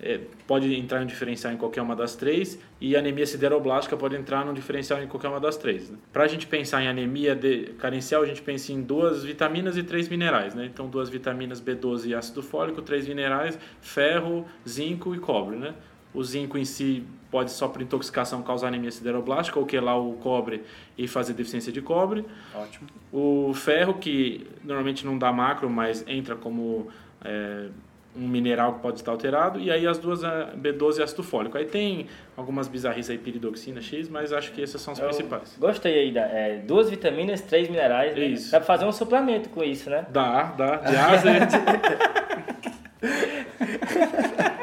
é, 0.00 0.20
pode 0.46 0.74
entrar 0.74 1.02
em 1.02 1.06
diferencial 1.06 1.52
em 1.52 1.56
qualquer 1.56 1.80
uma 1.80 1.96
das 1.96 2.14
três 2.14 2.58
e 2.80 2.94
anemia 2.94 3.26
sideroblástica 3.26 3.96
pode 3.96 4.14
entrar 4.14 4.44
no 4.44 4.52
diferencial 4.52 5.02
em 5.02 5.06
qualquer 5.06 5.28
uma 5.28 5.40
das 5.40 5.56
três. 5.56 5.90
Né? 5.90 5.96
Para 6.12 6.24
a 6.24 6.28
gente 6.28 6.46
pensar 6.46 6.82
em 6.82 6.88
anemia 6.88 7.34
de, 7.34 7.74
carencial, 7.78 8.22
a 8.22 8.26
gente 8.26 8.42
pensa 8.42 8.72
em 8.72 8.82
duas 8.82 9.24
vitaminas 9.24 9.76
e 9.76 9.82
três 9.82 10.08
minerais. 10.08 10.54
Né? 10.54 10.66
Então, 10.66 10.88
duas 10.88 11.08
vitaminas 11.08 11.60
B12 11.60 12.06
e 12.06 12.14
ácido 12.14 12.42
fólico, 12.42 12.82
três 12.82 13.08
minerais, 13.08 13.58
ferro, 13.80 14.44
zinco 14.68 15.14
e 15.14 15.18
cobre. 15.18 15.56
Né? 15.56 15.74
O 16.12 16.22
zinco 16.22 16.58
em 16.58 16.64
si 16.64 17.04
pode 17.30 17.50
só 17.50 17.66
por 17.66 17.80
intoxicação 17.80 18.42
causar 18.42 18.68
anemia 18.68 18.90
sideroblástica 18.90 19.58
ou 19.58 19.66
que 19.66 19.78
lá 19.80 19.98
o 19.98 20.12
cobre 20.14 20.62
e 20.96 21.08
fazer 21.08 21.32
deficiência 21.32 21.72
de 21.72 21.80
cobre. 21.80 22.24
Ótimo. 22.54 22.86
O 23.10 23.52
ferro, 23.54 23.94
que 23.94 24.46
normalmente 24.62 25.06
não 25.06 25.16
dá 25.16 25.32
macro, 25.32 25.70
mas 25.70 26.04
entra 26.06 26.36
como... 26.36 26.88
É, 27.24 27.68
um 28.16 28.26
mineral 28.26 28.74
que 28.74 28.80
pode 28.80 28.98
estar 28.98 29.12
alterado, 29.12 29.60
e 29.60 29.70
aí 29.70 29.86
as 29.86 29.98
duas 29.98 30.22
é 30.24 30.52
B12 30.56 30.98
e 30.98 31.02
ácido 31.02 31.22
fólico. 31.22 31.58
Aí 31.58 31.66
tem 31.66 32.06
algumas 32.36 32.66
bizarrices 32.68 33.10
aí, 33.10 33.18
piridoxina, 33.18 33.80
X, 33.80 34.08
mas 34.08 34.32
acho 34.32 34.52
que 34.52 34.60
esses 34.60 34.80
são 34.80 34.94
os 34.94 34.98
Eu 34.98 35.06
principais. 35.06 35.56
Gostei 35.58 35.98
aí, 35.98 36.12
da, 36.12 36.22
é, 36.22 36.56
duas 36.58 36.88
vitaminas, 36.88 37.42
três 37.42 37.68
minerais. 37.68 38.16
né? 38.16 38.24
Isso. 38.24 38.50
Dá 38.50 38.58
pra 38.58 38.66
fazer 38.66 38.84
um 38.86 38.92
suplemento 38.92 39.48
com 39.50 39.62
isso, 39.62 39.90
né? 39.90 40.06
Dá, 40.10 40.44
dá, 40.56 40.76
de 40.76 40.96
A. 40.96 41.10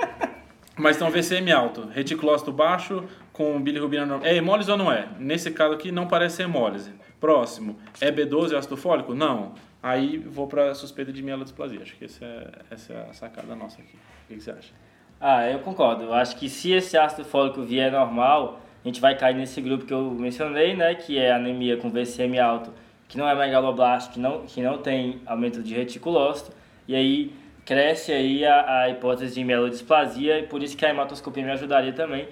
Mas 0.76 0.96
então 0.96 1.10
VCM 1.10 1.52
alto, 1.52 1.88
reticulócito 1.94 2.52
baixo 2.52 3.04
com 3.32 3.62
bilirrubina 3.62 4.06
normal. 4.06 4.28
É 4.28 4.36
hemólise 4.36 4.70
ou 4.72 4.78
não 4.78 4.92
é? 4.92 5.08
Nesse 5.20 5.52
caso 5.52 5.74
aqui 5.74 5.92
não 5.92 6.08
parece 6.08 6.42
hemólise. 6.42 6.92
Próximo, 7.20 7.78
é 8.02 8.12
B12 8.12 8.58
ácido 8.58 8.76
fólico? 8.76 9.14
Não. 9.14 9.54
Aí 9.84 10.18
vou 10.18 10.48
para 10.48 10.74
suspeita 10.74 11.12
de 11.12 11.22
mielodisplasia. 11.22 11.82
Acho 11.82 11.98
que 11.98 12.06
esse 12.06 12.24
é, 12.24 12.48
essa 12.72 12.94
é 12.94 13.10
a 13.10 13.14
sacada 13.14 13.54
nossa 13.54 13.82
aqui. 13.82 13.98
O 14.30 14.34
que 14.34 14.40
você 14.40 14.52
acha? 14.52 14.72
Ah, 15.20 15.46
eu 15.50 15.60
concordo. 15.60 16.04
Eu 16.04 16.14
acho 16.14 16.38
que 16.38 16.50
se 16.50 16.72
esse 16.72 16.98
ácido 16.98 17.26
fólico 17.26 17.62
vier 17.62 17.92
normal, 17.92 18.62
a 18.84 18.88
gente 18.88 19.02
vai 19.02 19.18
cair 19.18 19.36
nesse 19.36 19.60
grupo 19.60 19.86
que 19.86 19.94
eu 19.94 20.12
mencionei, 20.12 20.74
né? 20.74 20.96
Que 20.96 21.20
é 21.20 21.34
anemia 21.34 21.76
com 21.76 21.90
VCM 21.90 22.40
alto, 22.40 22.74
que 23.10 23.18
não 23.18 23.28
é 23.28 23.36
megaloblasto, 23.36 24.14
que 24.14 24.22
não, 24.22 24.46
que 24.46 24.62
não 24.62 24.78
tem 24.78 25.22
aumento 25.26 25.62
de 25.62 25.74
reticulócito. 25.74 26.56
E 26.88 26.96
aí 26.96 27.34
cresce 27.66 28.14
aí 28.14 28.46
a, 28.46 28.84
a 28.84 28.90
hipótese 28.90 29.36
de 29.36 29.44
mielodisplasia 29.44 30.40
e 30.40 30.44
por 30.44 30.64
isso 30.64 30.78
que 30.78 30.86
a 30.86 30.90
hematoscopia 30.90 31.44
me 31.44 31.52
ajudaria 31.52 31.92
também. 31.92 32.28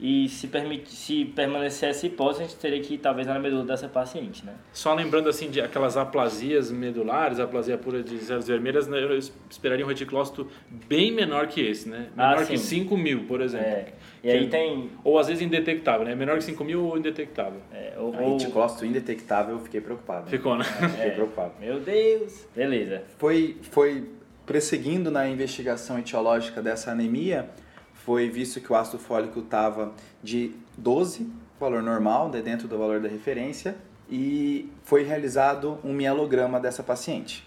E 0.00 0.28
se, 0.28 0.48
permite, 0.48 0.90
se 0.90 1.24
permanecer 1.24 1.88
essa 1.88 2.04
hipótese, 2.04 2.42
a 2.42 2.46
gente 2.46 2.56
teria 2.56 2.80
que 2.80 2.94
ir 2.94 2.98
talvez 2.98 3.28
na 3.28 3.38
medula 3.38 3.64
dessa 3.64 3.86
paciente, 3.88 4.44
né? 4.44 4.52
Só 4.72 4.92
lembrando 4.92 5.28
assim 5.28 5.48
de 5.48 5.60
aquelas 5.60 5.96
aplasias 5.96 6.70
medulares, 6.72 7.38
aplasia 7.38 7.78
pura 7.78 8.02
de 8.02 8.18
células 8.18 8.48
vermelhas, 8.48 8.88
né, 8.88 9.02
eu 9.02 9.16
esperaria 9.48 9.84
um 9.84 9.88
reticulócito 9.88 10.48
bem 10.88 11.12
menor 11.12 11.46
que 11.46 11.60
esse, 11.60 11.88
né? 11.88 12.08
Ah, 12.16 12.30
Menor 12.30 12.46
que 12.46 12.58
sim. 12.58 12.80
5 12.82 12.96
mil, 12.96 13.24
por 13.26 13.40
exemplo. 13.40 13.66
É, 13.68 13.92
e 14.24 14.30
aí 14.32 14.40
Que- 14.44 14.50
tem. 14.50 14.90
Ou 15.04 15.16
às 15.16 15.28
vezes 15.28 15.40
indetectável, 15.42 16.04
né? 16.04 16.14
Menor 16.16 16.38
que 16.38 16.44
5 16.44 16.64
mil 16.64 16.84
ou 16.84 16.98
indetectável. 16.98 17.60
É, 17.72 17.92
ou, 17.96 18.12
ou- 18.20 18.32
reticócito 18.36 18.84
indetectável, 18.84 19.54
eu 19.54 19.60
fiquei 19.60 19.80
preocupado. 19.80 20.28
Ficou, 20.28 20.56
né? 20.56 20.64
Fiquei 20.64 21.06
é, 21.06 21.10
preocupado. 21.10 21.52
Meu 21.60 21.78
Deus! 21.78 22.46
Beleza. 22.54 23.04
Foi, 23.16 23.56
foi 23.70 24.08
prosseguindo 24.44 25.08
na 25.10 25.28
investigação 25.28 25.98
etiológica 26.00 26.60
dessa 26.60 26.90
anemia, 26.90 27.48
foi 28.04 28.28
visto 28.28 28.60
que 28.60 28.70
o 28.70 28.76
ácido 28.76 28.98
fólico 28.98 29.40
estava 29.40 29.92
de 30.22 30.52
12, 30.76 31.26
valor 31.58 31.82
normal, 31.82 32.28
né, 32.28 32.42
dentro 32.42 32.68
do 32.68 32.76
valor 32.76 33.00
da 33.00 33.08
referência, 33.08 33.76
e 34.10 34.70
foi 34.82 35.02
realizado 35.04 35.78
um 35.82 35.94
mielograma 35.94 36.60
dessa 36.60 36.82
paciente. 36.82 37.46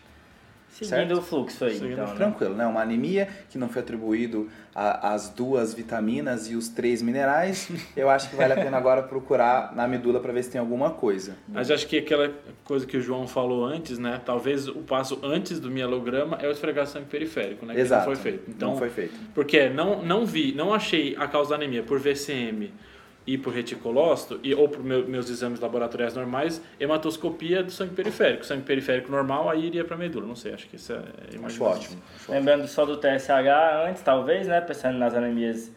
Seguindo 0.70 0.90
Certo? 0.90 1.18
o 1.18 1.22
fluxo 1.24 1.66
aí, 1.66 1.74
Seguindo 1.80 1.90
o 1.90 1.94
então, 1.94 2.08
né? 2.08 2.16
Tranquilo, 2.16 2.54
né? 2.54 2.66
Uma 2.68 2.82
anemia 2.84 3.28
que 3.50 3.58
não 3.58 3.68
foi 3.68 3.82
atribuído 3.82 4.48
a- 4.76 5.14
às 5.14 5.28
duas 5.28 5.74
vitaminas 5.74 6.52
e 6.52 6.56
os 6.56 6.70
três 6.70 7.02
minerais. 7.02 7.68
Eu 7.98 8.10
acho 8.12 8.30
que 8.30 8.36
vale 8.36 8.54
a 8.54 8.56
pena 8.56 8.78
agora 8.78 9.02
procurar 9.02 9.76
na 9.76 9.88
medula 9.88 10.20
para 10.20 10.32
ver 10.32 10.44
se 10.44 10.52
tem 10.52 10.60
alguma 10.62 10.92
coisa. 10.92 11.36
Mas 11.48 11.72
acho 11.72 11.88
que 11.88 11.98
aquela 11.98 12.32
coisa 12.64 12.86
que 12.86 12.96
o 12.96 13.02
João 13.02 13.28
falou 13.28 13.66
antes, 13.66 13.98
né? 13.98 14.22
Talvez 14.24 14.68
o 14.68 14.76
passo 14.84 15.20
antes 15.24 15.60
do 15.60 15.72
mielograma 15.72 16.38
é 16.40 16.48
o 16.48 16.52
esfregar 16.52 16.86
sangue 16.86 17.08
periférico, 17.08 17.66
né? 17.66 17.74
Que 17.74 17.80
Exato. 17.82 18.08
não 18.08 18.16
foi 18.16 18.24
feito. 18.24 18.44
Então, 18.50 18.70
não 18.72 18.78
foi 18.78 18.90
feito. 18.92 19.16
Porque 19.34 19.70
não, 19.70 20.04
não 20.04 20.26
vi, 20.28 20.54
não 20.54 20.72
achei 20.74 21.16
a 21.18 21.28
causa 21.28 21.52
da 21.52 21.56
anemia 21.56 21.82
por 21.82 21.98
VCM 22.00 22.72
e 23.28 23.38
por 23.38 23.54
reticulócito, 23.54 24.40
e, 24.42 24.56
ou 24.56 24.70
por 24.70 24.82
meu- 24.82 25.06
meus 25.08 25.30
exames 25.30 25.60
laboratoriais 25.60 26.16
normais, 26.16 26.62
hematoscopia 26.80 27.62
do 27.62 27.70
sangue 27.72 27.94
periférico. 27.94 28.46
Sangue 28.46 28.64
periférico 28.64 29.12
normal, 29.12 29.50
aí 29.50 29.66
iria 29.66 29.84
para 29.84 29.98
medula. 29.98 30.26
Não 30.26 30.36
sei, 30.36 30.54
acho 30.54 30.66
que 30.68 30.78
isso 30.78 30.94
é 30.94 30.98
Acho 30.98 31.36
ótimo. 31.36 31.46
Acho 31.46 31.64
ótimo. 31.66 32.02
Lembrando 32.30 32.66
só 32.68 32.86
do 32.86 32.96
TSH 32.98 33.86
antes, 33.90 34.02
talvez, 34.02 34.48
né? 34.48 34.62
Pensando 34.62 34.98
nas 34.98 35.14
anemias 35.14 35.70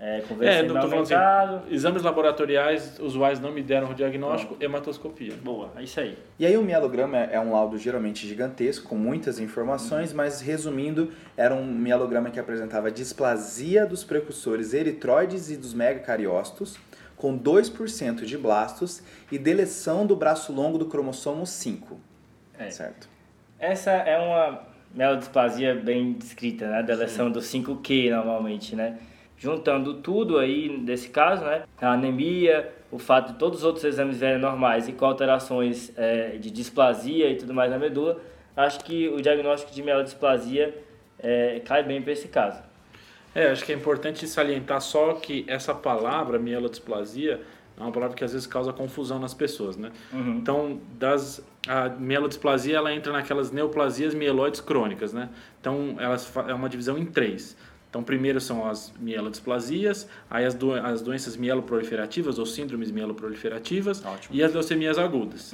é, 0.00 0.20
com 0.28 0.40
É, 0.44 0.60
assim, 0.60 1.74
exames 1.74 2.02
laboratoriais 2.04 2.98
usuais 3.00 3.40
não 3.40 3.50
me 3.50 3.62
deram 3.62 3.90
o 3.90 3.94
diagnóstico, 3.94 4.56
hematoscopia. 4.60 5.34
Boa, 5.42 5.72
é 5.76 5.82
isso 5.82 5.98
aí. 5.98 6.16
E 6.38 6.46
aí 6.46 6.56
o 6.56 6.62
mielograma 6.62 7.16
é 7.18 7.30
é 7.32 7.40
um 7.40 7.50
laudo 7.52 7.76
geralmente 7.78 8.24
gigantesco, 8.26 8.88
com 8.88 8.96
muitas 8.96 9.40
informações, 9.40 10.12
mas 10.12 10.40
resumindo, 10.40 11.10
era 11.36 11.52
um 11.54 11.64
mielograma 11.64 12.30
que 12.30 12.38
apresentava 12.38 12.90
displasia 12.92 13.84
dos 13.86 14.04
precursores 14.04 14.72
eritroides 14.72 15.50
e 15.50 15.56
dos 15.56 15.74
megacariócitos, 15.74 16.76
com 17.18 17.38
2% 17.38 18.24
de 18.24 18.38
blastos 18.38 19.02
e 19.30 19.38
deleção 19.38 20.06
do 20.06 20.16
braço 20.16 20.52
longo 20.52 20.78
do 20.78 20.86
cromossomo 20.86 21.44
5. 21.44 22.00
É. 22.58 22.70
Certo? 22.70 23.08
Essa 23.58 23.90
é 23.90 24.18
uma 24.18 24.62
melodisplasia 24.94 25.74
bem 25.74 26.12
descrita, 26.12 26.68
né? 26.68 26.82
Deleção 26.82 27.30
do 27.30 27.40
5Q 27.40 28.10
normalmente, 28.10 28.74
né? 28.74 28.98
Juntando 29.36 29.94
tudo 29.94 30.38
aí, 30.38 30.68
nesse 30.68 31.10
caso, 31.10 31.44
né? 31.44 31.64
A 31.80 31.92
anemia, 31.92 32.72
o 32.90 32.98
fato 32.98 33.32
de 33.32 33.38
todos 33.38 33.58
os 33.58 33.64
outros 33.64 33.84
exames 33.84 34.18
verem 34.18 34.38
normais 34.38 34.88
e 34.88 34.92
com 34.92 35.04
alterações 35.04 35.92
é, 35.96 36.36
de 36.38 36.50
displasia 36.50 37.30
e 37.30 37.36
tudo 37.36 37.52
mais 37.52 37.70
na 37.70 37.78
medula, 37.78 38.20
acho 38.56 38.80
que 38.84 39.08
o 39.08 39.20
diagnóstico 39.20 39.72
de 39.72 39.82
melodisplasia 39.82 40.76
é, 41.18 41.60
cai 41.64 41.82
bem 41.82 42.00
para 42.00 42.12
esse 42.12 42.28
caso. 42.28 42.67
É, 43.40 43.50
acho 43.50 43.64
que 43.64 43.72
é 43.72 43.74
importante 43.74 44.26
salientar 44.26 44.80
só 44.80 45.14
que 45.14 45.44
essa 45.46 45.74
palavra, 45.74 46.38
mielodisplasia, 46.38 47.40
é 47.76 47.80
uma 47.80 47.92
palavra 47.92 48.16
que 48.16 48.24
às 48.24 48.32
vezes 48.32 48.46
causa 48.46 48.72
confusão 48.72 49.18
nas 49.20 49.32
pessoas, 49.34 49.76
né? 49.76 49.92
Então, 50.12 50.80
das, 50.98 51.40
a 51.68 51.88
mielodisplasia, 51.88 52.76
ela 52.76 52.92
entra 52.92 53.12
naquelas 53.12 53.52
neoplasias 53.52 54.14
mieloides 54.14 54.60
crônicas, 54.60 55.12
né? 55.12 55.28
Então, 55.60 55.94
elas 56.00 56.30
é 56.48 56.54
uma 56.54 56.68
divisão 56.68 56.98
em 56.98 57.04
três. 57.06 57.56
Então, 57.88 58.02
primeiro 58.02 58.40
são 58.40 58.68
as 58.68 58.92
mielodisplasias, 58.98 60.08
aí 60.28 60.44
as, 60.44 60.54
do, 60.54 60.72
as 60.74 61.00
doenças 61.00 61.36
mieloproliferativas 61.36 62.38
ou 62.38 62.44
síndromes 62.46 62.90
mieloproliferativas 62.90 64.04
Ótimo. 64.04 64.34
e 64.36 64.42
as 64.42 64.52
leucemias 64.52 64.98
agudas. 64.98 65.52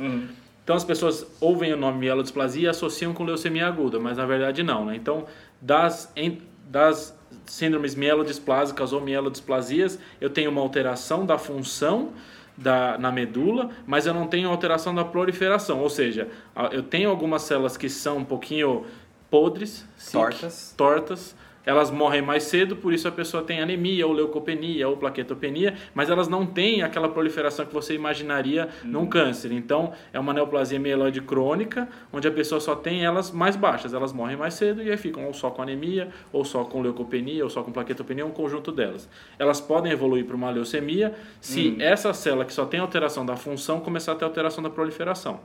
Então 0.65 0.75
as 0.75 0.83
pessoas 0.85 1.27
ouvem 1.41 1.73
o 1.75 1.77
nome 1.77 1.99
mielodisplasia 1.99 2.63
e 2.63 2.69
associam 2.69 3.13
com 3.13 3.23
leucemia 3.23 3.67
aguda, 3.67 4.01
mas 4.01 4.17
na 4.17 4.25
verdade 4.25 4.63
não, 4.63 4.87
né? 4.87 4.97
Então, 4.97 5.27
das, 5.61 6.11
em- 6.17 6.41
das 6.71 7.15
síndromes 7.47 7.95
mielodisplásicas 7.95 8.93
ou 8.93 9.01
mielodisplasias, 9.01 9.99
eu 10.21 10.31
tenho 10.31 10.51
uma 10.51 10.61
alteração 10.61 11.25
da 11.25 11.39
função 11.39 12.13
da, 12.57 12.97
na 12.99 13.11
medula, 13.11 13.71
mas 13.87 14.07
eu 14.07 14.15
não 14.15 14.27
tenho 14.27 14.49
alteração 14.49 14.95
da 14.95 15.05
proliferação, 15.05 15.81
ou 15.81 15.91
seja, 15.91 16.29
eu 16.71 16.83
tenho 16.83 17.11
algumas 17.11 17.43
células 17.43 17.77
que 17.77 17.89
são 17.89 18.19
um 18.19 18.25
pouquinho 18.25 18.87
podres, 19.31 19.85
sick, 19.97 20.13
Tortas. 20.13 20.75
tortas, 20.77 21.37
elas 21.65 21.91
morrem 21.91 22.23
mais 22.23 22.45
cedo, 22.45 22.77
por 22.77 22.93
isso 22.93 23.09
a 23.09 23.13
pessoa 23.13 23.43
tem 23.43 23.61
anemia, 23.61 24.07
ou 24.07 24.13
leucopenia, 24.13 24.89
ou 24.89 24.97
plaquetopenia, 24.97 25.75
mas 25.95 26.11
elas 26.11 26.29
não 26.29 26.47
têm 26.47 26.83
aquela 26.83 27.09
proliferação 27.09 27.65
que 27.67 27.73
você 27.73 27.95
imaginaria 27.95 28.69
num 28.83 29.07
câncer. 29.07 29.53
Então, 29.53 29.93
é 30.13 30.19
uma 30.19 30.33
neoplasia 30.33 30.79
mieloide 30.79 31.21
crônica, 31.21 31.89
onde 32.13 32.29
a 32.29 32.31
pessoa 32.31 32.61
só 32.61 32.75
tem 32.75 33.05
elas 33.05 33.31
mais 33.31 33.57
baixas, 33.57 33.95
elas 33.95 34.13
morrem 34.13 34.37
mais 34.37 34.55
cedo 34.55 34.83
e 34.83 34.91
aí 34.91 34.97
ficam 34.97 35.27
ou 35.27 35.33
só 35.33 35.51
com 35.51 35.63
anemia, 35.63 36.09
ou 36.33 36.45
só 36.45 36.65
com 36.65 36.83
leucopenia, 36.83 37.45
ou 37.45 37.51
só 37.51 37.63
com 37.63 37.73
plaquetopenia, 37.73 38.25
um 38.25 38.31
conjunto 38.31 38.71
delas. 38.71 39.09
Elas 39.39 39.61
podem 39.61 39.93
evoluir 39.93 40.25
para 40.25 40.37
uma 40.37 40.51
leucemia 40.51 41.15
se 41.41 41.77
essa 41.81 42.13
célula 42.13 42.45
que 42.45 42.53
só 42.53 42.67
tem 42.67 42.81
alteração 42.81 43.25
da 43.25 43.37
função 43.37 43.81
começar 43.81 44.13
a 44.13 44.15
ter 44.15 44.25
alteração 44.25 44.63
da 44.63 44.71
proliferação. 44.71 45.41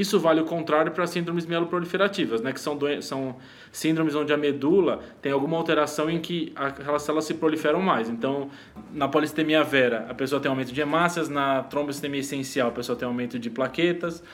Isso 0.00 0.18
vale 0.18 0.40
o 0.40 0.44
contrário 0.46 0.90
para 0.92 1.06
síndromes 1.06 1.44
mieloproliferativas, 1.44 2.40
né, 2.40 2.54
que 2.54 2.60
são, 2.60 2.78
são 3.02 3.36
síndromes 3.70 4.14
onde 4.14 4.32
a 4.32 4.36
medula 4.36 5.00
tem 5.20 5.30
alguma 5.30 5.58
alteração 5.58 6.08
em 6.08 6.18
que 6.18 6.54
aquelas 6.56 7.02
células 7.02 7.26
se 7.26 7.34
proliferam 7.34 7.82
mais. 7.82 8.08
Então, 8.08 8.48
na 8.94 9.08
polistemia 9.08 9.62
vera, 9.62 10.06
a 10.08 10.14
pessoa 10.14 10.40
tem 10.40 10.48
aumento 10.48 10.72
de 10.72 10.80
hemácias, 10.80 11.28
na 11.28 11.64
trombocitemia 11.64 12.20
essencial, 12.20 12.68
a 12.68 12.72
pessoa 12.72 12.96
tem 12.96 13.06
aumento 13.06 13.38
de 13.38 13.50
plaquetas, 13.50 14.24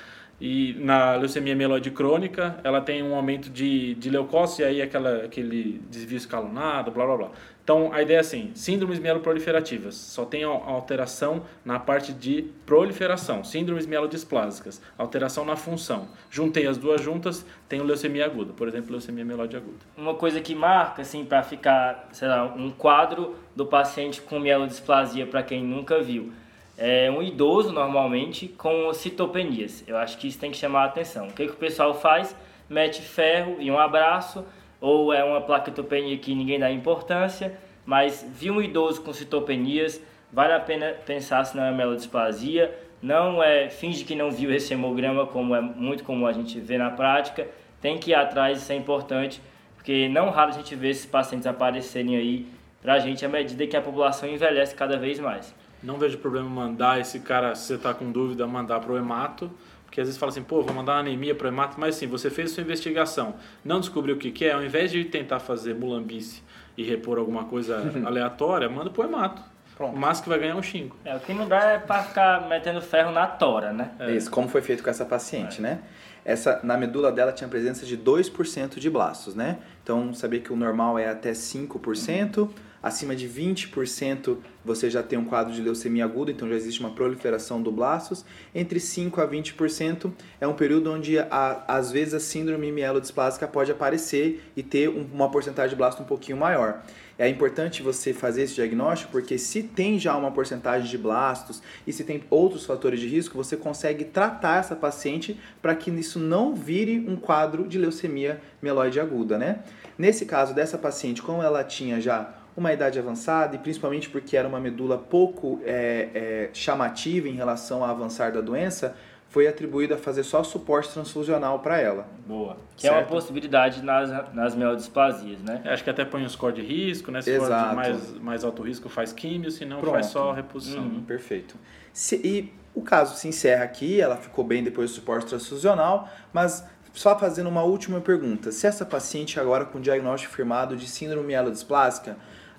e 0.40 0.76
na 0.79 1.16
leucemia 1.16 1.57
mieloide 1.57 1.90
crônica, 1.90 2.61
ela 2.62 2.81
tem 2.81 3.02
um 3.02 3.16
aumento 3.16 3.50
de, 3.50 3.96
de 3.96 4.09
leucócito 4.09 4.62
e 4.62 4.64
aí 4.66 4.83
aquela, 4.83 5.24
aquele 5.24 5.83
desvio 5.90 6.18
escalonado, 6.18 6.92
blá 6.92 7.07
blá 7.07 7.16
blá. 7.16 7.31
Então, 7.66 7.92
a 7.92 8.00
ideia 8.00 8.18
é 8.18 8.20
assim, 8.20 8.52
síndromes 8.55 9.00
mieloproliferativas, 9.00 9.97
só 9.97 10.24
tem 10.24 10.45
al- 10.45 10.62
alteração 10.68 11.43
na 11.64 11.80
parte 11.80 12.12
de 12.12 12.43
proliferação. 12.64 13.43
Síndromes 13.43 13.86
mielodisplásicas, 13.86 14.80
alteração 14.97 15.45
na 15.45 15.57
função. 15.57 16.07
Juntei 16.30 16.68
as 16.68 16.78
duas 16.78 17.01
juntas, 17.03 17.45
tenho 17.68 17.82
leucemia 17.82 18.24
aguda, 18.24 18.53
por 18.53 18.68
exemplo, 18.68 18.93
leucemia 18.93 19.24
mieloide 19.24 19.57
aguda. 19.57 19.78
Uma 19.97 20.14
coisa 20.14 20.40
que 20.40 20.55
marca, 20.55 21.03
assim, 21.03 21.24
para 21.24 21.43
ficar, 21.43 22.09
sei 22.12 22.28
lá, 22.28 22.45
um 22.45 22.70
quadro 22.70 23.34
do 23.57 23.66
paciente 23.66 24.20
com 24.22 24.38
mielodisplasia, 24.38 25.26
para 25.26 25.43
quem 25.43 25.61
nunca 25.64 26.01
viu. 26.01 26.32
É 26.78 27.11
um 27.11 27.20
idoso, 27.20 27.72
normalmente, 27.72 28.47
com 28.47 28.95
citopenias. 28.95 29.82
Eu 29.88 29.97
acho 29.97 30.18
que 30.18 30.28
isso 30.28 30.38
tem 30.38 30.53
que 30.53 30.57
chamar 30.57 30.82
a 30.82 30.84
atenção. 30.84 31.26
O 31.26 31.32
que, 31.32 31.47
que 31.47 31.53
o 31.53 31.57
pessoal 31.57 31.95
faz? 31.99 32.36
Mete 32.70 33.03
ferro 33.03 33.57
e 33.59 33.72
um 33.72 33.78
abraço, 33.78 34.45
ou 34.80 35.12
é 35.12 35.24
uma 35.24 35.40
plaquetopenia 35.40 36.16
que 36.18 36.32
ninguém 36.32 36.61
dá 36.61 36.70
importância, 36.70 37.59
mas 37.87 38.26
viu 38.37 38.55
um 38.55 38.61
idoso 38.61 39.01
com 39.01 39.12
citopenias, 39.12 40.03
vale 40.32 40.53
a 40.53 40.61
pena 40.61 40.93
pensar 41.07 41.45
se 41.45 41.57
não 41.57 41.62
é 41.62 41.72
melodisplasia. 41.72 42.76
Não 43.01 43.43
é, 43.43 43.68
finge 43.68 44.05
que 44.05 44.16
não 44.16 44.30
viu 44.30 44.53
esse 44.53 44.72
hemograma, 44.74 45.26
como 45.26 45.55
é 45.55 45.61
muito 45.61 46.03
comum 46.03 46.26
a 46.26 46.32
gente 46.32 46.59
ver 46.59 46.78
na 46.78 46.91
prática. 46.91 47.47
Tem 47.80 47.99
que 47.99 48.11
ir 48.11 48.14
atrás, 48.14 48.59
isso 48.59 48.72
é 48.72 48.74
importante, 48.74 49.41
porque 49.76 50.09
não 50.09 50.30
raro 50.30 50.51
a 50.51 50.55
gente 50.55 50.74
vê 50.74 50.89
esses 50.89 51.07
pacientes 51.07 51.47
aparecerem 51.47 52.16
aí 52.16 52.47
pra 52.82 52.99
gente 52.99 53.24
à 53.24 53.28
medida 53.28 53.66
que 53.66 53.76
a 53.76 53.82
população 53.82 54.28
envelhece 54.28 54.74
cada 54.74 54.97
vez 54.97 55.20
mais. 55.20 55.55
Não 55.82 55.99
vejo 55.99 56.18
problema 56.18 56.49
mandar 56.49 56.99
esse 56.99 57.20
cara, 57.20 57.55
se 57.55 57.66
você 57.66 57.78
tá 57.78 57.95
com 57.95 58.11
dúvida, 58.11 58.47
mandar 58.47 58.80
pro 58.80 58.97
hemato. 58.97 59.51
Porque 59.84 60.01
às 60.01 60.09
vezes 60.09 60.18
fala 60.18 60.30
assim, 60.30 60.43
pô, 60.43 60.62
vou 60.62 60.74
mandar 60.74 60.95
uma 60.95 61.01
anemia 61.01 61.34
pro 61.34 61.47
hemato, 61.47 61.78
mas 61.78 61.97
assim, 61.97 62.07
você 62.07 62.28
fez 62.28 62.51
sua 62.51 62.62
investigação, 62.62 63.37
não 63.64 63.78
descobriu 63.78 64.16
o 64.16 64.18
que, 64.18 64.32
que 64.32 64.45
é, 64.45 64.53
ao 64.53 64.62
invés 64.64 64.91
de 64.91 65.05
tentar 65.05 65.39
fazer 65.39 65.74
mulambice 65.74 66.43
e 66.77 66.83
repor 66.85 67.18
alguma 67.18 67.45
coisa 67.45 67.93
aleatória, 68.05 68.68
manda 68.68 68.91
pro 68.91 69.05
hemato. 69.05 69.43
Pronto. 69.77 69.95
O 69.95 69.99
máximo 69.99 70.24
que 70.24 70.29
vai 70.31 70.39
ganhar 70.39 70.53
é 70.53 70.57
um 70.57 70.62
5. 70.62 70.97
É, 71.05 71.16
o 71.16 71.20
que 71.20 71.35
não 71.35 71.47
dá 71.47 71.62
é 71.64 71.79
pra 71.79 72.03
ficar 72.03 72.49
metendo 72.49 72.81
ferro 72.81 73.12
na 73.12 73.27
tora, 73.27 73.74
né? 73.74 73.91
É. 73.99 74.12
Isso, 74.12 74.31
como 74.31 74.49
foi 74.49 74.62
feito 74.62 74.83
com 74.83 74.89
essa 74.89 75.05
paciente, 75.05 75.61
né? 75.61 75.81
Essa, 76.24 76.61
na 76.64 76.79
medula 76.79 77.12
dela 77.12 77.31
tinha 77.31 77.47
presença 77.47 77.85
de 77.85 77.97
2% 77.97 78.79
de 78.79 78.91
blastos, 78.91 79.35
né? 79.35 79.59
Então, 79.83 80.14
saber 80.14 80.41
que 80.41 80.53
o 80.53 80.57
normal 80.57 80.99
é 80.99 81.09
até 81.09 81.33
5%, 81.33 82.49
acima 82.87 83.16
de 83.16 83.28
20% 83.28 84.37
você 84.64 84.89
já 84.89 85.03
tem 85.03 85.18
um 85.18 85.24
quadro 85.24 85.53
de 85.53 85.61
leucemia 85.61 86.05
aguda, 86.05 86.30
então 86.30 86.49
já 86.49 86.55
existe 86.55 86.80
uma 86.80 86.91
proliferação 86.91 87.61
do 87.61 87.70
blastos. 87.72 88.24
Entre 88.55 88.78
5% 88.78 89.18
a 89.20 89.26
20% 89.26 90.12
é 90.41 90.47
um 90.47 90.55
período 90.55 90.93
onde, 90.93 91.18
a, 91.18 91.64
às 91.66 91.91
vezes, 91.91 92.14
a 92.14 92.20
síndrome 92.20 92.70
mielodisplásica 92.70 93.47
pode 93.49 93.72
aparecer 93.72 94.43
e 94.57 94.62
ter 94.62 94.89
um- 94.89 95.07
uma 95.12 95.28
porcentagem 95.30 95.70
de 95.70 95.76
blasto 95.76 96.03
um 96.03 96.07
pouquinho 96.07 96.39
maior. 96.39 96.82
É 97.18 97.28
importante 97.28 97.82
você 97.82 98.12
fazer 98.12 98.43
esse 98.43 98.55
diagnóstico 98.55 99.11
porque 99.11 99.37
se 99.39 99.62
tem 99.62 99.99
já 99.99 100.16
uma 100.16 100.30
porcentagem 100.30 100.89
de 100.89 100.99
blastos 100.99 101.62
e 101.87 101.93
se 101.93 102.05
tem 102.05 102.22
outros 102.30 102.66
fatores 102.66 103.01
de 103.01 103.09
risco, 103.09 103.37
você 103.37 103.57
consegue 103.57 104.05
tratar 104.05 104.59
essa 104.61 104.76
paciente 104.76 105.39
para 105.62 105.74
que 105.74 105.91
isso 105.91 106.18
não 106.20 106.55
vire 106.55 107.05
um 107.09 107.16
quadro 107.16 107.66
de 107.66 107.78
leucemia 107.78 108.41
mieloide 108.62 109.01
aguda, 109.01 109.39
né? 109.39 109.61
Nesse 109.97 110.26
caso 110.26 110.55
dessa 110.55 110.76
paciente, 110.76 111.22
como 111.22 111.43
ela 111.43 111.64
tinha 111.64 112.01
já 112.01 112.34
uma 112.57 112.72
idade 112.72 112.98
avançada 112.98 113.54
e 113.54 113.59
principalmente 113.59 114.09
porque 114.09 114.36
era 114.36 114.48
uma 114.48 114.59
medula 114.59 114.96
pouco 114.96 115.61
é, 115.64 116.09
é, 116.14 116.50
chamativa 116.52 117.28
em 117.28 117.34
relação 117.34 117.84
ao 117.84 117.90
avançar 117.90 118.32
da 118.32 118.40
doença, 118.40 118.96
foi 119.28 119.46
atribuído 119.46 119.92
a 119.92 119.98
fazer 119.98 120.22
só 120.22 120.42
suporte 120.42 120.88
transfusional 120.90 121.59
para 121.59 121.78
ela. 121.80 122.07
Boa. 122.26 122.57
Que 122.76 122.86
é 122.86 122.90
uma 122.90 122.98
Certo. 123.00 123.11
possibilidade 123.11 123.82
nas, 123.82 124.32
nas 124.32 124.54
mielodisplasias, 124.54 125.40
né? 125.42 125.61
É, 125.64 125.72
acho 125.72 125.84
que 125.84 125.90
até 125.90 126.04
põe 126.04 126.24
um 126.24 126.28
score 126.28 126.54
de 126.54 126.62
risco, 126.62 127.11
né? 127.11 127.20
Se 127.20 127.36
for 127.36 127.44
Exato. 127.44 127.68
de 127.70 127.76
mais, 127.76 128.12
mais 128.14 128.44
alto 128.44 128.62
risco, 128.62 128.88
faz 128.88 129.12
químio, 129.12 129.50
se 129.50 129.64
não, 129.66 129.82
faz 129.82 130.07
só 130.07 130.32
reposição. 130.32 130.82
Uhum. 130.84 131.02
Perfeito. 131.02 131.57
Se- 131.92 132.16
e 132.24 132.52
o 132.74 132.80
caso 132.82 133.16
se 133.16 133.28
encerra 133.28 133.64
aqui, 133.64 134.00
ela 134.00 134.16
ficou 134.16 134.44
bem 134.44 134.62
depois 134.62 134.90
do 134.90 134.94
suporte 134.94 135.26
transfusional, 135.26 136.09
mas 136.32 136.64
só 136.94 137.18
fazendo 137.18 137.48
uma 137.48 137.62
última 137.62 138.00
pergunta. 138.00 138.50
Se 138.52 138.66
essa 138.66 138.86
paciente 138.86 139.38
agora 139.38 139.66
com 139.66 139.78
diagnóstico 139.80 140.32
firmado 140.34 140.76
de 140.76 140.86
síndrome 140.88 141.26
mielodisplásica 141.26 142.16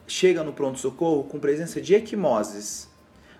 chega 0.08 0.44
no 0.44 0.54
pronto-socorro 0.54 1.26
com 1.26 1.40
presença 1.40 1.82
de 1.82 1.94
equimoses, 1.94 2.90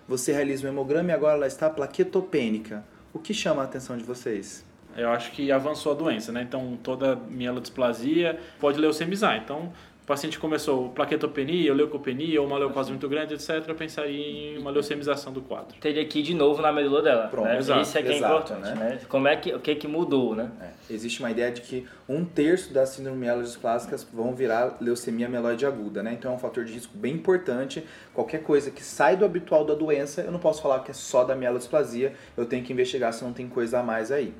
você 0.06 0.32
realiza 0.32 0.66
o 0.66 0.70
hemograma 0.70 1.10
e 1.10 1.12
agora 1.12 1.34
ela 1.34 1.46
está 1.46 1.68
plaquetopênica, 1.68 2.84
o 3.12 3.18
que 3.18 3.34
chama 3.34 3.62
a 3.62 3.64
atenção 3.64 3.96
de 3.96 4.04
vocês? 4.04 4.64
Eu 4.96 5.10
acho 5.10 5.30
que 5.32 5.52
avançou 5.52 5.92
a 5.92 5.94
doença, 5.94 6.32
né? 6.32 6.42
Então 6.42 6.78
toda 6.82 7.14
mielodisplasia 7.14 8.38
pode 8.58 8.80
leucemizar. 8.80 9.36
Então 9.36 9.72
paciente 10.08 10.38
começou 10.38 10.88
plaquetopenia, 10.88 11.70
ou 11.70 11.76
leucopenia, 11.76 12.40
ou 12.40 12.46
uma 12.46 12.58
leucose 12.58 12.90
muito 12.90 13.06
grande, 13.08 13.34
etc. 13.34 13.62
Eu 13.68 13.74
pensaria 13.74 14.54
em 14.54 14.58
uma 14.58 14.70
leucemização 14.70 15.32
do 15.32 15.42
quadro. 15.42 15.76
Teria 15.78 16.04
que 16.06 16.20
ir 16.20 16.22
de 16.22 16.34
novo 16.34 16.62
na 16.62 16.72
medula 16.72 17.02
dela. 17.02 17.28
Pronto, 17.28 17.46
né? 17.46 17.58
exato, 17.58 17.82
Isso 17.82 17.98
é 17.98 18.02
que 18.02 18.08
é 18.08 18.16
exato, 18.16 18.52
importante, 18.52 18.78
né? 18.78 18.90
né? 18.90 19.00
Como 19.06 19.28
é 19.28 19.36
que, 19.36 19.54
o 19.54 19.60
que 19.60 19.74
que 19.74 19.86
mudou, 19.86 20.34
né? 20.34 20.50
É, 20.60 20.94
existe 20.94 21.20
uma 21.20 21.30
ideia 21.30 21.52
de 21.52 21.60
que 21.60 21.86
um 22.08 22.24
terço 22.24 22.72
das 22.72 22.88
síndromes 22.88 23.20
mielodisplásicas 23.20 24.08
vão 24.10 24.34
virar 24.34 24.78
leucemia 24.80 25.28
mieloide 25.28 25.66
aguda, 25.66 26.02
né? 26.02 26.14
Então 26.14 26.32
é 26.32 26.34
um 26.34 26.38
fator 26.38 26.64
de 26.64 26.72
risco 26.72 26.96
bem 26.96 27.14
importante. 27.14 27.84
Qualquer 28.14 28.42
coisa 28.42 28.70
que 28.70 28.82
sai 28.82 29.14
do 29.14 29.26
habitual 29.26 29.64
da 29.64 29.74
doença, 29.74 30.22
eu 30.22 30.32
não 30.32 30.40
posso 30.40 30.62
falar 30.62 30.80
que 30.80 30.90
é 30.90 30.94
só 30.94 31.22
da 31.22 31.36
mielodisplasia, 31.36 32.14
eu 32.34 32.46
tenho 32.46 32.64
que 32.64 32.72
investigar 32.72 33.12
se 33.12 33.22
não 33.22 33.34
tem 33.34 33.46
coisa 33.46 33.80
a 33.80 33.82
mais 33.82 34.10
aí. 34.10 34.32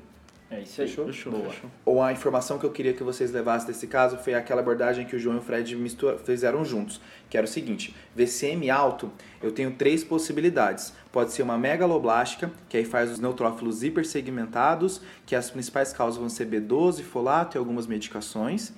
É 0.51 0.61
isso 0.61 0.81
aí. 0.81 0.87
Fechou? 0.87 1.05
Fechou, 1.05 1.31
Boa. 1.31 1.49
fechou. 1.49 1.69
Ou 1.85 2.01
a 2.01 2.11
informação 2.11 2.57
que 2.57 2.65
eu 2.65 2.71
queria 2.71 2.93
que 2.93 3.03
vocês 3.03 3.31
levassem 3.31 3.67
desse 3.67 3.85
caso 3.85 4.17
foi 4.17 4.33
aquela 4.33 4.61
abordagem 4.61 5.05
que 5.05 5.15
o 5.15 5.19
João 5.19 5.35
e 5.35 5.39
o 5.39 5.41
Fred 5.41 5.75
mistura, 5.75 6.17
fizeram 6.17 6.65
juntos, 6.65 6.99
que 7.29 7.37
era 7.37 7.45
o 7.45 7.49
seguinte: 7.49 7.95
VCM 8.15 8.69
alto, 8.69 9.11
eu 9.43 9.51
tenho 9.51 9.71
três 9.71 10.03
possibilidades. 10.03 10.91
Pode 11.11 11.33
ser 11.33 11.43
uma 11.43 11.57
megaloblástica, 11.57 12.51
que 12.67 12.77
aí 12.77 12.85
faz 12.85 13.11
os 13.11 13.19
neutrófilos 13.19 13.83
hipersegmentados, 13.83 15.01
que 15.25 15.35
as 15.35 15.51
principais 15.51 15.93
causas 15.93 16.19
vão 16.19 16.29
ser 16.29 16.47
B12, 16.47 17.03
folato 17.03 17.55
e 17.55 17.59
algumas 17.59 17.85
medicações. 17.85 18.73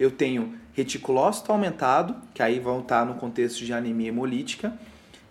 Eu 0.00 0.10
tenho 0.10 0.54
reticulócito 0.72 1.52
aumentado, 1.52 2.16
que 2.34 2.42
aí 2.42 2.58
vão 2.58 2.80
estar 2.80 3.06
no 3.06 3.14
contexto 3.14 3.64
de 3.64 3.72
anemia 3.72 4.08
hemolítica. 4.08 4.76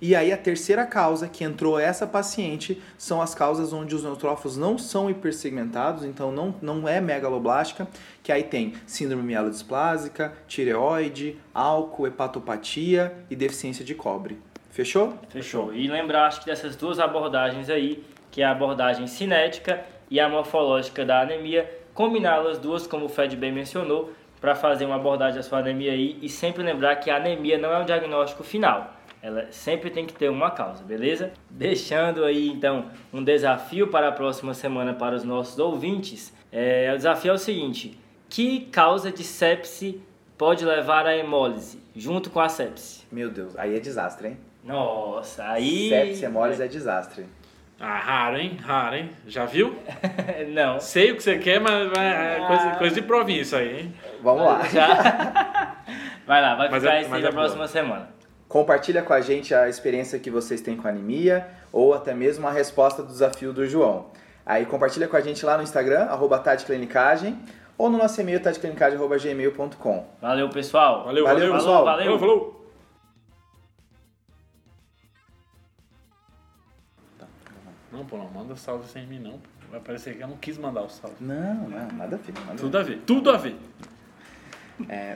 E 0.01 0.15
aí 0.15 0.33
a 0.33 0.37
terceira 0.37 0.83
causa 0.83 1.27
que 1.27 1.43
entrou 1.43 1.79
essa 1.79 2.07
paciente 2.07 2.81
são 2.97 3.21
as 3.21 3.35
causas 3.35 3.71
onde 3.71 3.93
os 3.93 4.03
neutrófilos 4.03 4.57
não 4.57 4.75
são 4.75 5.11
hipersegmentados, 5.11 6.03
então 6.03 6.31
não, 6.31 6.55
não 6.59 6.87
é 6.87 6.99
megaloblástica, 6.99 7.87
que 8.23 8.31
aí 8.31 8.41
tem 8.41 8.73
síndrome 8.87 9.21
mielodisplásica, 9.21 10.33
tireoide, 10.47 11.37
álcool, 11.53 12.07
hepatopatia 12.07 13.13
e 13.29 13.35
deficiência 13.35 13.85
de 13.85 13.93
cobre. 13.93 14.39
Fechou? 14.71 15.13
Fechou. 15.29 15.71
E 15.71 15.87
lembrar, 15.87 16.25
acho 16.25 16.39
que 16.39 16.47
dessas 16.47 16.75
duas 16.75 16.97
abordagens 16.97 17.69
aí, 17.69 18.03
que 18.31 18.41
é 18.41 18.45
a 18.45 18.51
abordagem 18.51 19.05
cinética 19.05 19.85
e 20.09 20.19
a 20.19 20.27
morfológica 20.27 21.05
da 21.05 21.21
anemia, 21.21 21.69
combiná-las 21.93 22.57
duas, 22.57 22.87
como 22.87 23.05
o 23.05 23.09
Fred 23.09 23.35
bem 23.35 23.51
mencionou, 23.51 24.11
para 24.39 24.55
fazer 24.55 24.85
uma 24.85 24.95
abordagem 24.95 25.35
da 25.35 25.43
sua 25.43 25.59
anemia 25.59 25.91
aí 25.91 26.17
e 26.23 26.27
sempre 26.27 26.63
lembrar 26.63 26.95
que 26.95 27.11
a 27.11 27.17
anemia 27.17 27.59
não 27.59 27.71
é 27.71 27.77
um 27.77 27.85
diagnóstico 27.85 28.43
final. 28.43 28.95
Ela 29.23 29.47
sempre 29.51 29.89
tem 29.91 30.05
que 30.05 30.13
ter 30.13 30.29
uma 30.29 30.49
causa, 30.49 30.83
beleza? 30.83 31.31
Deixando 31.49 32.23
aí 32.25 32.47
então 32.49 32.85
um 33.13 33.23
desafio 33.23 33.87
para 33.87 34.07
a 34.07 34.11
próxima 34.11 34.53
semana 34.53 34.93
para 34.93 35.15
os 35.15 35.23
nossos 35.23 35.59
ouvintes. 35.59 36.33
É, 36.51 36.91
o 36.93 36.97
desafio 36.97 37.31
é 37.31 37.35
o 37.35 37.37
seguinte: 37.37 37.99
que 38.29 38.61
causa 38.71 39.11
de 39.11 39.23
sepse 39.23 40.01
pode 40.37 40.65
levar 40.65 41.05
à 41.05 41.15
hemólise 41.15 41.79
junto 41.95 42.29
com 42.31 42.39
a 42.39 42.49
sepse? 42.49 43.03
Meu 43.11 43.29
Deus, 43.29 43.55
aí 43.57 43.75
é 43.75 43.79
desastre, 43.79 44.29
hein? 44.29 44.37
Nossa, 44.63 45.43
aí. 45.47 45.89
Sepse 45.89 46.25
hemólise 46.25 46.63
é 46.63 46.67
desastre. 46.67 47.25
Ah, 47.79 47.97
raro, 47.97 48.37
hein? 48.37 48.57
Raro, 48.61 48.95
hein? 48.95 49.09
Já 49.27 49.45
viu? 49.45 49.75
Não. 50.53 50.79
Sei 50.79 51.11
o 51.11 51.15
que 51.15 51.23
você 51.23 51.37
quer, 51.39 51.59
mas 51.59 51.91
é 51.97 52.43
coisa, 52.47 52.71
coisa 52.77 52.95
de 52.95 53.01
provinha 53.01 53.41
isso 53.41 53.55
aí, 53.55 53.81
hein? 53.81 53.93
Vamos 54.21 54.43
lá. 54.45 54.63
Já. 54.67 55.75
Vai 56.27 56.39
lá, 56.41 56.55
vai 56.55 56.69
Mas 56.69 56.81
ficar 56.83 56.95
é- 56.95 57.01
isso 57.01 57.13
aí 57.13 57.19
é 57.21 57.23
na 57.23 57.31
boa. 57.31 57.41
próxima 57.41 57.67
semana. 57.67 58.09
Compartilha 58.51 59.01
com 59.01 59.13
a 59.13 59.21
gente 59.21 59.55
a 59.55 59.69
experiência 59.69 60.19
que 60.19 60.29
vocês 60.29 60.59
têm 60.59 60.75
com 60.75 60.85
anemia 60.85 61.47
ou 61.71 61.93
até 61.93 62.13
mesmo 62.13 62.45
a 62.45 62.51
resposta 62.51 63.01
do 63.01 63.07
desafio 63.07 63.53
do 63.53 63.65
João. 63.65 64.07
Aí 64.45 64.65
compartilha 64.65 65.07
com 65.07 65.15
a 65.15 65.21
gente 65.21 65.45
lá 65.45 65.55
no 65.55 65.63
Instagram, 65.63 66.01
arroba 66.01 66.43
ou 67.77 67.89
no 67.89 67.97
nosso 67.97 68.19
e-mail, 68.19 68.41
tadeclinicagem.gmail.com. 68.41 70.05
Valeu, 70.21 70.49
pessoal. 70.49 71.05
Valeu, 71.05 71.23
Valeu, 71.23 71.39
valeu. 71.39 71.53
pessoal. 71.53 71.85
valeu. 71.85 72.19
Falou, 72.19 72.19
falou. 72.19 72.71
Não, 77.89 78.05
pô, 78.05 78.17
não 78.17 78.29
manda 78.31 78.53
salve 78.57 78.85
sem 78.89 79.07
mim, 79.07 79.19
não. 79.19 79.39
Vai 79.71 79.79
parecer 79.79 80.17
que 80.17 80.23
eu 80.23 80.27
não 80.27 80.35
quis 80.35 80.57
mandar 80.57 80.81
o 80.81 80.89
salve. 80.89 81.15
Não, 81.21 81.69
não, 81.69 81.87
nada 81.93 82.17
a 82.17 82.19
ver. 82.19 82.33
Nada 82.33 82.51
a 82.51 82.53
ver. 82.53 82.59
Tudo 82.59 82.77
a 82.77 82.83
ver, 82.83 82.97
tudo 83.07 83.31
a 83.31 83.37
ver. 83.37 83.55
É, 84.89 85.15